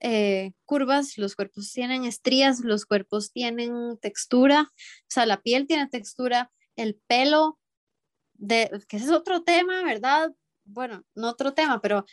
eh, 0.00 0.52
curvas, 0.64 1.18
los 1.18 1.34
cuerpos 1.34 1.72
tienen 1.72 2.04
estrías, 2.04 2.60
los 2.60 2.86
cuerpos 2.86 3.32
tienen 3.32 3.98
textura, 4.00 4.70
o 4.72 5.06
sea, 5.08 5.26
la 5.26 5.40
piel 5.40 5.66
tiene 5.66 5.88
textura, 5.88 6.50
el 6.76 7.00
pelo, 7.06 7.58
de, 8.34 8.70
que 8.88 8.98
ese 8.98 9.06
es 9.06 9.12
otro 9.12 9.42
tema, 9.42 9.82
¿verdad? 9.82 10.32
bueno, 10.68 11.04
no 11.14 11.30
otro 11.30 11.54
tema, 11.54 11.80
pero 11.80 12.04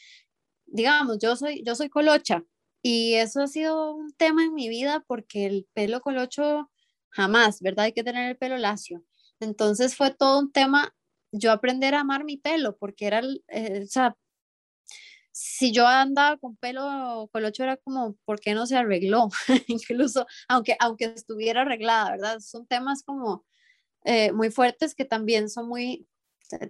digamos, 0.65 1.19
yo 1.21 1.35
soy, 1.35 1.63
yo 1.65 1.75
soy 1.75 1.89
colocha 1.89 2.43
y 2.81 3.15
eso 3.15 3.41
ha 3.41 3.47
sido 3.47 3.93
un 3.93 4.13
tema 4.13 4.43
en 4.43 4.53
mi 4.53 4.69
vida 4.69 5.03
porque 5.07 5.45
el 5.45 5.67
pelo 5.73 6.01
colocho 6.01 6.71
jamás, 7.09 7.61
¿verdad? 7.61 7.85
Hay 7.85 7.93
que 7.93 8.03
tener 8.03 8.29
el 8.29 8.37
pelo 8.37 8.57
lacio. 8.57 9.03
Entonces 9.39 9.95
fue 9.95 10.13
todo 10.13 10.39
un 10.39 10.51
tema 10.51 10.93
yo 11.37 11.51
aprender 11.51 11.95
a 11.95 12.01
amar 12.01 12.23
mi 12.23 12.37
pelo 12.37 12.77
porque 12.77 13.07
era, 13.07 13.21
eh, 13.49 13.81
o 13.83 13.87
sea, 13.87 14.15
si 15.31 15.73
yo 15.73 15.85
andaba 15.87 16.37
con 16.37 16.55
pelo 16.57 17.29
colocho 17.33 17.63
era 17.63 17.77
como, 17.77 18.15
¿por 18.25 18.39
qué 18.39 18.53
no 18.53 18.65
se 18.65 18.77
arregló? 18.77 19.29
Incluso, 19.67 20.25
aunque, 20.47 20.77
aunque 20.79 21.05
estuviera 21.05 21.61
arreglada, 21.61 22.11
¿verdad? 22.11 22.39
Son 22.39 22.65
temas 22.67 23.03
como 23.03 23.45
eh, 24.05 24.31
muy 24.31 24.49
fuertes 24.51 24.95
que 24.95 25.05
también 25.05 25.49
son 25.49 25.67
muy, 25.67 26.07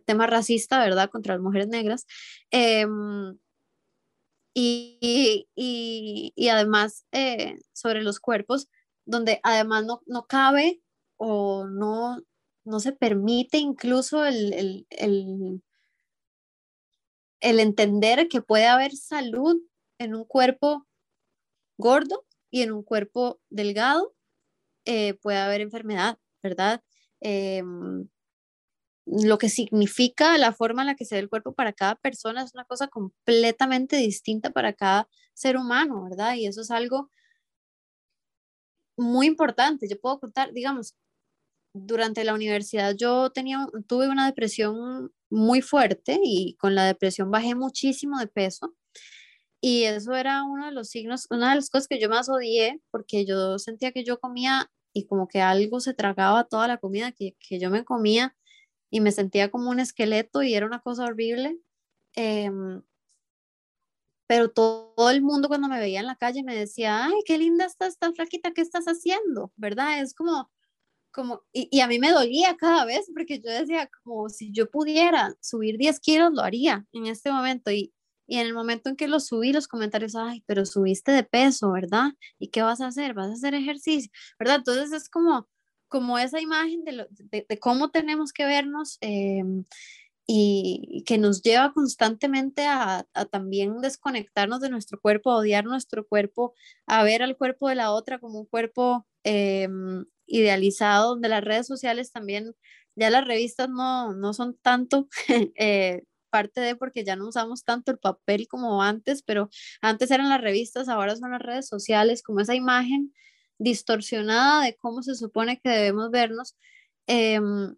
tema 0.05 0.27
racista, 0.27 0.79
¿verdad?, 0.79 1.09
contra 1.09 1.35
las 1.35 1.43
mujeres 1.43 1.67
negras. 1.67 2.05
Em, 2.51 3.37
y, 4.53 5.47
y, 5.55 6.33
y, 6.35 6.47
además 6.49 7.05
eh, 7.11 7.59
sobre 7.73 8.03
los 8.03 8.19
cuerpos, 8.19 8.69
donde 9.05 9.39
además 9.43 9.85
no, 9.85 10.01
no 10.05 10.27
cabe 10.27 10.81
o 11.17 11.65
no, 11.67 12.21
no 12.65 12.79
se 12.79 12.91
permite 12.91 13.57
incluso 13.57 14.25
el, 14.25 14.53
el, 14.53 14.87
el, 17.39 17.59
entender 17.59 18.27
que 18.27 18.41
puede 18.41 18.67
haber 18.67 18.95
salud 18.95 19.57
en 19.99 20.15
un 20.15 20.25
cuerpo 20.25 20.85
gordo 21.77 22.25
y 22.51 22.61
en 22.63 22.71
un 22.71 22.83
cuerpo 22.83 23.39
delgado, 23.49 24.15
eh, 24.85 25.15
puede 25.15 25.37
haber 25.39 25.61
enfermedad, 25.61 26.17
¿verdad? 26.43 26.83
Eh, 27.21 27.63
lo 29.05 29.37
que 29.37 29.49
significa 29.49 30.37
la 30.37 30.51
forma 30.51 30.81
en 30.81 30.87
la 30.87 30.95
que 30.95 31.05
se 31.05 31.15
ve 31.15 31.21
el 31.21 31.29
cuerpo 31.29 31.53
para 31.53 31.73
cada 31.73 31.95
persona 31.95 32.43
es 32.43 32.53
una 32.53 32.65
cosa 32.65 32.87
completamente 32.87 33.97
distinta 33.97 34.49
para 34.49 34.73
cada 34.73 35.07
ser 35.33 35.57
humano, 35.57 36.03
¿verdad? 36.03 36.35
Y 36.35 36.47
eso 36.47 36.61
es 36.61 36.71
algo 36.71 37.11
muy 38.97 39.27
importante. 39.27 39.87
Yo 39.87 39.99
puedo 39.99 40.19
contar, 40.19 40.53
digamos, 40.53 40.95
durante 41.75 42.23
la 42.23 42.33
universidad 42.33 42.95
yo 42.95 43.31
tenía, 43.31 43.67
tuve 43.87 44.07
una 44.07 44.25
depresión 44.25 45.11
muy 45.29 45.61
fuerte 45.61 46.19
y 46.23 46.55
con 46.55 46.73
la 46.73 46.85
depresión 46.85 47.31
bajé 47.31 47.53
muchísimo 47.53 48.17
de 48.19 48.27
peso. 48.27 48.73
Y 49.61 49.83
eso 49.83 50.13
era 50.15 50.43
uno 50.43 50.67
de 50.67 50.71
los 50.71 50.89
signos, 50.89 51.27
una 51.29 51.49
de 51.49 51.55
las 51.55 51.69
cosas 51.69 51.87
que 51.87 51.99
yo 51.99 52.09
más 52.09 52.29
odié, 52.29 52.81
porque 52.91 53.25
yo 53.25 53.59
sentía 53.59 53.91
que 53.91 54.03
yo 54.05 54.19
comía 54.19 54.71
y 54.93 55.05
como 55.07 55.27
que 55.27 55.41
algo 55.41 55.79
se 55.81 55.93
tragaba 55.93 56.45
toda 56.45 56.67
la 56.67 56.77
comida 56.77 57.11
que, 57.11 57.35
que 57.39 57.59
yo 57.59 57.69
me 57.69 57.83
comía 57.83 58.35
y 58.89 59.01
me 59.01 59.11
sentía 59.11 59.51
como 59.51 59.69
un 59.69 59.79
esqueleto 59.79 60.43
y 60.43 60.53
era 60.55 60.65
una 60.65 60.79
cosa 60.79 61.05
horrible. 61.05 61.59
Em, 62.15 62.81
pero 64.27 64.49
todo, 64.49 65.09
el 65.11 65.21
mundo 65.21 65.47
cuando 65.47 65.67
me 65.67 65.79
veía 65.79 65.99
en 65.99 66.07
la 66.07 66.15
calle 66.15 66.43
me 66.43 66.55
decía, 66.55 67.05
ay, 67.05 67.13
qué 67.25 67.37
linda 67.37 67.65
estás, 67.65 67.97
tan 67.99 68.15
flaquita, 68.15 68.51
¿qué 68.53 68.61
estás 68.61 68.85
haciendo? 68.85 69.51
¿Verdad? 69.55 69.99
Es 70.01 70.13
como, 70.13 70.49
como, 71.15 71.43
y, 71.53 71.69
y, 71.71 71.79
a 71.79 71.87
mí 71.87 71.97
me 71.97 72.11
dolía 72.11 72.57
cada 72.57 72.83
vez 72.83 73.09
porque 73.13 73.39
yo 73.39 73.49
decía, 73.49 73.89
como 74.03 74.27
si 74.27 74.51
yo 74.51 74.69
pudiera 74.69 75.33
subir 75.39 75.77
10 75.77 76.01
kilos, 76.01 76.31
lo 76.33 76.41
haría 76.41 76.85
en 76.91 77.05
este 77.07 77.31
momento. 77.31 77.71
Y, 77.71 77.93
y 78.27 78.37
en 78.37 78.47
el 78.47 78.53
momento 78.53 78.89
en 78.89 78.97
que 78.97 79.07
lo 79.07 79.21
subí, 79.21 79.53
los 79.53 79.67
comentarios, 79.69 80.15
ay, 80.15 80.43
pero 80.45 80.65
subiste 80.65 81.13
de 81.13 81.23
peso, 81.23 81.71
¿verdad? 81.71 82.11
¿Y 82.37 82.49
qué 82.49 82.63
vas 82.63 82.81
a 82.81 82.87
hacer? 82.87 83.13
¿Vas 83.13 83.29
a 83.29 83.33
hacer 83.33 83.55
ejercicio? 83.55 84.11
¿Verdad? 84.37 84.57
Entonces 84.57 84.91
es 84.91 85.09
como, 85.09 85.47
como 85.87 86.19
esa 86.19 86.41
imagen 86.41 86.83
de, 86.83 87.07
de, 87.47 87.59
cómo 87.59 87.91
tenemos 87.91 88.33
que 88.33 88.45
vernos 88.45 88.97
em, 88.99 89.63
y, 90.27 91.03
que 91.05 91.17
nos 91.17 91.41
lleva 91.43 91.71
constantemente 91.73 92.65
a, 92.65 93.07
a, 93.13 93.25
también 93.25 93.79
desconectarnos 93.81 94.59
de 94.59 94.69
nuestro 94.69 94.99
cuerpo, 94.99 95.31
a 95.31 95.37
odiar 95.37 95.63
nuestro 95.65 96.05
cuerpo, 96.05 96.55
a 96.87 97.03
ver 97.03 97.23
al 97.23 97.37
cuerpo 97.37 97.69
de 97.69 97.75
la 97.75 97.91
otra 97.93 98.19
como 98.19 98.39
un 98.39 98.45
cuerpo 98.45 99.05
em, 99.25 100.05
idealizado, 100.27 101.09
donde 101.11 101.29
las 101.29 101.43
redes 101.43 101.67
sociales 101.67 102.11
también, 102.11 102.55
ya 102.95 103.09
las 103.09 103.25
revistas 103.25 103.69
no, 103.69 104.13
no 104.13 104.33
son 104.33 104.57
tanto. 104.61 105.09
Eh, 105.57 106.03
parte 106.29 106.59
de 106.59 106.75
porque 106.75 107.05
ya 107.05 107.15
no 107.15 107.29
usamos 107.29 107.63
tanto 107.63 107.91
el 107.91 107.97
papel 107.97 108.47
como 108.49 108.83
antes, 108.83 109.23
pero 109.23 109.49
antes 109.81 110.11
eran 110.11 110.27
las 110.27 110.41
revistas, 110.41 110.89
ahora 110.89 111.15
son 111.15 111.31
las 111.31 111.41
redes 111.41 111.65
sociales, 111.67 112.21
como 112.23 112.41
esa 112.41 112.55
imagen 112.55 113.13
distorsionada 113.57 114.65
de 114.65 114.75
cómo 114.75 115.01
se 115.01 115.15
supone 115.15 115.61
que 115.61 115.69
debemos 115.69 116.11
vernos. 116.11 116.57
Em, 117.07 117.75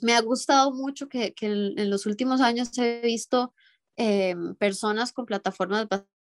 me 0.00 0.14
ha 0.14 0.20
gustado 0.22 0.72
mucho 0.72 1.08
que, 1.08 1.34
que 1.34 1.46
en, 1.46 1.90
los 1.90 2.06
últimos 2.06 2.40
años 2.40 2.76
he 2.78 3.00
visto 3.02 3.54
em, 3.96 4.56
personas 4.56 5.12
con 5.12 5.26
plataformas 5.26 5.86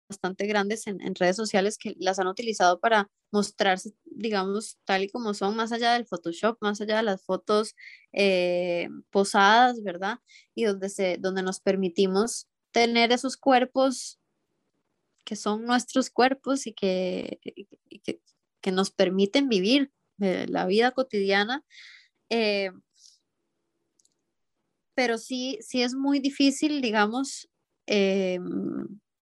bastante 0.10 0.46
grandes 0.46 0.88
en, 0.88 1.02
en, 1.02 1.16
redes 1.16 1.36
sociales 1.36 1.78
que 1.78 1.96
las 1.98 2.20
han 2.20 2.28
utilizado 2.28 2.80
para 2.80 3.10
mostrarse, 3.32 3.92
digamos, 4.06 4.78
tal 4.86 5.04
y 5.04 5.10
como 5.10 5.34
son, 5.34 5.56
más 5.56 5.72
allá 5.72 5.94
del 5.94 6.06
Photoshop, 6.06 6.58
más 6.62 6.82
allá 6.82 6.98
de 6.98 7.04
las 7.04 7.24
fotos 7.24 7.76
eh, 8.12 8.90
posadas, 9.10 9.82
¿verdad? 9.84 10.20
Y 10.56 10.66
donde, 10.66 10.90
se, 10.90 11.18
donde 11.20 11.44
nos 11.44 11.60
permitimos 11.60 12.48
tener 12.72 13.12
esos 13.12 13.38
cuerpos 13.38 14.20
que 15.24 15.36
son 15.36 15.66
nuestros 15.66 16.10
cuerpos 16.10 16.68
y 16.68 16.74
que, 16.74 17.40
y 17.90 18.00
que, 18.00 18.22
que 18.62 18.72
nos 18.72 18.92
permiten 18.92 19.50
vivir 19.50 19.92
eh, 20.20 20.46
la 20.50 20.66
vida 20.66 20.92
cotidiana. 20.92 21.64
Eh, 22.30 22.72
pero 24.96 25.18
sí, 25.18 25.58
sí 25.62 25.82
es 25.82 25.96
muy 25.96 26.20
difícil, 26.20 26.82
digamos, 26.82 27.50
eh, 27.88 28.40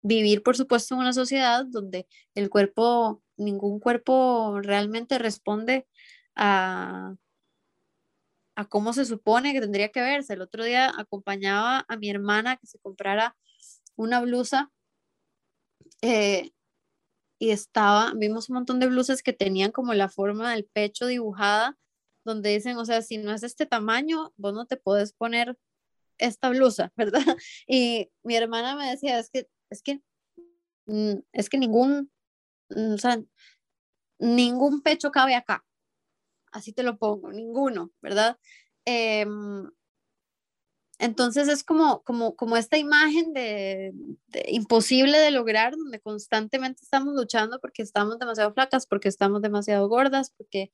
vivir, 0.03 0.43
por 0.43 0.57
supuesto, 0.57 0.95
en 0.95 1.01
una 1.01 1.13
sociedad 1.13 1.65
donde 1.67 2.07
el 2.35 2.51
cuerpo, 2.51 3.23
ningún 3.37 3.81
cuerpo 3.81 4.61
realmente 4.63 5.19
responde 5.19 5.87
a, 6.37 7.15
a 8.57 8.65
cómo 8.67 8.93
se 8.93 9.05
supone 9.05 9.53
que 9.53 9.61
tendría 9.61 9.91
que 9.91 10.01
verse. 10.01 10.35
El 10.35 10.43
otro 10.43 10.65
día 10.65 10.93
acompañaba 10.97 11.85
a 11.89 11.97
mi 11.97 12.11
hermana 12.11 12.57
que 12.57 12.67
se 12.67 12.79
comprara 12.79 13.37
una 13.97 14.21
blusa 14.21 14.71
y 17.43 17.51
estaba, 17.51 18.13
vimos 18.15 18.49
un 18.49 18.55
montón 18.55 18.79
de 18.79 18.87
blusas 18.87 19.23
que 19.23 19.33
tenían 19.33 19.73
como 19.73 19.95
la 19.95 20.09
forma 20.09 20.53
del 20.53 20.65
pecho 20.65 21.07
dibujada, 21.07 21.77
donde 22.25 22.51
dicen, 22.51 22.77
o 22.77 22.85
sea, 22.85 23.03
si 23.03 23.19
no 23.19 23.33
es 23.35 23.43
este 23.43 23.67
tamaño, 23.67 24.33
vos 24.37 24.55
no 24.55 24.67
te 24.67 24.77
puedes 24.77 25.13
poner 25.13 25.57
esta 26.19 26.51
blusa, 26.51 26.93
¿verdad? 26.97 27.25
Y 27.67 28.11
mi 28.23 28.37
hermana 28.37 28.77
me 28.77 28.91
decía, 28.91 29.19
es 29.19 29.29
que, 29.31 29.49
es 29.73 29.83
que, 29.83 30.01
mm, 30.87 31.21
es 31.33 31.49
que 31.51 31.59
ningún, 31.59 32.11
mm, 32.71 32.95
o 32.95 32.99
sea, 32.99 33.23
ningún 34.19 34.83
pecho 34.83 35.11
cabe 35.11 35.35
acá. 35.35 35.65
Así 36.53 36.73
te 36.73 36.83
lo 36.83 36.99
pongo, 36.99 37.33
ninguno, 37.33 37.93
¿verdad? 38.03 38.39
Eh, 38.87 39.27
entonces 41.03 41.49
es 41.49 41.65
como, 41.65 42.05
como, 42.05 42.37
como 42.37 42.57
esta 42.57 42.79
imagen 42.79 43.33
de, 43.33 43.93
imposible 44.47 45.19
de 45.19 45.33
lograr, 45.33 45.75
donde 45.77 45.99
constantemente 46.01 46.85
estamos 46.85 47.15
luchando 47.15 47.59
porque 47.61 47.83
estamos 47.83 48.21
demasiado 48.21 48.55
flacas, 48.55 48.87
porque 48.87 49.09
estamos 49.09 49.43
demasiado 49.43 49.89
gordas, 49.89 50.33
porque 50.37 50.71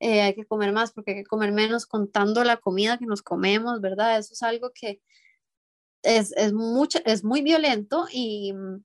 eh, 0.00 0.22
hay 0.22 0.34
que 0.34 0.46
comer 0.46 0.72
más, 0.72 0.92
porque 0.92 1.10
hay 1.10 1.16
que 1.18 1.26
comer 1.26 1.52
menos, 1.52 1.84
contando 1.84 2.42
la 2.42 2.56
comida 2.56 2.96
que 2.96 3.04
nos 3.04 3.20
comemos, 3.20 3.82
¿verdad? 3.82 4.18
Eso 4.18 4.32
es 4.32 4.42
algo 4.42 4.70
que 4.74 5.02
es, 6.06 6.32
es, 6.36 6.52
mucho, 6.52 7.00
es 7.04 7.24
muy 7.24 7.42
violento 7.42 8.06
y 8.10 8.52
mm, 8.52 8.84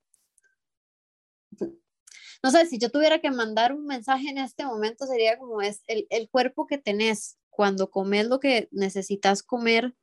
no 2.43 2.49
sé, 2.49 2.65
si 2.65 2.79
yo 2.79 2.89
tuviera 2.89 3.19
que 3.19 3.29
mandar 3.29 3.71
un 3.71 3.85
mensaje 3.85 4.29
en 4.29 4.39
este 4.39 4.65
momento 4.65 5.05
sería 5.05 5.37
como 5.37 5.61
es 5.61 5.83
el, 5.85 6.07
el 6.09 6.29
cuerpo 6.29 6.65
que 6.65 6.79
tenés 6.79 7.37
cuando 7.49 7.91
comes 7.91 8.27
lo 8.27 8.39
que 8.39 8.67
necesitas 8.71 9.43
comer 9.43 9.95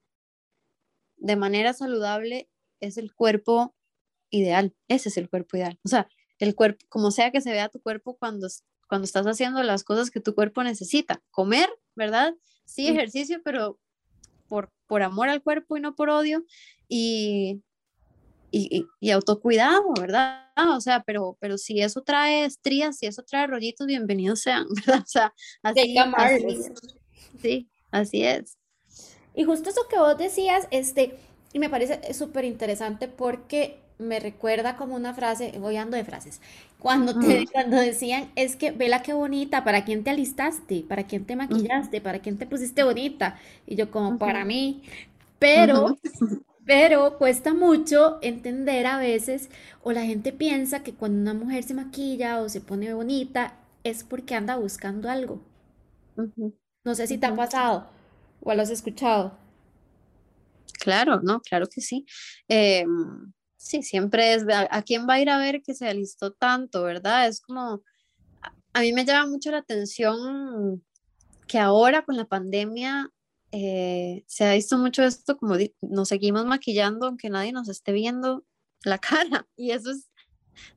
de 1.16 1.35
manera 1.35 1.73
saludable 1.73 2.49
es 2.81 2.97
el 2.97 3.12
cuerpo 3.12 3.75
ideal, 4.31 4.77
ese 4.87 5.09
es 5.09 5.16
el 5.16 5.29
cuerpo 5.29 5.57
ideal. 5.57 5.81
O 5.85 5.89
sea, 5.89 6.09
el 6.39 6.55
cuerpo, 6.55 6.87
como 6.89 7.11
sea 7.11 7.33
que 7.33 7.41
se 7.41 7.51
vea 7.51 7.69
tu 7.69 7.81
cuerpo 7.81 8.16
cuando, 8.16 8.47
cuando 8.89 9.05
estás 9.05 9.27
haciendo 9.27 9.62
las 9.64 9.83
cosas 9.83 10.12
que 10.12 10.21
tu 10.21 10.37
cuerpo 10.37 10.62
necesita. 10.62 11.21
Comer, 11.33 11.69
¿verdad? 11.97 12.35
Sí, 12.64 12.87
ejercicio, 12.87 13.41
pero 13.43 13.81
por, 14.47 14.71
por 14.89 15.03
amor 15.03 15.28
al 15.28 15.43
cuerpo 15.43 15.76
y 15.76 15.80
no 15.80 15.95
por 15.95 16.11
odio. 16.11 16.45
Y, 16.89 17.62
y, 18.51 18.86
y, 18.99 19.11
autocuidado, 19.11 19.93
¿verdad? 20.01 20.49
O 20.74 20.80
sea, 20.80 21.03
pero, 21.05 21.36
pero 21.39 21.59
si 21.59 21.80
eso 21.80 22.03
trae 22.03 22.45
estrías, 22.45 22.99
si 22.99 23.07
eso 23.07 23.22
trae 23.22 23.47
rollitos, 23.47 23.86
bienvenidos 23.86 24.41
sean, 24.41 24.66
¿verdad? 24.86 25.03
O 25.03 25.07
sea, 25.07 25.34
así, 25.62 25.97
así 25.99 26.72
Sí, 27.41 27.68
así 27.91 28.24
es. 28.24 28.59
Y 29.34 29.45
justo 29.45 29.70
eso 29.70 29.82
que 29.89 29.99
vos 29.99 30.18
decías, 30.18 30.66
este, 30.70 31.14
y 31.53 31.59
me 31.59 31.70
parece 31.70 32.12
súper 32.14 32.45
interesante 32.45 33.07
porque 33.07 33.78
me 33.99 34.21
recuerda 34.21 34.77
como 34.77 34.95
una 34.95 35.15
frase, 35.15 35.53
voy 35.59 35.77
ando 35.77 35.97
de 35.97 36.05
frases, 36.05 36.41
cuando, 36.79 37.19
te, 37.19 37.47
cuando 37.53 37.77
decían, 37.77 38.31
es 38.37 38.57
que 38.57 38.71
vela 38.71 39.03
qué 39.03 39.13
bonita, 39.13 39.65
¿para 39.65 39.85
quién 39.85 40.05
te 40.05 40.11
alistaste? 40.11 40.85
¿Para 40.89 41.05
quién 41.05 41.25
te 41.25 41.37
maquillaste? 41.37 42.01
¿Para 42.01 42.21
quién 42.21 42.39
te 42.39 42.47
pusiste 42.47 42.85
bonita? 42.85 43.39
Y 43.67 43.77
yo 43.77 43.91
como, 43.91 44.19
para 44.19 44.45
mí, 44.45 44.83
pero, 45.39 45.97
pero 46.65 47.19
cuesta 47.19 47.55
mucho 47.55 48.19
entender 48.23 48.87
a 48.87 48.99
veces, 48.99 49.51
o 49.83 49.93
la 49.93 50.05
gente 50.05 50.33
piensa 50.33 50.83
que 50.83 50.95
cuando 50.95 51.21
una 51.21 51.35
mujer 51.35 51.65
se 51.65 51.75
maquilla 51.75 52.41
o 52.41 52.49
se 52.49 52.61
pone 52.61 52.95
bonita, 52.95 53.55
es 53.85 54.05
porque 54.05 54.35
anda 54.35 54.57
buscando 54.57 55.11
algo. 55.11 55.41
No 56.85 56.95
sé 56.95 57.07
si 57.07 57.19
te 57.19 57.27
ha 57.27 57.35
pasado 57.35 57.87
¿O 58.41 58.55
lo 58.55 58.63
has 58.63 58.71
escuchado? 58.71 59.37
Claro, 60.81 61.21
no, 61.23 61.41
claro 61.41 61.67
que 61.67 61.81
sí. 61.81 62.07
Em, 62.49 63.33
sí, 63.59 63.83
siempre 63.83 64.35
es, 64.35 64.45
¿a, 64.49 64.83
quién 64.83 65.07
va 65.07 65.15
a 65.15 65.21
ir 65.21 65.29
a 65.29 65.39
ver 65.39 65.63
que 65.63 65.75
se 65.75 65.89
alistó 65.89 66.33
tanto, 66.33 66.85
verdad? 66.85 67.29
Es 67.29 67.41
como, 67.41 67.83
a, 68.73 68.81
mí 68.81 68.93
me 68.93 69.05
llama 69.05 69.29
mucho 69.29 69.51
la 69.51 69.59
atención 69.59 70.83
que 71.47 71.59
ahora 71.59 72.05
con 72.05 72.17
la 72.17 72.27
pandemia 72.27 73.11
eh, 73.53 74.25
se 74.27 74.47
ha 74.47 74.55
visto 74.55 74.79
mucho 74.79 75.03
esto, 75.03 75.37
como 75.37 75.57
nos 75.81 76.09
seguimos 76.09 76.47
maquillando 76.47 77.07
aunque 77.07 77.31
nadie 77.31 77.53
nos 77.53 77.69
esté 77.69 77.93
viendo 77.93 78.45
la 78.85 78.99
cara. 78.99 79.47
Y 79.57 79.73
eso 79.73 79.91
es, 79.91 80.09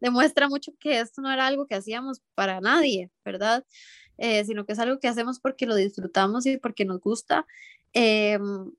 demuestra 0.01 0.49
mucho 0.49 0.73
que 0.79 0.99
esto 0.99 1.21
no 1.21 1.31
era 1.31 1.47
algo 1.47 1.67
que 1.67 1.75
hacíamos 1.75 2.21
para 2.35 2.61
nadie, 2.61 3.11
¿verdad? 3.23 3.65
Eh, 4.17 4.43
sino 4.45 4.65
que 4.65 4.73
es 4.73 4.79
algo 4.79 4.99
que 4.99 5.07
hacemos 5.07 5.39
porque 5.39 5.65
lo 5.65 5.75
disfrutamos 5.75 6.45
y 6.45 6.57
porque 6.57 6.85
nos 6.85 6.99
gusta. 6.99 7.45
Em, 7.93 8.71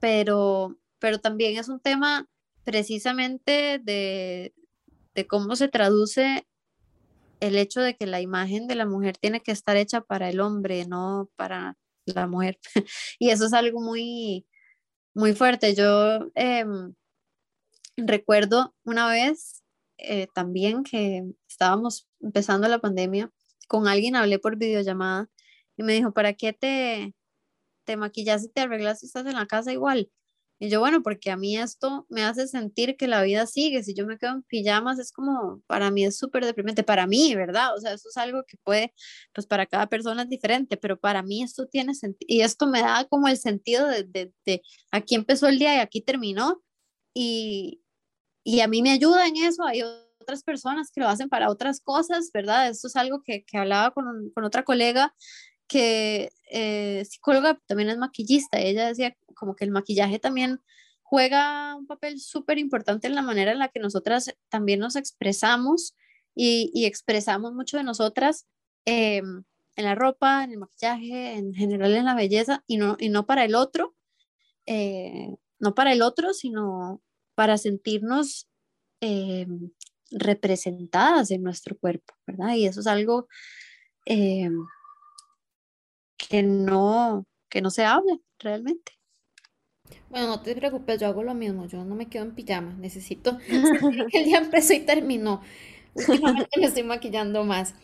pero, 0.00 0.78
pero 0.98 1.18
también 1.18 1.58
es 1.58 1.68
un 1.68 1.80
tema 1.80 2.28
precisamente 2.70 3.80
de, 3.82 4.54
cómo 5.28 5.56
se 5.56 5.66
traduce 5.66 6.46
el 7.40 7.56
hecho 7.56 7.80
de 7.80 7.96
que 7.96 8.06
la 8.06 8.20
imagen 8.20 8.68
de 8.68 8.76
la 8.76 8.86
mujer 8.86 9.16
tiene 9.18 9.40
que 9.40 9.50
estar 9.50 9.76
hecha 9.76 10.02
para 10.02 10.28
el 10.28 10.38
hombre, 10.38 10.86
no 10.86 11.28
para 11.34 11.76
la 12.04 12.28
mujer. 12.28 12.60
y 13.18 13.30
eso 13.30 13.46
es 13.46 13.54
algo 13.54 13.80
muy, 13.80 14.46
muy 15.14 15.34
fuerte. 15.34 15.74
Yo 15.74 16.30
em, 16.36 16.94
recuerdo 17.96 18.72
una 18.84 19.08
vez 19.08 19.64
eh, 19.98 20.28
también 20.32 20.84
que 20.84 21.24
estábamos 21.48 22.08
empezando 22.20 22.68
la 22.68 22.78
pandemia, 22.78 23.32
con 23.66 23.88
alguien 23.88 24.14
hablé 24.14 24.38
por 24.38 24.56
videollamada 24.56 25.28
y 25.76 25.82
me 25.82 25.94
dijo, 25.94 26.12
¿para 26.12 26.34
qué 26.34 26.52
te, 26.52 27.14
te 27.84 27.96
maquillas 27.96 28.44
y 28.44 28.48
te 28.48 28.60
arreglas 28.60 29.00
si 29.00 29.06
estás 29.06 29.26
en 29.26 29.34
la 29.34 29.46
casa 29.46 29.72
igual? 29.72 30.08
Y 30.62 30.68
yo, 30.68 30.78
bueno, 30.80 31.02
porque 31.02 31.30
a 31.30 31.38
mí 31.38 31.56
esto 31.56 32.06
me 32.10 32.22
hace 32.22 32.46
sentir 32.46 32.98
que 32.98 33.08
la 33.08 33.22
vida 33.22 33.46
sigue. 33.46 33.82
Si 33.82 33.94
yo 33.94 34.06
me 34.06 34.18
quedo 34.18 34.32
en 34.32 34.42
pijamas, 34.42 34.98
es 34.98 35.10
como, 35.10 35.62
para 35.66 35.90
mí 35.90 36.04
es 36.04 36.18
súper 36.18 36.44
deprimente, 36.44 36.82
para 36.84 37.06
mí, 37.06 37.34
¿verdad? 37.34 37.74
O 37.74 37.80
sea, 37.80 37.94
eso 37.94 38.10
es 38.10 38.16
algo 38.18 38.44
que 38.46 38.58
puede, 38.62 38.92
pues 39.32 39.46
para 39.46 39.64
cada 39.64 39.86
persona 39.86 40.24
es 40.24 40.28
diferente, 40.28 40.76
pero 40.76 41.00
para 41.00 41.22
mí 41.22 41.42
esto 41.42 41.66
tiene 41.66 41.94
sentido. 41.94 42.26
Y 42.28 42.42
esto 42.42 42.66
me 42.66 42.80
da 42.82 43.06
como 43.06 43.26
el 43.28 43.38
sentido 43.38 43.86
de, 43.88 44.04
de, 44.04 44.34
de, 44.44 44.62
aquí 44.92 45.14
empezó 45.14 45.48
el 45.48 45.58
día 45.58 45.76
y 45.76 45.78
aquí 45.78 46.02
terminó. 46.02 46.62
Y, 47.14 47.82
y 48.44 48.60
a 48.60 48.68
mí 48.68 48.82
me 48.82 48.90
ayuda 48.92 49.26
en 49.28 49.36
eso. 49.38 49.64
Hay 49.64 49.82
otras 50.20 50.42
personas 50.44 50.90
que 50.92 51.00
lo 51.00 51.08
hacen 51.08 51.30
para 51.30 51.50
otras 51.50 51.80
cosas, 51.80 52.30
¿verdad? 52.34 52.68
Esto 52.68 52.88
es 52.88 52.96
algo 52.96 53.22
que, 53.24 53.44
que 53.44 53.56
hablaba 53.58 53.92
con, 53.92 54.30
con 54.34 54.44
otra 54.44 54.62
colega 54.64 55.14
que 55.70 56.32
eh, 56.50 57.04
psicóloga, 57.08 57.60
también 57.66 57.90
es 57.90 57.96
maquillista, 57.96 58.58
ella 58.58 58.88
decía 58.88 59.16
como 59.36 59.54
que 59.54 59.64
el 59.64 59.70
maquillaje 59.70 60.18
también 60.18 60.60
juega 61.02 61.76
un 61.76 61.86
papel 61.86 62.20
súper 62.20 62.58
importante 62.58 63.06
en 63.06 63.14
la 63.14 63.22
manera 63.22 63.52
en 63.52 63.60
la 63.60 63.68
que 63.68 63.78
nosotras 63.78 64.34
también 64.48 64.80
nos 64.80 64.96
expresamos 64.96 65.94
y, 66.34 66.72
y 66.74 66.86
expresamos 66.86 67.52
mucho 67.54 67.76
de 67.76 67.84
nosotras 67.84 68.46
eh, 68.84 69.22
en 69.76 69.84
la 69.84 69.94
ropa, 69.94 70.42
en 70.42 70.50
el 70.50 70.58
maquillaje, 70.58 71.34
en 71.34 71.54
general 71.54 71.94
en 71.94 72.04
la 72.04 72.16
belleza 72.16 72.64
y 72.66 72.76
no, 72.76 72.96
y 72.98 73.08
no 73.08 73.24
para 73.24 73.44
el 73.44 73.54
otro, 73.54 73.94
eh, 74.66 75.36
no 75.60 75.76
para 75.76 75.92
el 75.92 76.02
otro, 76.02 76.34
sino 76.34 77.00
para 77.36 77.58
sentirnos 77.58 78.48
eh, 79.00 79.46
representadas 80.10 81.30
en 81.30 81.44
nuestro 81.44 81.78
cuerpo, 81.78 82.12
¿verdad? 82.26 82.54
Y 82.56 82.66
eso 82.66 82.80
es 82.80 82.88
algo 82.88 83.28
que 86.28 86.42
no, 86.42 87.24
que 87.48 87.62
no 87.62 87.70
se 87.70 87.84
habla 87.84 88.16
realmente. 88.38 88.92
Bueno, 90.08 90.26
no 90.26 90.40
te 90.42 90.54
preocupes, 90.54 91.00
yo 91.00 91.06
hago 91.06 91.22
lo 91.22 91.34
mismo, 91.34 91.66
yo 91.66 91.84
no 91.84 91.94
me 91.94 92.06
quedo 92.06 92.24
en 92.24 92.34
pijama, 92.34 92.74
necesito 92.74 93.38
el 93.48 94.24
día 94.24 94.38
empezó 94.38 94.72
y 94.72 94.80
terminó. 94.80 95.40
Últimamente 95.94 96.60
me 96.60 96.66
estoy 96.66 96.82
maquillando 96.82 97.44
más. 97.44 97.74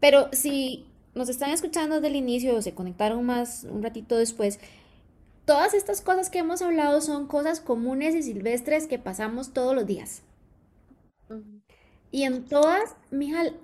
Pero 0.00 0.28
si 0.32 0.86
nos 1.14 1.28
están 1.28 1.50
escuchando 1.50 1.96
desde 1.96 2.08
el 2.08 2.16
inicio 2.16 2.54
o 2.54 2.62
se 2.62 2.74
conectaron 2.74 3.24
más 3.24 3.64
un 3.64 3.82
ratito 3.82 4.16
después, 4.16 4.58
todas 5.44 5.74
estas 5.74 6.00
cosas 6.00 6.30
que 6.30 6.38
hemos 6.38 6.62
hablado 6.62 7.00
son 7.00 7.26
cosas 7.26 7.60
comunes 7.60 8.14
y 8.14 8.22
silvestres 8.22 8.86
que 8.86 8.98
pasamos 8.98 9.52
todos 9.52 9.74
los 9.74 9.86
días. 9.86 10.22
Y 12.10 12.24
en 12.24 12.44
todas, 12.44 12.96
Mijal, 13.10 13.56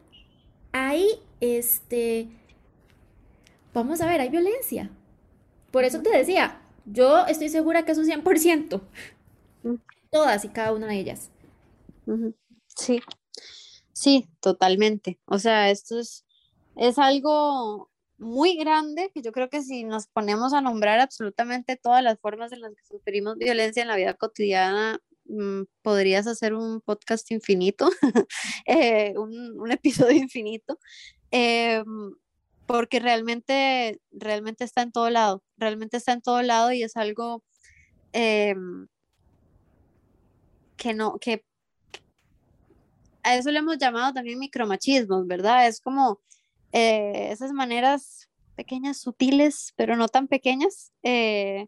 hay 0.72 1.06
este 1.40 2.28
vamos 3.76 4.00
a 4.00 4.06
ver, 4.06 4.22
hay 4.22 4.30
violencia. 4.30 4.90
Por 5.70 5.84
eso 5.84 6.00
te 6.00 6.10
decía, 6.10 6.62
yo 6.86 7.26
estoy 7.26 7.50
segura 7.50 7.84
que 7.84 7.92
es 7.92 7.98
un 7.98 8.06
100%. 8.06 8.80
Todas 10.10 10.44
y 10.44 10.48
cada 10.48 10.72
una 10.72 10.86
de 10.86 10.98
ellas. 10.98 11.30
Sí, 12.74 13.00
sí, 13.92 14.28
totalmente. 14.40 15.18
O 15.26 15.38
sea, 15.38 15.70
esto 15.70 15.98
es, 15.98 16.24
es 16.76 16.98
algo 16.98 17.90
muy 18.16 18.56
grande 18.56 19.10
que 19.12 19.20
yo 19.20 19.30
creo 19.30 19.50
que 19.50 19.60
si 19.60 19.84
nos 19.84 20.06
ponemos 20.06 20.54
a 20.54 20.62
nombrar 20.62 20.98
absolutamente 20.98 21.76
todas 21.76 22.02
las 22.02 22.18
formas 22.18 22.52
en 22.52 22.62
las 22.62 22.74
que 22.74 22.84
sufrimos 22.86 23.36
violencia 23.36 23.82
en 23.82 23.88
la 23.88 23.96
vida 23.96 24.14
cotidiana, 24.14 25.00
mm, 25.26 25.64
podrías 25.82 26.26
hacer 26.26 26.54
un 26.54 26.80
podcast 26.80 27.30
infinito, 27.30 27.90
eh, 28.66 29.12
un, 29.18 29.60
un, 29.60 29.70
episodio 29.70 30.16
infinito. 30.16 30.78
Eh, 31.30 31.82
porque 32.66 33.00
realmente, 33.00 34.00
realmente 34.10 34.64
está 34.64 34.82
en 34.82 34.92
todo 34.92 35.10
lado, 35.10 35.42
realmente 35.56 35.96
está 35.96 36.12
en 36.12 36.22
todo 36.22 36.42
lado 36.42 36.72
y 36.72 36.82
es 36.82 36.96
algo 36.96 37.42
eh, 38.12 38.54
que 40.76 40.94
no, 40.94 41.18
que 41.18 41.44
a 43.22 43.36
eso 43.36 43.50
le 43.50 43.58
hemos 43.58 43.78
llamado 43.78 44.12
también 44.12 44.38
micromachismos, 44.38 45.26
¿verdad? 45.26 45.66
Es 45.66 45.80
como 45.80 46.20
eh, 46.72 47.28
esas 47.32 47.52
maneras 47.52 48.28
pequeñas, 48.54 48.98
sutiles, 48.98 49.72
pero 49.76 49.96
no 49.96 50.08
tan 50.08 50.28
pequeñas, 50.28 50.92
eh, 51.02 51.66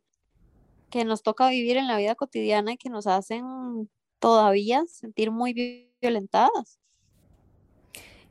que 0.91 1.05
nos 1.05 1.23
toca 1.23 1.49
vivir 1.49 1.77
en 1.77 1.87
la 1.87 1.97
vida 1.97 2.15
cotidiana 2.15 2.73
y 2.73 2.77
que 2.77 2.91
nos 2.91 3.07
hacen 3.07 3.91
todavía 4.19 4.85
sentir 4.87 5.31
muy 5.31 5.91
violentadas. 6.01 6.79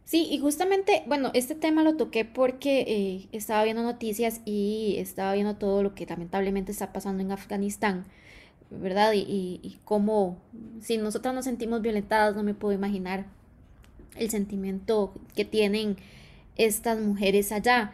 Sí, 0.07 0.25
y 0.31 0.39
justamente, 0.39 1.03
bueno, 1.05 1.31
este 1.33 1.53
tema 1.53 1.83
lo 1.83 1.97
toqué 1.97 2.23
porque 2.23 2.85
eh, 2.87 3.27
estaba 3.33 3.65
viendo 3.65 3.83
noticias 3.83 4.39
y 4.45 4.95
estaba 4.99 5.33
viendo 5.33 5.57
todo 5.57 5.83
lo 5.83 5.95
que 5.95 6.05
lamentablemente 6.05 6.71
está 6.71 6.93
pasando 6.93 7.21
en 7.21 7.33
Afganistán, 7.33 8.05
¿verdad? 8.69 9.11
Y, 9.11 9.59
y, 9.61 9.79
cómo, 9.83 10.37
si 10.81 10.97
nosotros 10.97 11.35
nos 11.35 11.43
sentimos 11.43 11.81
violentadas, 11.81 12.37
no 12.37 12.43
me 12.43 12.53
puedo 12.53 12.73
imaginar 12.73 13.25
el 14.15 14.29
sentimiento 14.29 15.13
que 15.35 15.43
tienen 15.43 15.97
estas 16.55 16.99
mujeres 17.01 17.51
allá. 17.51 17.91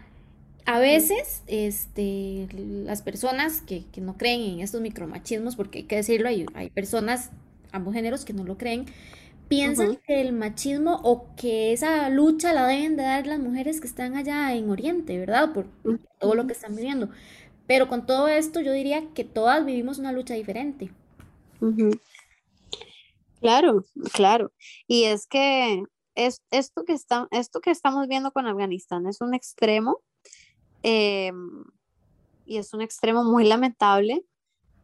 A 0.68 0.78
veces, 0.78 1.42
este, 1.48 2.48
las 2.54 3.02
personas 3.02 3.62
que, 3.62 3.86
que 3.92 4.02
no 4.02 4.18
creen 4.18 4.42
en 4.42 4.60
estos 4.60 4.82
micromachismos, 4.82 5.56
porque 5.56 5.80
hay 5.80 5.86
que 5.86 5.96
decirlo, 5.96 6.30
hay, 6.30 6.46
hay 6.54 6.70
personas, 6.70 7.32
ambos 7.72 7.96
géneros, 7.96 8.24
que 8.24 8.34
no 8.34 8.44
lo 8.44 8.56
creen, 8.56 8.86
piensan 9.56 9.98
que 9.98 10.22
el 10.22 10.34
machismo 10.34 11.00
o 11.04 11.28
que 11.36 11.74
esa 11.74 12.10
lucha 12.10 12.54
la 12.54 12.68
deben 12.68 12.96
de 12.96 13.04
dar 13.04 13.28
las 13.28 13.40
mujeres 13.40 13.80
que 13.80 13.88
están 13.88 14.16
allá 14.16 14.54
en 14.54 14.70
Oriente, 14.70 15.18
¿verdad? 15.20 15.54
Por, 15.54 15.68
todo 16.20 16.36
lo 16.36 16.48
que 16.48 16.54
están 16.54 16.76
viviendo. 16.76 17.10
Pero 17.68 17.88
con 17.88 18.06
todo 18.06 18.28
esto 18.28 18.62
yo 18.62 18.72
diría 18.72 19.14
que 19.14 19.24
todas 19.24 19.66
vivimos 19.66 20.00
una 20.00 20.12
lucha 20.12 20.34
diferente. 20.34 20.92
Claro, 23.40 23.86
claro. 24.12 24.52
Y 24.88 25.04
es 25.04 25.28
que 25.28 25.84
es, 26.16 26.42
esto, 26.52 26.84
que 26.84 26.94
está, 26.94 27.28
esto 27.32 27.62
que 27.62 27.72
estamos 27.72 28.08
viendo 28.08 28.32
con 28.32 28.48
Afganistán 28.48 29.08
es 29.08 29.22
un 29.22 29.34
extremo 29.34 30.02
em, 30.82 31.64
y 32.46 32.58
es 32.58 32.74
un 32.74 32.82
extremo 32.82 33.24
muy 33.24 33.46
lamentable 33.46 34.26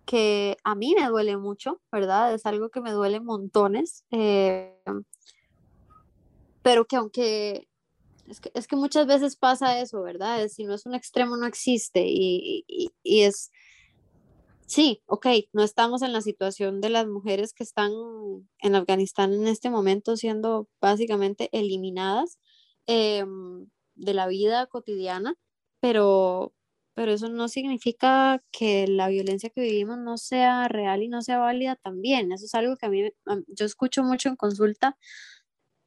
que 0.10 0.58
a 0.64 0.74
mí 0.74 0.96
me 1.00 1.08
duele 1.08 1.38
mucho, 1.38 1.80
¿verdad? 1.92 2.34
Es 2.34 2.48
algo 2.48 2.72
que 2.72 2.82
me 2.82 2.92
duele 2.94 3.20
montones, 3.20 4.06
eh, 4.10 4.76
pero 6.64 6.86
que 6.86 6.96
aunque 6.96 7.68
es 8.28 8.40
que, 8.40 8.50
es 8.56 8.68
que, 8.68 8.76
muchas 8.76 9.06
veces 9.06 9.36
pasa 9.36 9.80
eso, 9.80 10.02
¿verdad? 10.02 10.48
si 10.48 10.64
no 10.64 10.74
es 10.74 10.88
un 10.88 10.96
extremo, 10.96 11.38
no 11.38 11.46
existe 11.46 12.08
y, 12.08 12.66
y, 12.68 12.90
y, 13.04 13.22
es, 13.22 13.52
sí, 14.66 15.04
ok, 15.06 15.28
no 15.54 15.62
estamos 15.62 16.02
en 16.02 16.12
la 16.12 16.22
situación 16.22 16.82
de 16.82 16.90
las 16.90 17.06
mujeres 17.06 17.54
que 17.54 17.64
están 17.64 17.92
en 18.62 18.74
Afganistán 18.74 19.32
en 19.34 19.48
este 19.48 19.70
momento 19.70 20.18
siendo 20.18 20.68
básicamente 20.82 21.50
eliminadas 21.52 22.40
eh, 22.88 23.26
de 23.94 24.14
la 24.16 24.26
vida 24.28 24.66
cotidiana, 24.66 25.36
pero, 25.80 26.52
pero 27.00 27.14
eso 27.14 27.30
no 27.30 27.48
significa 27.48 28.44
que 28.52 28.86
la 28.86 29.08
violencia 29.08 29.50
que 29.50 29.62
vivimos 29.62 29.98
no 30.00 30.18
sea 30.18 30.68
real 30.68 31.02
y 31.02 31.08
no 31.08 31.22
sea 31.22 31.38
válida 31.38 31.78
también. 31.78 32.34
Eso 32.34 32.44
es 32.44 32.54
algo 32.56 32.76
que 32.76 32.88
a 32.88 32.90
mí, 32.90 33.10
yo 33.48 33.66
escucho 33.66 34.04
mucho 34.04 34.28
en 34.28 34.36
consulta 34.36 34.98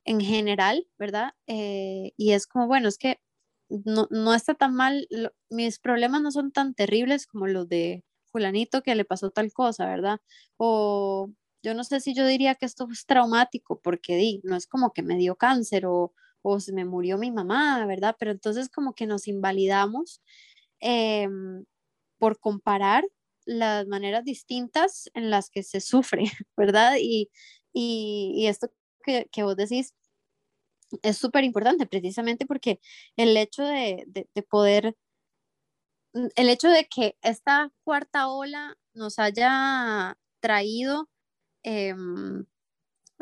en 0.06 0.22
general, 0.22 0.88
¿verdad? 0.98 1.34
Eh, 1.46 2.12
y 2.16 2.32
es 2.32 2.46
como, 2.46 2.66
bueno, 2.66 2.88
es 2.88 2.96
que 2.96 3.20
no, 3.68 4.08
no 4.10 4.32
está 4.32 4.54
tan 4.54 4.74
mal, 4.74 5.06
mis 5.50 5.78
problemas 5.78 6.22
no 6.22 6.30
son 6.32 6.50
tan 6.50 6.72
terribles 6.72 7.26
como 7.26 7.46
los 7.46 7.68
de 7.68 8.04
fulanito 8.24 8.82
que 8.82 8.94
le 8.94 9.04
pasó 9.04 9.28
tal 9.28 9.52
cosa, 9.52 9.84
¿verdad? 9.84 10.18
O 10.56 11.30
yo 11.62 11.74
no 11.74 11.84
sé 11.84 12.00
si 12.00 12.14
yo 12.14 12.26
diría 12.26 12.54
que 12.54 12.64
esto 12.64 12.88
es 12.90 13.04
traumático, 13.04 13.82
porque 13.82 14.16
di, 14.16 14.40
no 14.44 14.56
es 14.56 14.66
como 14.66 14.94
que 14.94 15.02
me 15.02 15.18
dio 15.18 15.36
cáncer 15.36 15.84
o, 15.84 16.14
o 16.40 16.58
se 16.58 16.72
me 16.72 16.86
murió 16.86 17.18
mi 17.18 17.30
mamá, 17.30 17.84
¿verdad? 17.84 18.16
Pero 18.18 18.30
entonces 18.30 18.70
como 18.70 18.94
que 18.94 19.06
nos 19.06 19.28
invalidamos 19.28 20.22
Em, 20.82 21.64
por 22.18 22.38
comparar 22.40 23.04
las 23.46 23.86
maneras 23.88 24.24
distintas 24.24 25.10
en 25.14 25.30
las 25.30 25.50
que 25.50 25.62
se 25.62 25.80
sufre, 25.80 26.24
¿verdad? 26.56 26.96
Y, 27.00 27.30
y, 27.72 28.46
esto 28.48 28.68
que, 29.04 29.28
que, 29.32 29.44
vos 29.44 29.56
decís 29.56 29.94
es 31.02 31.18
súper 31.18 31.44
importante 31.44 31.86
precisamente 31.86 32.46
porque 32.46 32.80
el 33.16 33.36
hecho 33.36 33.64
de, 33.64 34.04
de, 34.06 34.42
poder, 34.42 34.96
mm, 36.14 36.28
el 36.36 36.48
hecho 36.50 36.68
de 36.68 36.86
que 36.86 37.16
esta 37.22 37.70
cuarta 37.84 38.28
ola 38.28 38.76
nos 38.94 39.18
haya 39.18 40.16
traído, 40.40 41.08
eh, 41.64 41.94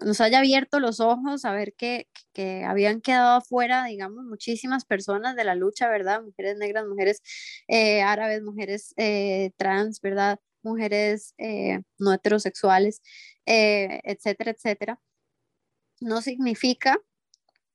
nos 0.05 0.21
haya 0.21 0.39
abierto 0.39 0.81
los 0.81 1.01
ojos 1.01 1.45
a 1.45 1.53
ver 1.53 1.75
que, 1.75 2.09
que, 2.33 2.65
habían 2.65 3.01
quedado 3.01 3.39
afuera, 3.39 3.85
digamos, 3.85 4.25
muchísimas 4.25 4.85
personas 4.85 5.37
de 5.37 5.45
la 5.45 5.55
lucha, 5.55 5.89
¿verdad? 5.89 6.23
Mujeres 6.23 6.57
negras, 6.59 6.87
mujeres 6.87 7.23
eh, 7.69 8.03
árabes, 8.03 8.43
mujeres 8.43 8.95
eh, 8.97 9.53
trans, 9.57 10.01
¿verdad? 10.01 10.39
Mujeres 10.63 11.35
eh, 11.39 11.81
no 11.99 12.13
heterosexuales, 12.13 13.03
etcétera, 13.47 14.53
etcétera. 14.53 15.01
No 16.01 16.23
significa 16.23 16.99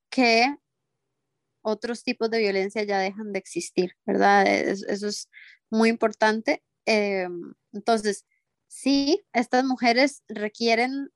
que 0.09 0.55
otros 1.61 2.03
tipos 2.03 2.29
de 2.29 2.39
violencia 2.39 2.83
ya 2.83 2.99
dejan 2.99 3.31
de 3.33 3.39
existir, 3.39 3.95
¿verdad? 4.05 4.47
eso 4.47 5.07
es 5.07 5.29
muy 5.69 5.89
importante. 5.89 6.63
entonces, 6.85 8.25
sí, 8.67 9.25
estas 9.33 9.63
mujeres 9.65 10.23
requieren 10.27 11.09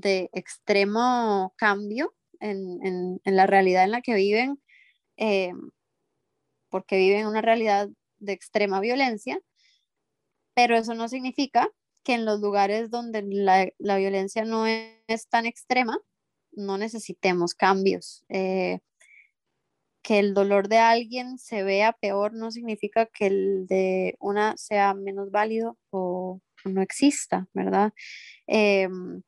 de 0.00 0.30
extremo 0.32 1.54
cambio 1.56 2.14
en, 2.40 3.20
la 3.24 3.46
realidad 3.46 3.84
en 3.84 3.90
la 3.90 4.00
que 4.00 4.14
viven, 4.14 4.60
eh, 5.16 5.52
porque 6.70 6.96
viven 6.96 7.26
una 7.26 7.42
realidad 7.42 7.88
de 8.18 8.32
extrema 8.32 8.80
violencia, 8.80 9.40
pero 10.54 10.76
eso 10.76 10.94
no 10.94 11.08
significa 11.08 11.70
que 12.04 12.14
en 12.14 12.24
los 12.24 12.40
lugares 12.40 12.90
donde 12.90 13.22
la, 13.22 13.96
violencia 13.98 14.44
no 14.44 14.66
es, 14.66 15.28
tan 15.28 15.46
extrema, 15.46 15.98
no 16.52 16.78
necesitemos 16.78 17.54
cambios. 17.54 18.24
Eh, 18.28 18.80
que 20.02 20.18
el 20.18 20.32
dolor 20.32 20.68
de 20.68 20.78
alguien 20.78 21.38
se 21.38 21.62
vea 21.62 21.92
peor 21.92 22.32
no 22.32 22.50
significa 22.50 23.04
que 23.06 23.26
el 23.26 23.66
de 23.66 24.16
una 24.20 24.56
sea 24.56 24.94
menos 24.94 25.30
válido 25.30 25.76
o 25.90 26.40
no 26.64 26.82
exista, 26.82 27.46
¿verdad? 27.52 27.92
Em, 28.46 29.22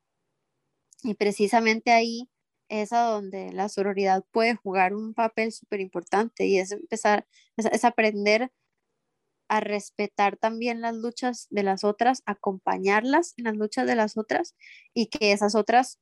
y 1.02 1.14
precisamente 1.14 1.92
ahí 1.92 2.28
es 2.70 2.92
a 2.92 3.02
donde 3.02 3.52
la 3.52 3.68
sororidad 3.68 4.24
puede 4.30 4.54
jugar 4.54 4.94
un 4.94 5.14
papel 5.14 5.52
súper 5.52 5.80
importante 5.80 6.46
y 6.46 6.58
es 6.58 6.72
empezar, 6.72 7.26
es, 7.56 7.84
aprender 7.84 8.52
a 9.48 9.60
respetar 9.60 10.36
también 10.36 10.80
las 10.80 10.94
luchas 10.94 11.48
de 11.50 11.64
las 11.64 11.84
otras, 11.84 12.22
acompañarlas 12.26 13.34
en 13.36 13.44
las 13.44 13.56
luchas 13.56 13.86
de 13.86 13.96
las 13.96 14.16
otras 14.16 14.54
y 14.94 15.06
que 15.06 15.32
esas 15.32 15.56
otras 15.56 15.98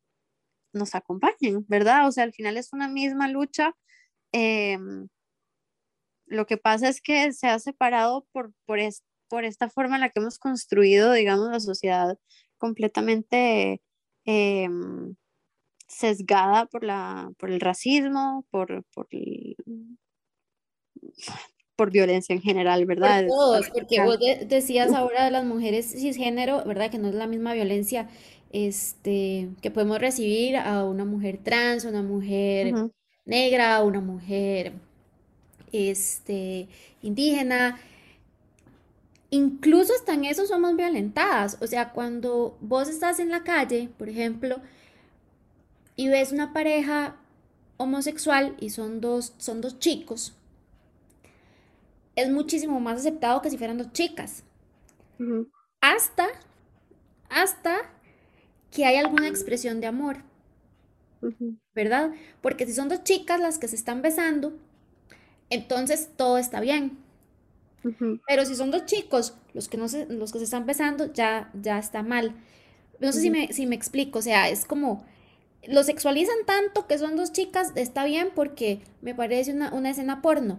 nos 0.74 0.94
acompañen, 0.94 1.64
¿verdad? 1.68 2.06
O 2.06 2.12
sea, 2.12 2.24
al 2.24 2.34
final 2.34 2.58
es 2.58 2.72
una 2.74 2.88
misma 2.88 3.28
lucha. 3.28 3.74
Em, 4.32 5.08
lo 6.26 6.46
que 6.46 6.58
pasa 6.58 6.88
es 6.88 7.00
que 7.00 7.32
se 7.32 7.48
ha 7.48 7.58
separado 7.58 8.26
por, 8.32 8.52
por, 8.66 8.78
por 9.28 9.44
esta 9.44 9.70
forma 9.70 9.96
en 9.96 10.02
la 10.02 10.10
que 10.10 10.20
hemos 10.20 10.38
construido, 10.38 11.12
digamos, 11.12 11.48
la 11.50 11.60
sociedad 11.60 12.18
completamente 12.58 13.82
Em, 14.30 15.14
sesgada 15.86 16.66
por, 16.66 16.84
la, 16.84 17.32
por 17.38 17.50
el 17.50 17.60
racismo, 17.60 18.44
por, 18.50 18.84
por, 18.92 19.08
por 21.74 21.90
violencia 21.90 22.34
en 22.34 22.42
general, 22.42 22.84
¿verdad? 22.84 23.20
Por 23.20 23.28
todos, 23.28 23.70
porque 23.70 24.02
vos 24.02 24.18
decías 24.46 24.92
ahora 24.92 25.24
de 25.24 25.30
las 25.30 25.46
mujeres 25.46 25.92
cisgénero, 25.92 26.62
¿verdad? 26.66 26.90
Que 26.90 26.98
no 26.98 27.08
es 27.08 27.14
la 27.14 27.26
misma 27.26 27.54
violencia 27.54 28.10
este, 28.52 29.48
que 29.62 29.70
podemos 29.70 29.98
recibir 29.98 30.58
a 30.58 30.84
una 30.84 31.06
mujer 31.06 31.38
trans, 31.42 31.86
una 31.86 32.02
mujer 32.02 32.74
negra, 33.24 33.82
una 33.82 34.02
mujer 34.02 34.74
este, 35.72 36.68
indígena. 37.00 37.80
Incluso 39.30 39.92
hasta 39.94 40.14
en 40.14 40.24
eso 40.24 40.46
somos 40.46 40.76
violentadas. 40.76 41.58
O 41.60 41.66
sea, 41.66 41.92
cuando 41.92 42.56
vos 42.60 42.88
estás 42.88 43.18
en 43.20 43.30
la 43.30 43.44
calle, 43.44 43.90
por 43.98 44.08
ejemplo, 44.08 44.60
y 45.96 46.08
ves 46.08 46.32
una 46.32 46.54
pareja 46.54 47.16
homosexual 47.76 48.56
y 48.58 48.70
son 48.70 49.00
dos, 49.00 49.34
son 49.38 49.60
dos 49.60 49.78
chicos, 49.78 50.34
es 52.16 52.28
muchísimo 52.30 52.80
más 52.80 52.98
aceptado 52.98 53.40
que 53.40 53.48
si 53.50 53.56
fueran 53.56 53.78
dos 53.78 53.92
chicas. 53.94 54.44
Hasta, 55.80 56.28
hasta 57.30 57.90
que 58.70 58.84
hay 58.86 58.96
alguna 58.96 59.28
expresión 59.28 59.80
de 59.80 59.86
amor. 59.88 60.24
¿Verdad? 61.74 62.10
Porque 62.42 62.66
si 62.66 62.72
son 62.74 62.88
dos 62.88 63.04
chicas 63.04 63.40
las 63.40 63.58
que 63.58 63.68
se 63.68 63.76
están 63.76 64.02
besando, 64.02 64.52
entonces 65.50 66.10
todo 66.16 66.38
está 66.38 66.60
bien. 66.60 66.98
Pero 68.26 68.44
si 68.44 68.54
son 68.54 68.70
dos 68.70 68.86
chicos 68.86 69.34
los 69.54 69.68
que, 69.68 69.76
no 69.76 69.88
se, 69.88 70.06
los 70.06 70.32
que 70.32 70.38
se 70.38 70.44
están 70.44 70.66
besando, 70.66 71.12
ya, 71.12 71.50
ya 71.60 71.78
está 71.78 72.02
mal. 72.02 72.34
No 73.00 73.12
sé 73.12 73.20
si, 73.20 73.30
me, 73.30 73.52
si 73.52 73.66
me 73.66 73.76
explico, 73.76 74.18
o 74.18 74.22
sea, 74.22 74.48
es 74.48 74.64
como, 74.64 75.04
lo 75.66 75.82
sexualizan 75.82 76.38
tanto 76.46 76.86
que 76.86 76.98
son 76.98 77.16
dos 77.16 77.32
chicas, 77.32 77.72
está 77.76 78.04
bien 78.04 78.30
porque 78.34 78.80
me 79.02 79.14
parece 79.14 79.52
una, 79.52 79.72
una 79.72 79.90
escena 79.90 80.20
porno, 80.20 80.58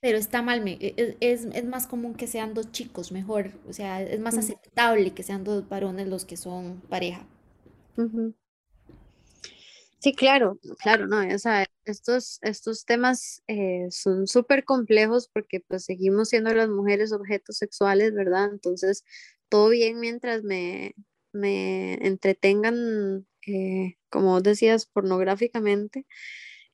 pero 0.00 0.18
está 0.18 0.42
mal, 0.42 0.62
me, 0.62 0.72
e, 0.80 1.16
es, 1.20 1.46
es, 1.52 1.64
más 1.64 1.86
común 1.86 2.14
que 2.14 2.26
sean 2.26 2.52
dos 2.52 2.70
chicos, 2.72 3.12
mejor, 3.12 3.52
o 3.68 3.72
sea, 3.72 4.02
es 4.02 4.20
más 4.20 4.36
aceptable 4.36 5.12
que 5.12 5.22
sean 5.22 5.44
dos 5.44 5.68
varones 5.68 6.08
los 6.08 6.24
que 6.24 6.36
son 6.36 6.82
pareja. 6.88 7.26
Sí, 10.02 10.14
claro, 10.14 10.58
claro, 10.78 11.06
no, 11.06 11.18
o 11.34 11.38
sea, 11.38 11.66
estos, 11.84 12.38
estos 12.40 12.86
temas 12.86 13.42
eh, 13.48 13.86
son 13.90 14.26
súper 14.26 14.64
complejos 14.64 15.28
porque 15.28 15.60
pues 15.60 15.84
seguimos 15.84 16.30
siendo 16.30 16.54
las 16.54 16.70
mujeres 16.70 17.12
objetos 17.12 17.58
sexuales, 17.58 18.14
¿verdad? 18.14 18.48
Entonces, 18.50 19.04
todo 19.50 19.68
bien 19.68 20.00
mientras 20.00 20.42
me, 20.42 20.94
me 21.32 21.94
entretengan, 22.06 23.26
eh, 23.46 23.96
como 24.08 24.40
decías, 24.40 24.86
pornográficamente, 24.86 26.06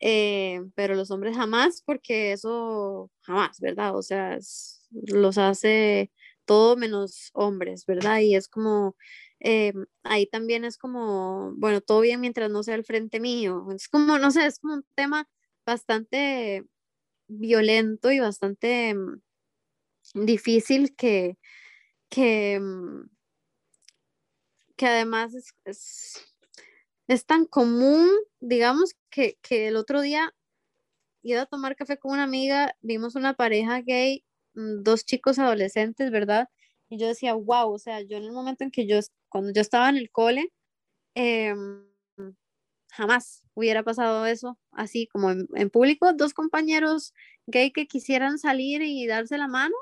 eh, 0.01 0.61
pero 0.75 0.95
los 0.95 1.11
hombres 1.11 1.37
jamás, 1.37 1.83
porque 1.85 2.33
eso 2.33 3.11
jamás, 3.23 3.61
¿verdad? 3.61 3.97
O 3.97 4.03
sea, 4.03 4.39
los 4.91 5.39
hace 5.39 6.13
todo 6.45 6.77
menos 6.77 7.31
hombres, 7.35 7.87
¿verdad? 7.87 8.21
Y 8.21 8.37
es 8.37 8.49
como 8.49 8.97
eh, 9.41 9.73
ahí 10.03 10.27
también 10.27 10.65
es 10.65 10.79
como, 10.79 11.53
bueno, 11.57 11.81
todo 11.81 12.01
bien 12.01 12.21
mientras 12.21 12.51
no 12.51 12.63
sea 12.63 12.75
el 12.75 12.85
frente 12.85 13.21
mío. 13.21 13.67
Es 13.75 13.89
como, 13.89 14.19
no 14.19 14.31
sé, 14.31 14.47
es 14.47 14.59
como 14.59 14.75
un 14.75 14.87
tema 14.95 15.29
bastante 15.67 16.65
violento 17.29 18.11
y 18.11 18.21
bastante 18.21 18.95
mm, 18.95 19.21
difícil 20.15 20.95
que, 20.97 21.39
que, 22.09 22.61
mm, 22.61 23.09
que 24.77 24.87
además 24.87 25.35
es, 25.35 25.55
es, 27.09 27.27
tan 27.27 27.47
común, 27.47 28.11
digamos, 28.41 28.95
que, 29.11 29.39
que 29.43 29.69
el 29.69 29.77
otro 29.77 30.01
día 30.03 30.35
iba 31.23 31.43
a 31.43 31.47
tomar 31.47 31.77
café 31.77 31.99
con 31.99 32.13
una 32.13 32.25
amiga, 32.25 32.77
vimos 32.83 33.17
una 33.17 33.35
pareja 33.35 33.81
gay, 33.83 34.25
mm, 34.55 34.83
dos 34.83 35.05
chicos 35.05 35.39
adolescentes, 35.39 36.11
¿verdad? 36.11 36.49
Y 36.89 36.99
yo 36.99 37.09
decía, 37.09 37.35
wow, 37.35 37.73
o 37.73 37.79
sea, 37.79 38.01
yo 38.03 38.17
en 38.17 38.25
el 38.25 38.33
momento 38.33 38.65
en 38.65 38.71
que 38.71 38.87
yo, 38.87 39.01
cuando 39.29 39.53
yo 39.53 39.61
estaba 39.61 39.89
en 39.89 39.97
el 39.97 40.11
cole, 40.11 40.53
em, 41.15 41.85
jamás 42.91 43.45
hubiera 43.55 43.83
pasado 43.83 44.27
eso, 44.27 44.59
así 44.73 45.07
como 45.09 45.31
en, 45.31 45.71
público, 45.71 46.13
dos 46.15 46.35
compañeros 46.35 47.15
gay 47.47 47.71
que 47.73 47.87
quisieran 47.87 48.39
salir 48.39 48.83
y 48.83 49.07
darse 49.07 49.39
la 49.39 49.49
mano, 49.49 49.75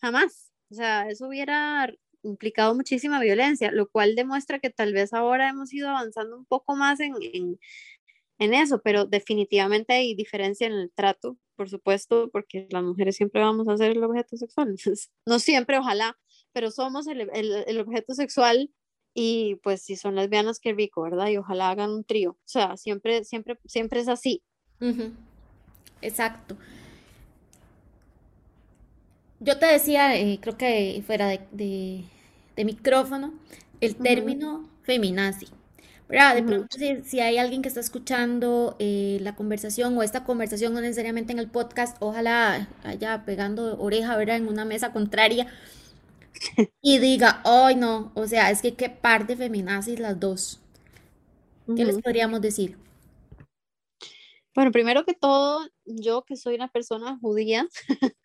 jamás. 0.00 0.52
O 0.70 0.74
sea, 0.74 1.08
eso 1.08 1.28
hubiera 1.28 1.92
implicado 2.22 2.74
muchísima 2.74 3.20
violencia, 3.20 3.70
lo 3.72 3.88
cual 3.88 4.14
demuestra 4.14 4.58
que 4.58 4.70
tal 4.70 4.92
vez 4.92 5.12
ahora 5.12 5.48
hemos 5.48 5.72
ido 5.72 5.88
avanzando 5.88 6.36
un 6.36 6.44
poco 6.44 6.76
más 6.76 7.00
en, 7.00 7.14
en, 7.20 7.58
en 8.38 8.54
eso, 8.54 8.80
pero 8.82 9.04
definitivamente 9.06 9.92
hay 9.92 10.14
diferencia 10.14 10.66
en 10.66 10.72
el 10.72 10.90
trato, 10.92 11.38
por 11.56 11.68
supuesto, 11.68 12.30
porque 12.32 12.66
las 12.70 12.82
mujeres 12.82 13.16
siempre 13.16 13.42
vamos 13.42 13.68
a 13.68 13.76
ser 13.76 13.92
el 13.92 14.02
objeto 14.02 14.36
sexual. 14.36 14.76
no 15.26 15.38
siempre, 15.38 15.78
ojalá, 15.78 16.18
pero 16.52 16.70
somos 16.70 17.06
el, 17.06 17.28
el, 17.32 17.80
objeto 17.80 18.14
sexual 18.14 18.70
y 19.14 19.56
pues 19.62 19.82
si 19.82 19.96
son 19.96 20.14
lesbianas, 20.14 20.60
qué 20.60 20.72
rico, 20.72 21.02
¿verdad? 21.02 21.28
Y 21.28 21.36
ojalá 21.36 21.70
hagan 21.70 21.90
un 21.90 22.04
trío. 22.04 22.32
O 22.32 22.38
sea, 22.44 22.76
siempre, 22.76 23.24
siempre, 23.24 23.58
siempre 23.66 24.00
es 24.00 24.08
así. 24.08 24.42
Exacto. 26.00 26.56
Yo 29.40 29.58
te 29.58 29.66
decía, 29.66 30.16
eh, 30.18 30.38
creo 30.40 30.56
que 30.56 31.02
fuera 31.06 31.28
de, 31.28 32.04
de, 32.56 32.64
micrófono, 32.64 33.32
el 33.80 33.96
término 33.96 34.68
feminazi. 34.82 35.46
¿verdad? 36.08 36.34
De 36.34 36.42
pronto, 36.42 36.76
si, 37.04 37.20
hay 37.20 37.38
alguien 37.38 37.62
que 37.62 37.68
está 37.68 37.80
escuchando 37.80 38.74
eh, 38.80 39.18
la 39.22 39.36
conversación 39.36 39.96
o 39.96 40.02
esta 40.02 40.24
conversación, 40.24 40.74
no 40.74 40.80
necesariamente 40.80 41.32
en 41.32 41.38
el 41.38 41.48
podcast, 41.48 41.96
ojalá 42.00 42.68
haya 42.82 43.24
pegando 43.24 43.78
oreja, 43.80 44.16
¿verdad? 44.16 44.36
En 44.36 44.48
una 44.48 44.64
mesa 44.64 44.92
contraria 44.92 45.46
y 46.82 46.98
diga, 46.98 47.42
ay 47.44 47.76
no, 47.76 48.12
o 48.14 48.26
sea, 48.26 48.50
es 48.50 48.62
que 48.62 48.74
qué 48.74 48.88
par 48.88 49.26
de 49.26 49.36
feminazis 49.36 49.98
las 49.98 50.18
dos. 50.18 50.60
¿Qué 51.76 51.84
les 51.84 52.00
podríamos 52.00 52.40
decir? 52.40 52.76
Bueno, 54.54 54.72
primero 54.72 55.04
que 55.04 55.14
todo, 55.14 55.68
yo 55.84 56.24
que 56.24 56.36
soy 56.36 56.56
una 56.56 56.68
persona 56.68 57.16
judía, 57.20 57.68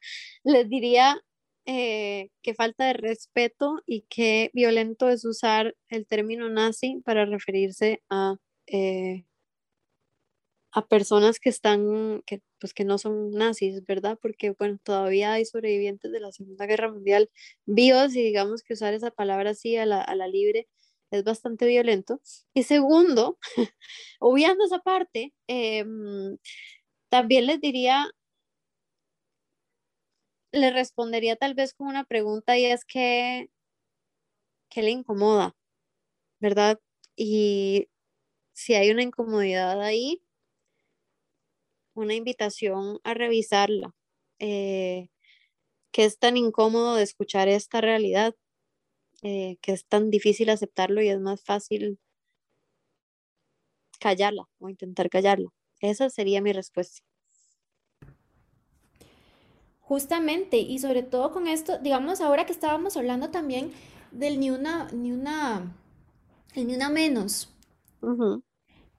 les 0.44 0.68
diría 0.68 1.22
eh, 1.66 2.30
qué 2.42 2.54
falta 2.56 2.86
de 2.88 2.94
respeto 2.94 3.82
y 3.86 4.02
qué 4.10 4.50
violento 4.54 5.10
es 5.10 5.26
usar 5.26 5.76
el 5.90 6.08
término 6.08 6.50
nazi 6.50 7.02
para 7.06 7.26
referirse 7.26 8.02
a, 8.10 8.36
eh, 8.68 9.26
a 10.72 10.88
personas 10.88 11.40
que 11.40 11.50
están, 11.50 12.24
que, 12.26 12.42
pues 12.66 12.74
que 12.74 12.84
no 12.84 12.98
son 12.98 13.30
nazis, 13.32 13.86
¿verdad? 13.86 14.18
Porque, 14.20 14.50
bueno, 14.52 14.80
todavía 14.84 15.34
hay 15.34 15.46
sobrevivientes 15.46 16.12
de 16.12 16.20
la 16.20 16.32
Segunda 16.32 16.66
Guerra 16.66 16.92
Mundial 16.92 17.30
vivos 17.68 18.16
y 18.16 18.24
digamos 18.24 18.64
que 18.64 18.74
usar 18.74 18.96
esa 18.96 19.12
palabra 19.12 19.52
así 19.52 19.78
a 19.78 19.86
la, 19.86 20.02
a 20.02 20.16
la 20.16 20.28
libre 20.28 20.68
es 21.12 21.24
bastante 21.24 21.68
violento. 21.68 22.22
Y 22.56 22.64
segundo, 22.64 23.38
obviando 24.20 24.66
esa 24.66 24.80
parte, 24.80 25.32
em, 25.48 26.38
también 27.10 27.48
les 27.48 27.62
diría 27.62 28.10
le 30.52 30.72
respondería 30.72 31.36
tal 31.36 31.54
vez 31.54 31.74
con 31.76 31.86
una 31.88 32.04
pregunta 32.04 32.58
y 32.58 32.66
es 32.66 32.84
que, 32.84 33.50
¿qué 34.70 34.82
le 34.84 34.92
incomoda? 34.92 35.56
¿Verdad? 36.42 36.80
Y 37.16 37.90
si 38.54 38.76
hay 38.76 38.92
una 38.92 39.04
incomodidad 39.04 39.82
ahí, 39.84 40.24
una 41.96 42.14
invitación 42.14 43.00
a 43.04 43.16
revisarla. 43.16 43.96
Eh, 44.40 45.10
que 45.96 46.04
es 46.04 46.20
tan 46.20 46.36
incómodo 46.36 46.96
de 46.96 47.04
escuchar 47.04 47.48
esta 47.48 47.80
realidad, 47.80 48.36
eh, 49.24 49.56
que 49.62 49.72
es 49.72 49.86
tan 49.86 50.10
difícil 50.10 50.50
aceptarlo 50.50 51.02
y 51.02 51.08
es 51.08 51.22
más 51.22 51.42
fácil 51.42 52.00
callarla 54.02 54.44
o 54.60 54.68
intentar 54.68 55.10
callarla. 55.10 55.48
Esa 55.80 56.10
sería 56.10 56.42
mi 56.42 56.52
respuesta. 56.52 57.02
Justamente, 59.80 60.58
y 60.58 60.80
sobre 60.80 61.02
todo 61.02 61.32
con 61.32 61.48
esto, 61.48 61.78
digamos, 61.78 62.20
ahora 62.20 62.46
que 62.46 62.52
estábamos 62.52 62.98
hablando 62.98 63.32
también 63.32 63.72
del 64.12 64.38
ni 64.38 64.50
una, 64.50 64.92
ni 64.92 65.14
una, 65.14 65.78
ni 66.58 66.76
una 66.76 66.90
menos. 66.90 67.56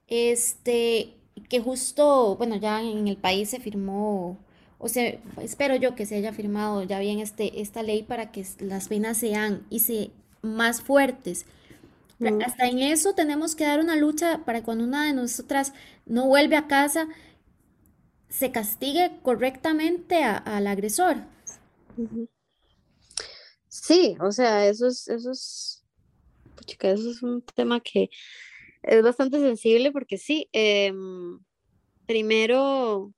Este, 0.06 1.14
que 1.48 1.60
justo, 1.60 2.36
bueno, 2.36 2.56
ya 2.56 2.82
en 2.82 3.08
el 3.08 3.16
país 3.16 3.50
se 3.50 3.60
firmó, 3.60 4.38
o 4.78 4.88
sea, 4.88 5.18
espero 5.40 5.76
yo 5.76 5.94
que 5.94 6.06
se 6.06 6.16
haya 6.16 6.32
firmado 6.32 6.82
ya 6.82 6.98
bien 6.98 7.18
este, 7.18 7.60
esta 7.60 7.82
ley 7.82 8.02
para 8.02 8.30
que 8.32 8.44
las 8.60 8.88
penas 8.88 9.18
sean 9.18 9.66
y 9.70 9.80
se 9.80 10.10
más 10.42 10.82
fuertes. 10.82 11.46
Hasta 12.44 12.66
en 12.68 12.78
eso 12.78 13.14
tenemos 13.14 13.54
que 13.54 13.64
dar 13.64 13.78
una 13.78 13.96
lucha 13.96 14.42
para 14.44 14.62
cuando 14.62 14.84
una 14.84 15.04
de 15.04 15.12
nosotras 15.12 15.74
no 16.06 16.26
vuelve 16.26 16.56
a 16.56 16.66
casa, 16.66 17.08
se 18.28 18.52
castigue 18.52 19.18
correctamente 19.22 20.24
al 20.24 20.66
agresor. 20.66 21.16
Sí, 23.68 24.16
o 24.20 24.32
sea, 24.32 24.66
eso 24.66 24.88
es, 24.88 25.08
eso 25.08 25.30
es, 25.30 25.84
eso 26.80 27.10
es 27.10 27.22
un 27.22 27.42
tema 27.42 27.80
que 27.80 28.08
es 28.86 29.02
bastante 29.02 29.38
sensible 29.40 29.92
porque 29.92 30.18
sí, 30.18 30.48
em, 30.52 31.38
primero 32.06 33.12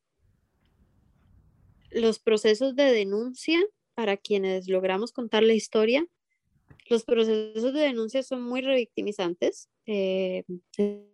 los 1.91 2.19
procesos 2.19 2.75
de 2.75 2.93
denuncia 2.93 3.59
para 3.95 4.16
quienes 4.16 4.69
logramos 4.69 5.12
contar 5.12 5.43
la 5.43 5.55
historia 5.55 6.07
los 6.89 7.05
procesos 7.05 7.73
de 7.73 7.81
denuncia 7.81 8.23
son 8.23 8.43
muy 8.43 8.61
revictimizantes. 8.61 9.69
Eh, 9.87 10.45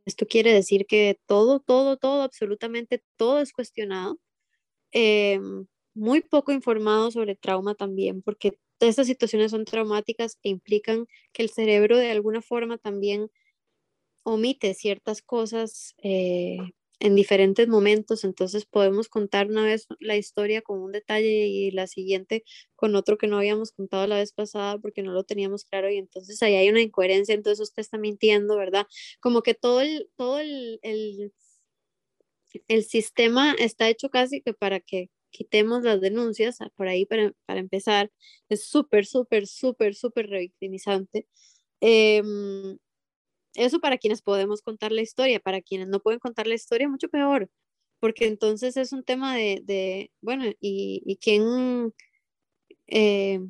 esto 0.05 0.27
quiere 0.27 0.53
decir 0.53 0.87
que 0.87 1.19
todo, 1.27 1.61
todo, 1.61 1.97
todo, 1.97 2.23
absolutamente 2.23 3.03
todo 3.17 3.41
es 3.41 3.53
cuestionado. 3.53 4.19
Eh, 4.93 5.41
muy 5.95 6.21
poco 6.23 6.53
informado 6.53 7.11
sobre 7.11 7.37
trauma 7.37 7.75
también, 7.75 8.23
porque 8.23 8.59
estas 8.81 9.07
situaciones 9.07 9.51
son 9.53 9.65
traumáticas 9.65 10.39
e 10.43 10.49
implican 10.49 11.07
que 11.33 11.43
el 11.43 11.51
cerebro 11.51 11.99
de 11.99 12.11
alguna 12.11 12.43
forma 12.43 12.79
también 12.79 13.31
omite 14.25 14.75
ciertas 14.75 15.23
cosas 15.23 15.95
eh, 16.03 16.59
en 17.01 17.15
diferentes 17.17 17.69
momentos, 17.69 18.25
entonces 18.25 18.67
podemos 18.67 19.09
contar 19.09 19.49
una 19.49 19.65
vez 19.65 19.87
la 20.01 20.17
historia 20.17 20.63
con 20.63 20.81
un 20.81 20.93
detalle 20.93 21.47
y 21.47 21.71
la 21.71 21.87
siguiente 21.87 22.45
con 22.77 22.95
otro 22.97 23.19
que 23.19 23.27
no 23.27 23.37
habíamos 23.39 23.73
contado 23.73 24.07
la 24.07 24.17
vez 24.17 24.33
pasada 24.33 24.79
porque 24.79 25.03
no 25.03 25.13
lo 25.13 25.25
teníamos 25.25 25.65
claro 25.65 25.91
y 25.91 25.99
entonces 25.99 26.43
ahí 26.43 26.55
hay 26.55 26.69
una 26.71 26.81
incoherencia, 26.83 27.35
entonces 27.35 27.61
usted 27.61 27.83
está 27.83 27.99
mintiendo, 27.99 28.57
¿verdad? 28.57 28.87
Como 29.21 29.43
que 29.43 29.55
todo 29.55 29.81
el, 29.83 30.09
todo 30.17 30.39
el, 30.41 30.79
el, 30.83 31.33
el 32.69 32.85
sistema 32.85 33.55
está 33.59 33.89
hecho 33.89 34.09
casi 34.11 34.41
que 34.41 34.55
para 34.55 34.81
que 34.81 35.11
quitemos 35.31 35.83
las 35.83 36.01
denuncias, 36.01 36.61
ah, 36.61 36.71
por 36.77 36.89
ahí 36.89 37.07
para, 37.07 37.33
para 37.47 37.61
empezar, 37.61 38.13
es 38.49 38.65
súper, 38.67 39.05
súper, 39.05 39.47
súper, 39.49 39.95
súper 39.95 40.29
revictimizante. 40.29 41.27
Eh, 41.81 42.23
eso 43.55 43.81
para 43.81 43.99
quienes 43.99 44.23
podemos 44.23 44.63
contar 44.63 44.93
la 44.93 45.03
historia, 45.03 45.41
para 45.41 45.61
quienes 45.63 45.89
no 45.89 46.01
pueden 46.01 46.21
contar 46.21 46.47
la 46.47 46.55
historia, 46.55 46.89
mucho 46.89 47.09
peor, 47.09 47.51
porque 48.01 48.27
entonces 48.27 48.77
es 48.77 48.93
un 48.93 49.05
tema 49.05 49.37
de, 49.37 50.11
bueno, 50.21 50.45
y, 50.61 51.03
y 51.07 51.17
quién, 51.17 51.95
eh, 52.87 53.41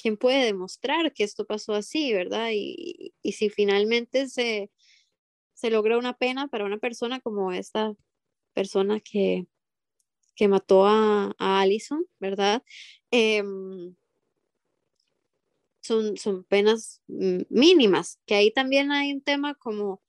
quién 0.00 0.16
puede 0.16 0.44
demostrar 0.46 1.12
que 1.12 1.24
esto 1.24 1.44
pasó 1.46 1.74
así, 1.74 2.12
¿verdad? 2.12 2.50
Y, 2.52 3.14
y 3.22 3.32
si 3.32 3.50
finalmente 3.50 4.28
se, 4.28 4.70
se 5.54 5.70
logra 5.70 5.98
una 5.98 6.16
pena 6.16 6.48
para 6.48 6.64
una 6.64 6.78
persona 6.78 7.20
como 7.20 7.52
esta 7.52 7.94
persona 8.54 9.00
que, 9.00 9.46
que 10.34 10.48
mató 10.48 10.86
a, 10.86 11.34
a 11.38 11.60
Allison, 11.60 12.06
¿verdad? 12.20 12.62
Eh, 13.10 13.42
son, 15.82 16.16
son 16.16 16.44
penas 16.44 17.02
mínimas, 17.08 18.18
que 18.26 18.34
ahí 18.36 18.52
también 18.52 18.92
hay 18.92 19.12
un 19.12 19.22
tema 19.22 19.54
como 19.56 20.02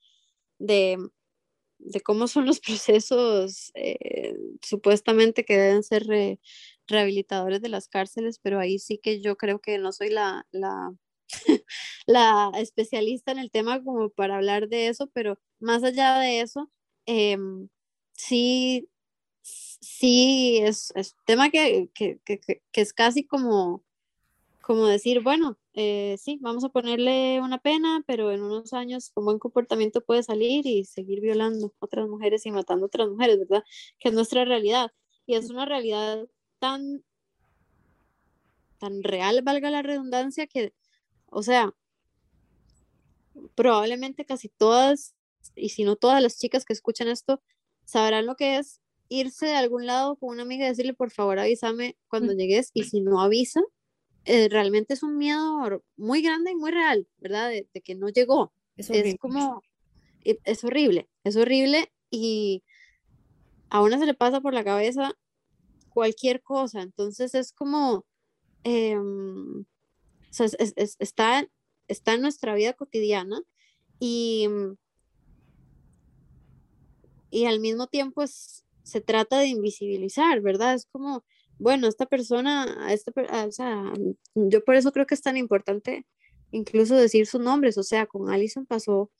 de, 0.58 0.98
de 1.78 2.00
cómo 2.02 2.28
son 2.28 2.46
los 2.46 2.60
procesos 2.62 3.72
eh, 3.74 4.36
supuestamente 4.62 5.44
que 5.44 5.56
deben 5.58 5.82
ser 5.82 6.06
rehabilitadores 6.88 7.60
de 7.62 7.68
las 7.68 7.88
cárceles, 7.88 8.38
pero 8.40 8.60
ahí 8.60 8.78
sí 8.78 8.98
que 8.98 9.20
yo 9.20 9.36
creo 9.36 9.60
que 9.60 9.78
no 9.78 9.92
soy 9.92 10.10
la, 10.10 10.46
la, 10.52 10.92
la 12.06 12.52
especialista 12.56 13.32
en 13.32 13.38
el 13.38 13.50
tema 13.50 13.82
como 13.82 14.10
para 14.10 14.36
hablar 14.36 14.68
de 14.68 14.88
eso, 14.88 15.08
pero 15.14 15.38
más 15.60 15.82
allá 15.84 16.18
de 16.18 16.40
eso, 16.40 16.70
em, 17.06 17.68
sí, 18.14 18.88
sí 19.42 20.58
es, 20.62 20.92
es 20.96 21.12
un 21.14 21.24
tema 21.26 21.50
que, 21.50 21.90
que, 21.94 22.18
que, 22.24 22.40
que 22.40 22.80
es 22.80 22.92
casi 22.92 23.24
como 23.26 23.84
como 24.66 24.86
decir, 24.86 25.22
bueno, 25.22 25.58
eh, 25.74 26.16
sí, 26.18 26.38
vamos 26.40 26.64
a 26.64 26.70
ponerle 26.70 27.38
una 27.42 27.58
pena, 27.58 28.02
pero 28.06 28.32
en 28.32 28.42
unos 28.42 28.72
años 28.72 29.10
con 29.10 29.26
buen 29.26 29.38
comportamiento 29.38 30.00
puede 30.00 30.22
salir 30.22 30.66
y 30.66 30.86
seguir 30.86 31.20
violando 31.20 31.74
otras 31.80 32.08
mujeres 32.08 32.46
y 32.46 32.50
matando 32.50 32.86
a 32.86 32.88
otras 32.88 33.10
mujeres, 33.10 33.40
¿verdad? 33.40 33.62
Que 33.98 34.08
es 34.08 34.14
nuestra 34.14 34.46
realidad. 34.46 34.90
Y 35.26 35.34
es 35.34 35.50
una 35.50 35.66
realidad 35.66 36.26
tan, 36.60 37.04
tan 38.78 39.02
real, 39.02 39.42
valga 39.42 39.70
la 39.70 39.82
redundancia, 39.82 40.46
que, 40.46 40.72
o 41.26 41.42
sea, 41.42 41.74
probablemente 43.54 44.24
casi 44.24 44.48
todas, 44.48 45.14
y 45.54 45.70
si 45.70 45.84
no 45.84 45.96
todas 45.96 46.22
las 46.22 46.38
chicas 46.38 46.64
que 46.64 46.72
escuchan 46.72 47.08
esto, 47.08 47.42
sabrán 47.84 48.24
lo 48.24 48.34
que 48.34 48.56
es 48.56 48.80
irse 49.10 49.44
de 49.44 49.56
algún 49.56 49.84
lado 49.84 50.16
con 50.16 50.30
una 50.30 50.42
amiga 50.42 50.64
y 50.64 50.70
decirle, 50.70 50.94
por 50.94 51.10
favor, 51.10 51.38
avísame 51.38 51.98
cuando 52.08 52.32
llegues, 52.32 52.70
y 52.72 52.84
si 52.84 53.02
no 53.02 53.20
avisa, 53.20 53.60
eh, 54.26 54.48
realmente 54.48 54.94
es 54.94 55.02
un 55.02 55.18
miedo 55.18 55.82
muy 55.96 56.22
grande 56.22 56.52
y 56.52 56.54
muy 56.54 56.70
real, 56.70 57.06
¿verdad? 57.18 57.50
De, 57.50 57.66
que 57.82 57.94
no 57.94 58.08
llegó. 58.08 58.52
Es, 58.76 58.90
como, 59.20 59.62
e, 60.24 60.38
es 60.44 60.64
horrible, 60.64 61.08
es 61.22 61.36
horrible 61.36 61.92
y 62.10 62.62
a 63.70 63.82
una 63.82 63.98
se 63.98 64.06
le 64.06 64.14
pasa 64.14 64.40
por 64.40 64.54
la 64.54 64.64
cabeza 64.64 65.16
cualquier 65.90 66.42
cosa, 66.42 66.82
entonces 66.82 67.34
es 67.34 67.52
como, 67.52 68.04
em, 68.64 69.60
o 69.60 69.64
sea, 70.30 70.46
está, 70.98 71.48
está 71.86 72.14
en 72.14 72.20
nuestra 72.20 72.54
vida 72.54 72.72
cotidiana 72.72 73.42
y, 74.00 74.48
y 77.30 77.46
al 77.46 77.60
mismo 77.60 77.86
tiempo 77.86 78.24
se 78.26 79.00
trata 79.00 79.38
de 79.38 79.46
invisibilizar, 79.48 80.40
¿verdad? 80.40 80.74
Es 80.74 80.86
como, 80.86 81.24
bueno, 81.58 81.86
esta 81.86 82.06
persona, 82.06 82.92
esta, 82.92 83.12
o 83.46 83.52
sea, 83.52 83.92
yo 84.34 84.64
por 84.64 84.74
eso 84.74 84.92
creo 84.92 85.06
que 85.06 85.14
es 85.14 85.22
tan 85.22 85.36
importante 85.36 86.06
incluso 86.50 86.94
decir 86.94 87.26
sus 87.26 87.40
nombres, 87.40 87.78
o 87.78 87.82
sea, 87.82 88.06
con 88.06 88.30
Allison 88.30 88.66
pasó 88.66 89.10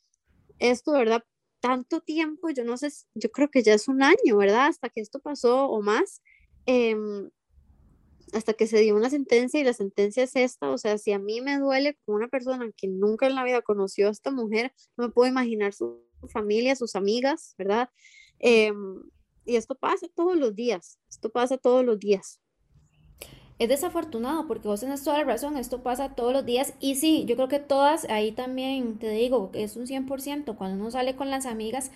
esto, 0.58 0.92
¿verdad? 0.92 1.24
Tanto 1.60 2.00
tiempo, 2.00 2.50
yo 2.50 2.64
no 2.64 2.76
sé, 2.76 2.88
yo 3.14 3.30
creo 3.30 3.50
que 3.50 3.62
ya 3.62 3.74
es 3.74 3.88
un 3.88 4.02
año, 4.02 4.36
¿verdad? 4.36 4.66
Hasta 4.66 4.88
que 4.88 5.00
esto 5.00 5.18
pasó 5.18 5.66
o 5.66 5.82
más, 5.82 6.22
em, 6.66 7.30
hasta 8.32 8.54
que 8.54 8.66
se 8.66 8.78
dio 8.80 8.96
una 8.96 9.10
sentencia 9.10 9.60
y 9.60 9.64
la 9.64 9.72
sentencia 9.72 10.22
es 10.22 10.36
esta, 10.36 10.70
o 10.70 10.78
sea, 10.78 10.98
si 10.98 11.12
a 11.12 11.18
mí 11.18 11.40
me 11.40 11.58
duele 11.58 11.98
con 12.04 12.16
una 12.16 12.28
persona 12.28 12.70
que 12.76 12.88
nunca 12.88 13.26
en 13.26 13.34
la 13.34 13.44
vida 13.44 13.62
conoció 13.62 14.08
a 14.08 14.12
esta 14.12 14.30
mujer, 14.30 14.72
no 14.96 15.06
me 15.06 15.12
puedo 15.12 15.30
imaginar 15.30 15.72
su 15.72 16.02
familia, 16.32 16.76
sus 16.76 16.96
amigas, 16.96 17.54
¿verdad? 17.58 17.90
Eh, 18.40 18.72
y 19.44 19.56
esto 19.56 19.74
pasa 19.74 20.06
todos 20.14 20.36
los 20.36 20.54
días, 20.54 20.98
esto 21.08 21.30
pasa 21.30 21.58
todos 21.58 21.84
los 21.84 21.98
días. 21.98 22.40
es 23.58 23.68
desafortunado 23.68 24.46
porque 24.48 24.68
vos 24.68 24.80
tenés 24.80 25.04
toda 25.04 25.18
la 25.18 25.24
razón, 25.24 25.56
esto 25.56 25.82
pasa 25.82 26.14
todos 26.14 26.32
los 26.32 26.44
días 26.44 26.74
y 26.80 26.96
sí, 26.96 27.24
yo 27.26 27.36
creo 27.36 27.48
que 27.48 27.60
todas, 27.60 28.04
ahí 28.10 28.32
también 28.32 28.98
te 28.98 29.10
digo, 29.10 29.50
es 29.54 29.76
un 29.76 29.86
100%, 29.86 30.56
cuando 30.56 30.76
uno 30.80 30.90
sale 30.90 31.14
con 31.16 31.30
las 31.30 31.46
amigas, 31.46 31.92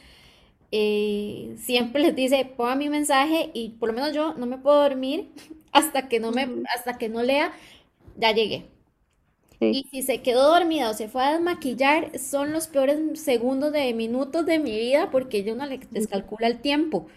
eh, 0.73 1.57
siempre 1.59 2.03
les 2.03 2.15
dice, 2.17 2.45
ponga 2.57 2.77
mi 2.77 2.89
mensaje 2.89 3.51
y 3.55 3.71
por 3.71 3.91
lo 3.91 3.95
menos 3.95 4.13
yo 4.15 4.35
no 4.35 4.47
me 4.47 4.59
puedo 4.59 4.83
dormir 4.83 5.31
hasta 5.73 6.09
que 6.09 6.21
no 6.21 6.33
me, 6.33 6.49
hasta 6.75 6.99
que 6.99 7.09
no 7.09 7.23
lea, 7.23 7.53
ya 8.17 8.33
llegué. 8.33 8.67
Y 9.61 9.85
si 9.91 10.03
se 10.03 10.23
quedó 10.23 10.49
dormida 10.55 10.91
o 10.91 10.95
se 10.95 11.09
fue 11.09 11.25
a 11.25 11.33
desmaquillar, 11.33 12.17
son 12.19 12.53
los 12.53 12.69
peores 12.69 13.21
segundos 13.21 13.73
de 13.73 13.93
minutos 13.93 14.47
de 14.47 14.59
mi 14.61 14.71
vida 14.79 15.11
porque 15.11 15.43
yo 15.43 15.57
no 15.57 15.67
le 15.67 15.81
descalcula 15.91 16.47
el 16.47 16.61
tiempo. 16.61 17.09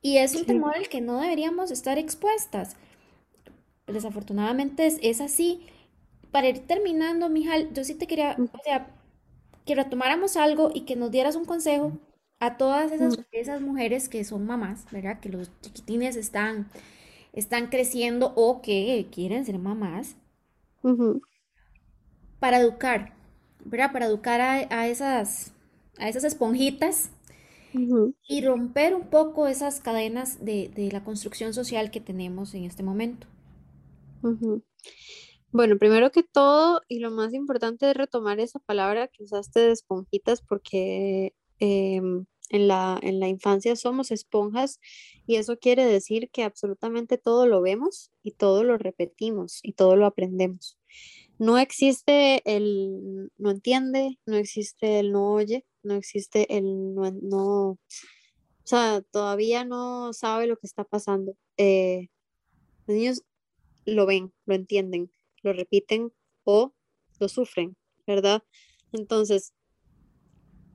Y 0.00 0.18
es 0.18 0.34
un 0.34 0.44
temor 0.44 0.76
al 0.76 0.88
que 0.88 1.00
no 1.00 1.20
deberíamos 1.20 1.70
estar 1.70 1.98
expuestas. 1.98 2.76
Desafortunadamente 3.86 4.86
es, 4.86 5.20
así. 5.20 5.66
Para 6.30 6.48
ir 6.48 6.66
terminando, 6.66 7.28
Mijal, 7.28 7.72
yo 7.72 7.84
sí 7.84 7.94
te 7.94 8.06
quería, 8.06 8.36
o 8.38 8.62
sea, 8.62 8.86
que 9.64 9.74
retomáramos 9.74 10.36
algo 10.36 10.70
y 10.72 10.82
que 10.82 10.96
nos 10.96 11.10
dieras 11.10 11.36
un 11.36 11.44
consejo 11.44 11.92
a 12.40 12.56
todas 12.56 12.92
esas, 12.92 13.18
esas 13.32 13.60
mujeres 13.60 14.08
que 14.08 14.22
son 14.24 14.46
mamás, 14.46 14.86
¿verdad? 14.92 15.20
Que 15.20 15.30
los 15.30 15.50
chiquitines 15.60 16.16
están, 16.16 16.68
están 17.32 17.68
creciendo 17.68 18.32
o 18.36 18.62
que 18.62 19.08
quieren 19.10 19.44
ser 19.44 19.58
mamás. 19.58 20.16
Para 22.38 22.58
educar, 22.60 23.14
¿verdad? 23.64 23.92
Para 23.92 24.06
educar 24.06 24.40
a, 24.40 24.86
esas, 24.86 25.52
a 25.98 26.08
esas 26.08 26.24
esponjitas 26.24 27.10
y 27.72 28.44
romper 28.44 28.94
un 28.94 29.08
poco 29.08 29.46
esas 29.46 29.80
cadenas 29.80 30.44
de, 30.44 30.70
la 30.92 31.04
construcción 31.04 31.54
social 31.54 31.90
que 31.90 32.00
tenemos 32.00 32.54
en 32.54 32.64
este 32.64 32.82
momento. 32.82 33.26
Bueno, 35.50 35.78
primero 35.78 36.10
que 36.10 36.22
todo, 36.22 36.82
y 36.88 36.98
lo 36.98 37.10
más 37.10 37.32
importante 37.32 37.90
es 37.90 37.96
retomar 37.96 38.40
esa 38.40 38.58
palabra 38.58 39.08
que 39.08 39.24
usaste 39.24 39.60
de 39.60 39.72
esponjitas, 39.72 40.42
porque 40.42 41.34
em, 41.58 42.26
en 42.50 42.68
la, 42.68 42.98
en 43.02 43.20
la 43.20 43.28
infancia 43.28 43.76
somos 43.76 44.10
esponjas 44.10 44.80
y 45.26 45.36
eso 45.36 45.58
quiere 45.58 45.84
decir 45.84 46.30
que 46.30 46.44
absolutamente 46.44 47.18
todo 47.18 47.46
lo 47.46 47.60
vemos 47.60 48.10
y 48.22 48.32
todo 48.32 48.64
lo 48.64 48.78
repetimos 48.78 49.60
y 49.62 49.72
todo 49.72 49.96
lo 49.96 50.06
aprendemos. 50.06 50.77
No 51.38 51.58
existe 51.58 52.42
el 52.44 53.30
no 53.38 53.50
entiende, 53.50 54.18
no 54.26 54.36
existe 54.36 54.98
el 54.98 55.12
no 55.12 55.32
oye, 55.32 55.64
no 55.82 55.94
existe 55.94 56.56
el 56.56 56.94
no, 56.94 57.10
no 57.22 57.78
o 58.68 58.70
sea, 58.70 59.00
todavía 59.00 59.64
no 59.64 60.12
sabe 60.12 60.46
lo 60.46 60.58
que 60.58 60.66
está 60.66 60.84
pasando. 60.84 61.34
Eh, 61.56 62.08
los 62.86 62.96
niños 62.98 63.22
lo 63.86 64.04
ven, 64.04 64.34
lo 64.44 64.54
entienden, 64.54 65.10
lo 65.42 65.54
repiten 65.54 66.12
o 66.44 66.74
lo 67.18 67.28
sufren, 67.30 67.78
¿verdad? 68.06 68.42
Entonces, 68.92 69.54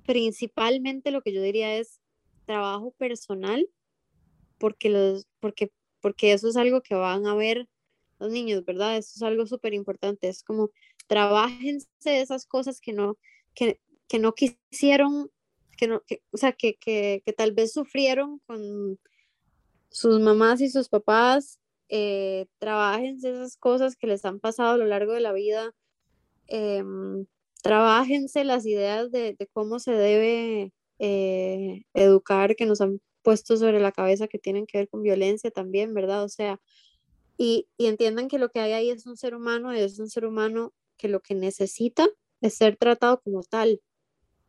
principalmente 0.08 1.12
lo 1.12 1.22
que 1.22 1.34
yo 1.34 1.42
diría 1.44 1.78
es 1.78 2.02
trabajo 2.48 2.90
personal, 2.98 3.70
porque, 4.58 4.90
los, 4.90 5.28
porque, 5.40 5.72
porque 6.02 6.34
eso 6.34 6.50
es 6.50 6.58
algo 6.58 6.82
que 6.82 6.96
van 6.96 7.28
a 7.28 7.36
ver 7.36 7.68
los 8.24 8.32
niños, 8.32 8.66
¿verdad? 8.66 8.98
Eso 8.98 9.14
es 9.16 9.22
algo 9.24 9.46
súper 9.46 9.74
importante, 9.74 10.30
es 10.30 10.44
como 10.44 10.72
trabajense 11.08 11.88
esas 12.04 12.46
cosas 12.46 12.80
que 12.80 12.94
no, 12.94 13.18
que, 13.54 13.80
que 14.08 14.20
no 14.20 14.34
quisieron, 14.34 15.30
que 15.78 15.88
no, 15.88 16.02
o 16.32 16.38
sea, 16.38 16.54
que, 16.54 16.76
que, 16.76 17.22
que, 17.26 17.34
tal 17.34 17.52
vez 17.52 17.74
sufrieron 17.74 18.40
con 18.48 19.00
sus 19.90 20.20
mamás 20.20 20.62
y 20.62 20.70
sus 20.70 20.90
papás, 20.90 21.60
eh, 21.90 22.48
trabajense 22.60 23.32
esas 23.32 23.58
cosas 23.58 23.96
que 23.96 24.08
les 24.08 24.26
han 24.26 24.40
pasado 24.40 24.74
a 24.74 24.78
lo 24.78 24.86
largo 24.86 25.14
de 25.14 25.20
la 25.20 25.34
vida, 25.34 25.74
eh, 26.48 26.84
trabajense 27.62 28.44
las 28.44 28.66
ideas 28.66 29.12
de, 29.12 29.36
de 29.38 29.48
cómo 29.48 29.80
se 29.80 29.92
debe 29.92 30.74
eh, 31.00 31.84
educar, 31.94 32.56
que 32.56 32.66
nos 32.66 32.82
han 32.82 33.02
puesto 33.24 33.58
sobre 33.58 33.80
la 33.80 33.92
cabeza 33.92 34.28
que 34.28 34.40
tienen 34.40 34.66
que 34.66 34.80
ver 34.80 34.90
con 34.90 35.02
violencia 35.02 35.52
también, 35.52 35.94
¿verdad? 35.94 36.24
O 36.24 36.30
sea, 36.30 36.60
y, 37.44 37.68
y 37.78 37.88
entiendan 37.88 38.30
que 38.30 38.40
lo 38.40 38.50
que 38.50 38.62
hay 38.62 38.72
ahí 38.72 38.90
es 38.90 39.06
un 39.06 39.18
ser 39.18 39.36
humano, 39.36 39.74
es 39.74 40.00
un 40.00 40.10
ser 40.10 40.26
humano 40.26 40.74
que 40.96 41.10
lo 41.10 41.20
que 41.20 41.36
necesita 41.36 42.08
es 42.40 42.56
ser 42.56 42.78
tratado 42.78 43.20
como 43.22 43.44
tal, 43.44 43.82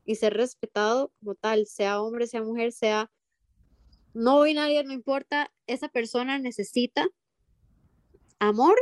y 0.04 0.14
ser 0.14 0.34
respetado 0.34 1.12
como 1.18 1.34
tal, 1.34 1.66
sea 1.66 2.00
hombre, 2.00 2.28
sea 2.28 2.44
mujer, 2.44 2.70
sea 2.70 3.10
no 4.12 4.42
binario, 4.42 4.84
no 4.84 4.92
importa, 4.92 5.52
esa 5.66 5.88
persona 5.88 6.38
necesita 6.38 7.08
amor 8.38 8.76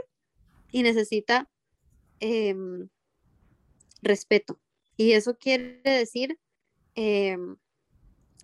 y 0.70 0.82
necesita 0.82 1.48
em, 2.20 2.90
respeto. 4.02 4.60
Y 4.98 5.12
eso 5.12 5.38
quiere 5.38 5.80
decir 5.84 6.38
em, 6.96 7.56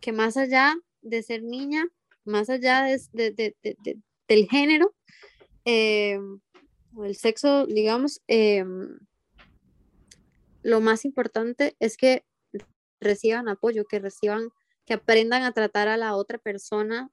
que 0.00 0.12
más 0.12 0.38
allá 0.38 0.76
de 1.02 1.22
ser 1.22 1.42
niña, 1.42 1.88
más 2.24 2.48
allá 2.48 2.84
de, 2.84 3.54
del 4.28 4.48
género 4.48 4.94
em, 5.68 6.40
el 7.04 7.16
sexo, 7.16 7.66
digamos, 7.66 8.20
lo 10.62 10.80
más 10.80 11.04
importante 11.04 11.76
es 11.80 11.96
que 11.96 12.24
reciban 13.00 13.48
apoyo, 13.48 13.86
que 13.86 13.98
reciban, 13.98 14.50
que 14.84 14.94
aprendan 14.94 15.42
a 15.42 15.52
tratar 15.52 15.88
a 15.88 15.96
la 15.96 16.16
otra 16.16 16.38
persona 16.38 17.10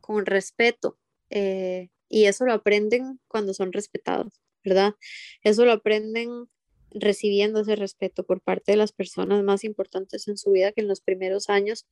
con 0.00 0.26
respeto. 0.26 0.98
Eh, 1.30 1.90
y 2.08 2.24
eso 2.26 2.44
lo 2.44 2.52
aprenden 2.52 3.20
cuando 3.26 3.52
son 3.54 3.72
respetados, 3.72 4.40
¿verdad? 4.64 4.94
Eso 5.42 5.64
lo 5.64 5.72
aprenden 5.72 6.48
recibiendo 6.90 7.60
ese 7.60 7.76
respeto 7.76 8.24
por 8.24 8.40
parte 8.40 8.72
de 8.72 8.76
las 8.76 8.92
personas 8.92 9.42
más 9.42 9.64
importantes 9.64 10.28
en 10.28 10.38
su 10.38 10.52
vida 10.52 10.72
que 10.72 10.80
en 10.80 10.88
los 10.88 11.00
primeros 11.00 11.50
años 11.50 11.86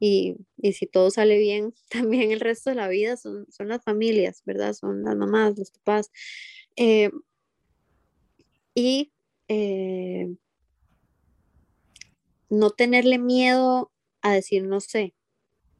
y, 0.00 0.36
si 0.72 0.86
todo 0.86 1.10
sale 1.10 1.38
bien, 1.38 1.74
también 1.90 2.32
el 2.32 2.40
resto 2.40 2.70
de 2.70 2.76
la 2.76 2.88
vida 2.88 3.16
son, 3.16 3.46
son 3.50 3.68
las 3.68 3.84
familias, 3.84 4.42
¿verdad? 4.46 4.72
Son 4.72 5.04
las 5.04 5.16
mamás, 5.16 5.58
los 5.58 5.70
papás. 5.70 6.10
Eh, 6.76 7.10
y 8.74 9.12
eh, 9.48 10.34
no 12.48 12.70
tenerle 12.70 13.18
miedo 13.18 13.92
a 14.22 14.32
decir 14.32 14.64
no 14.64 14.80
sé, 14.80 15.14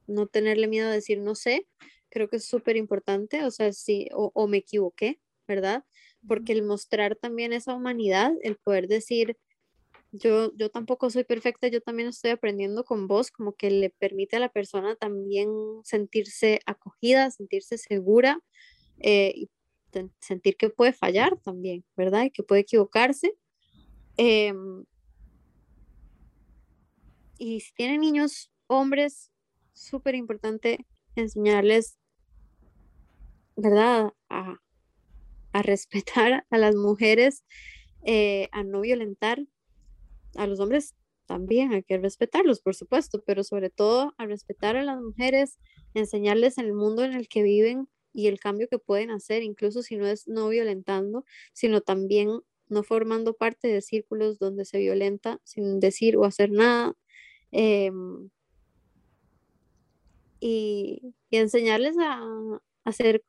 no 0.07 0.27
tenerle 0.27 0.67
miedo 0.67 0.89
a 0.89 0.93
decir 0.93 1.21
no 1.21 1.35
sé, 1.35 1.67
creo 2.11 2.29
que 2.29 2.37
es 2.37 2.47
súper 2.47 2.77
importante, 2.77 3.45
o 3.45 3.51
sea, 3.51 3.73
sí, 3.73 4.09
o, 4.13 4.47
me 4.49 4.59
equivoqué, 4.59 5.21
¿verdad? 5.47 5.85
Porque 6.27 6.53
el 6.53 6.63
mostrar 6.63 7.17
también 7.17 7.53
esa 7.53 7.75
humanidad, 7.75 8.33
el 8.43 8.57
poder 8.57 8.89
decir, 8.89 9.37
yo, 10.13 10.53
yo 10.57 10.71
tampoco 10.71 11.11
soy 11.11 11.25
perfecta, 11.25 11.69
yo 11.69 11.81
también 11.81 12.09
estoy 12.09 12.33
aprendiendo 12.33 12.85
con 12.85 13.07
vos, 13.07 13.31
como 13.31 13.55
que 13.55 13.71
le 13.71 13.91
permite 13.91 14.37
a 14.37 14.41
la 14.41 14.49
persona 14.49 14.97
también 14.97 15.49
sentirse 15.85 16.61
acogida, 16.67 17.31
sentirse 17.31 17.79
segura 17.79 18.41
eh, 18.99 19.33
y 19.35 19.51
sentir 20.21 20.57
que 20.57 20.71
puede 20.71 20.93
fallar 20.93 21.37
también, 21.39 21.85
¿verdad? 21.97 22.25
Y 22.25 22.31
que 22.31 22.43
puede 22.43 22.63
equivocarse. 22.63 23.35
Em, 24.17 24.85
y 27.39 27.61
si 27.61 27.73
tienen 27.75 28.01
niños 28.01 28.53
hombres, 28.67 29.31
súper 29.73 30.15
importante 30.15 30.87
enseñarles, 31.17 31.99
¿verdad? 33.57 34.13
A, 34.29 34.59
respetar 35.53 36.47
a 36.49 36.59
las 36.59 36.77
mujeres, 36.77 37.45
eh, 38.05 38.49
a 38.53 38.63
no 38.63 38.83
violentar 38.83 39.41
a 40.37 40.47
los 40.47 40.61
hombres 40.61 40.95
también 41.27 41.73
hay 41.73 41.83
que 41.83 41.99
respetarlos, 41.99 42.61
por 42.61 42.75
supuesto, 42.75 43.23
pero 43.25 43.45
sobre 43.45 43.71
todo 43.71 44.15
a 44.19 44.27
respetar 44.27 44.77
a 44.77 44.83
las 44.83 45.01
mujeres, 45.01 45.59
enseñarles 45.95 46.59
en 46.59 46.67
el 46.67 46.75
mundo 46.75 47.05
en 47.05 47.13
el 47.13 47.29
que 47.29 47.43
viven 47.43 47.89
y 48.13 48.27
el 48.27 48.41
cambio 48.41 48.69
que 48.69 48.79
pueden 48.79 49.11
hacer, 49.11 49.43
incluso 49.43 49.83
si 49.83 49.97
no 49.97 50.07
es 50.07 50.27
no 50.27 50.49
violentando, 50.49 51.25
sino 51.53 51.81
también 51.81 52.41
no 52.69 52.83
formando 52.83 53.35
parte 53.35 53.69
de 53.69 53.81
círculos 53.81 54.39
donde 54.39 54.65
se 54.65 54.79
violenta 54.79 55.41
sin 55.45 55.81
decir 55.81 56.17
o 56.17 56.25
hacer 56.25 56.51
nada, 56.51 56.97
Em, 57.53 58.31
y, 60.41 61.15
enseñarles 61.31 61.97
a, 61.99 62.21
a, 62.85 62.93
ser 62.93 63.23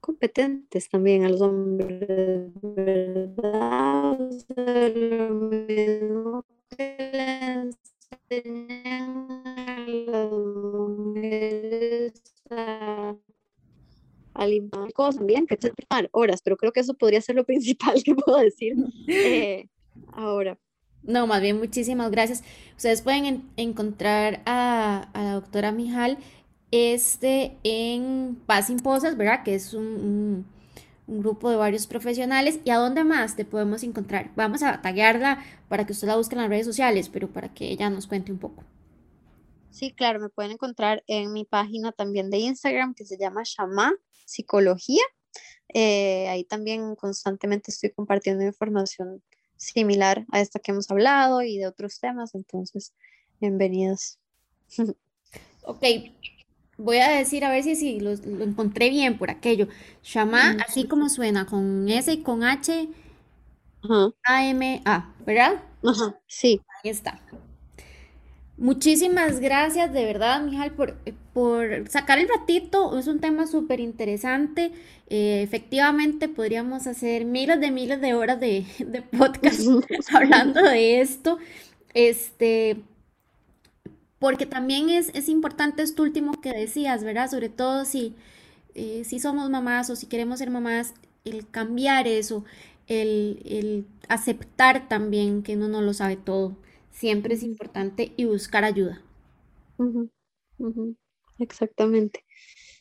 competentes 0.00 0.88
también 0.88 1.24
a 1.24 1.28
los 1.28 1.40
hombres, 1.40 2.50
¿verdad? 2.62 4.18
lo 4.94 5.30
mismo 5.30 6.44
que 6.76 7.70
a 9.30 9.86
las 9.88 10.30
mujeres 10.96 12.12
a, 12.50 13.14
a 14.34 14.46
limpiar 14.46 14.92
cosas 14.92 15.16
también, 15.16 15.46
que 15.46 15.58
horas, 16.12 16.40
pero 16.42 16.56
creo 16.56 16.72
que 16.72 16.80
eso 16.80 16.94
podría 16.94 17.20
ser 17.20 17.36
lo 17.36 17.44
principal 17.44 18.02
que 18.02 18.14
puedo 18.14 18.38
decir 18.38 18.74
eh, 19.08 19.68
ahora. 20.12 20.58
No, 21.02 21.26
más 21.26 21.40
bien 21.40 21.58
muchísimas 21.58 22.10
gracias. 22.10 22.42
Ustedes 22.76 23.02
pueden 23.02 23.42
encontrar 23.56 24.42
a, 24.46 25.08
la 25.14 25.32
doctora 25.32 25.72
Mijal 25.72 26.18
este, 26.70 27.56
en 27.62 28.40
Paz 28.46 28.66
Sin 28.66 28.78
¿verdad? 28.78 29.42
Que 29.44 29.54
es 29.54 29.74
un, 29.74 30.46
grupo 31.06 31.48
de 31.50 31.56
varios 31.56 31.86
profesionales. 31.86 32.60
¿Y 32.64 32.70
a 32.70 32.76
dónde 32.76 33.02
más 33.04 33.34
te 33.34 33.44
podemos 33.44 33.82
encontrar? 33.82 34.30
Vamos 34.36 34.62
a 34.62 34.82
taguearla 34.82 35.42
para 35.68 35.86
que 35.86 35.92
usted 35.92 36.06
la 36.06 36.16
busque 36.16 36.34
en 36.34 36.42
las 36.42 36.50
redes 36.50 36.66
sociales, 36.66 37.08
pero 37.08 37.28
para 37.28 37.52
que 37.52 37.70
ella 37.70 37.88
nos 37.88 38.06
cuente 38.06 38.30
un 38.30 38.38
poco. 38.38 38.62
Sí, 39.70 39.92
claro, 39.92 40.20
me 40.20 40.28
pueden 40.28 40.52
encontrar 40.52 41.02
en 41.06 41.32
mi 41.32 41.44
página 41.44 41.92
también 41.92 42.30
de 42.30 42.38
Instagram 42.38 42.94
que 42.94 43.06
se 43.06 43.16
llama 43.16 43.42
Shama 43.44 43.94
Psicología. 44.26 45.02
Eh, 45.72 46.28
ahí 46.28 46.44
también 46.44 46.94
constantemente 46.94 47.70
estoy 47.70 47.90
compartiendo 47.90 48.44
información 48.44 49.22
similar 49.56 50.26
a 50.30 50.40
esta 50.40 50.58
que 50.58 50.72
hemos 50.72 50.90
hablado 50.90 51.42
y 51.42 51.58
de 51.58 51.66
otros 51.66 52.00
temas, 52.00 52.34
entonces, 52.34 52.92
bienvenidos. 53.40 54.18
Ok, 55.62 55.82
voy 56.78 56.98
a 56.98 57.10
decir 57.10 57.44
a 57.44 57.50
ver 57.50 57.62
si, 57.64 57.76
si 57.76 58.00
lo, 58.00 58.12
encontré 58.12 58.88
bien 58.88 59.18
por 59.18 59.30
aquello. 59.30 59.68
Shama, 60.02 60.56
así 60.66 60.84
como 60.84 61.08
suena, 61.10 61.44
con 61.44 61.88
S 61.88 62.10
y 62.10 62.22
con 62.22 62.44
H, 62.44 62.88
A, 64.24 64.46
M, 64.46 64.82
A, 64.84 65.12
¿verdad? 65.26 65.62
Ajá, 65.84 66.18
sí. 66.26 66.60
Ahí 66.82 66.90
está. 66.90 67.20
Muchísimas 68.56 69.38
gracias 69.38 69.92
de 69.92 70.04
verdad, 70.04 70.42
Mijal, 70.42 70.72
por, 70.72 70.96
por 71.32 71.88
sacar 71.88 72.18
el 72.18 72.28
ratito. 72.28 72.98
Es 72.98 73.06
un 73.06 73.20
tema 73.20 73.46
súper 73.46 73.78
interesante. 73.78 74.72
Eh, 75.08 75.42
efectivamente, 75.42 76.28
podríamos 76.28 76.88
hacer 76.88 77.24
miles 77.24 77.60
de 77.60 77.70
miles 77.70 78.00
de 78.00 78.14
horas 78.14 78.40
de, 78.40 78.66
de 78.78 79.02
podcast 79.02 79.60
hablando 80.12 80.60
de 80.62 81.00
esto. 81.00 81.38
Este, 81.94 82.82
porque 84.18 84.46
también 84.46 84.90
es, 84.90 85.10
es, 85.14 85.28
importante 85.28 85.82
esto 85.82 86.02
último 86.02 86.40
que 86.40 86.52
decías, 86.52 87.04
¿verdad? 87.04 87.30
Sobre 87.30 87.48
todo 87.48 87.84
si, 87.84 88.14
eh, 88.74 89.04
si 89.04 89.20
somos 89.20 89.50
mamás 89.50 89.90
o 89.90 89.96
si 89.96 90.06
queremos 90.06 90.40
ser 90.40 90.50
mamás, 90.50 90.94
el 91.24 91.48
cambiar 91.48 92.08
eso, 92.08 92.44
el, 92.86 93.42
el 93.44 93.86
aceptar 94.08 94.88
también 94.88 95.42
que 95.42 95.56
uno 95.56 95.68
no 95.68 95.82
lo 95.82 95.92
sabe 95.94 96.16
todo. 96.16 96.56
Siempre 96.90 97.34
es 97.34 97.42
importante 97.42 98.12
y 98.16 98.24
buscar 98.24 98.64
ayuda. 98.64 99.02
Exactamente. 101.38 102.24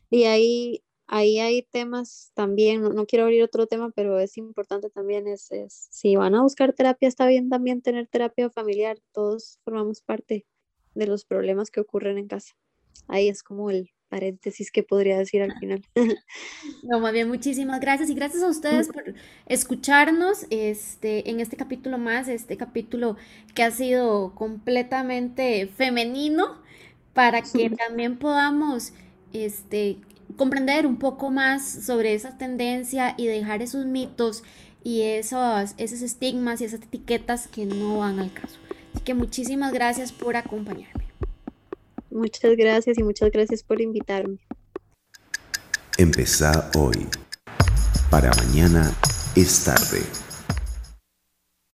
Y 0.10 0.24
ahí, 0.24 0.84
ahí 1.06 1.40
hay 1.40 1.64
temas 1.64 2.32
también, 2.34 2.82
no, 2.82 3.06
quiero 3.06 3.26
abrir 3.26 3.44
otro 3.44 3.68
tema, 3.68 3.92
pero 3.92 4.20
es 4.20 4.38
importante 4.38 4.90
también, 4.90 5.28
es, 5.28 5.52
es, 5.52 5.88
si 5.92 6.16
van 6.16 6.34
a 6.34 6.42
buscar 6.42 6.74
terapia, 6.74 7.08
está 7.08 7.28
bien 7.28 7.50
también 7.50 7.82
tener 7.82 8.08
terapia 8.08 8.50
familiar, 8.50 8.98
todos 9.12 9.60
formamos 9.64 10.02
parte 10.02 10.46
de 10.98 11.08
los 11.08 11.26
problemas 11.26 11.72
que 11.72 11.80
ocurren 11.80 12.18
en 12.18 12.28
casa. 12.28 12.54
Ahí 13.08 13.30
es 13.30 13.44
como 13.44 13.70
el 13.70 13.92
paréntesis 14.10 14.72
que 14.72 14.84
podría 14.84 15.18
decir 15.18 15.42
al 15.42 15.58
final. 15.60 15.82
No, 16.84 17.00
más 17.00 17.12
bien, 17.12 17.28
muchísimas 17.28 17.82
gracias 17.82 18.10
y 18.10 18.14
gracias 18.14 18.44
a 18.44 18.48
ustedes 18.48 18.88
por 18.88 19.14
escucharnos 19.46 20.46
este, 20.50 21.30
en 21.30 21.42
este 21.42 21.58
capítulo 21.58 21.98
más, 21.98 22.30
este 22.30 22.56
capítulo 22.56 23.18
que 23.54 23.64
ha 23.64 23.72
sido 23.72 24.34
completamente 24.36 25.68
femenino 25.68 26.62
para 27.14 27.42
que 27.42 27.70
también 27.70 28.18
podamos 28.18 28.94
este, 29.34 29.98
comprender 30.38 30.88
un 30.88 30.98
poco 30.98 31.30
más 31.30 31.68
sobre 31.86 32.14
esa 32.14 32.38
tendencia 32.38 33.16
y 33.18 33.28
dejar 33.28 33.62
esos 33.62 33.86
mitos 33.86 34.44
y 34.84 35.02
esos, 35.02 35.74
esos 35.78 36.02
estigmas 36.02 36.62
y 36.62 36.66
esas 36.66 36.82
etiquetas 36.82 37.48
que 37.48 37.66
no 37.66 37.98
van 37.98 38.20
al 38.20 38.32
caso 38.32 38.60
que 39.02 39.14
muchísimas 39.14 39.74
gracias 39.74 40.12
por 40.12 40.36
acompañarme. 40.36 41.06
Muchas 42.10 42.56
gracias 42.56 42.98
y 42.98 43.04
muchas 43.04 43.32
gracias 43.32 43.64
por 43.64 43.82
invitarme. 43.82 44.40
Empezá 45.98 46.70
hoy. 46.76 47.08
Para 48.10 48.32
mañana 48.34 48.94
es 49.36 49.64
tarde. 49.64 50.02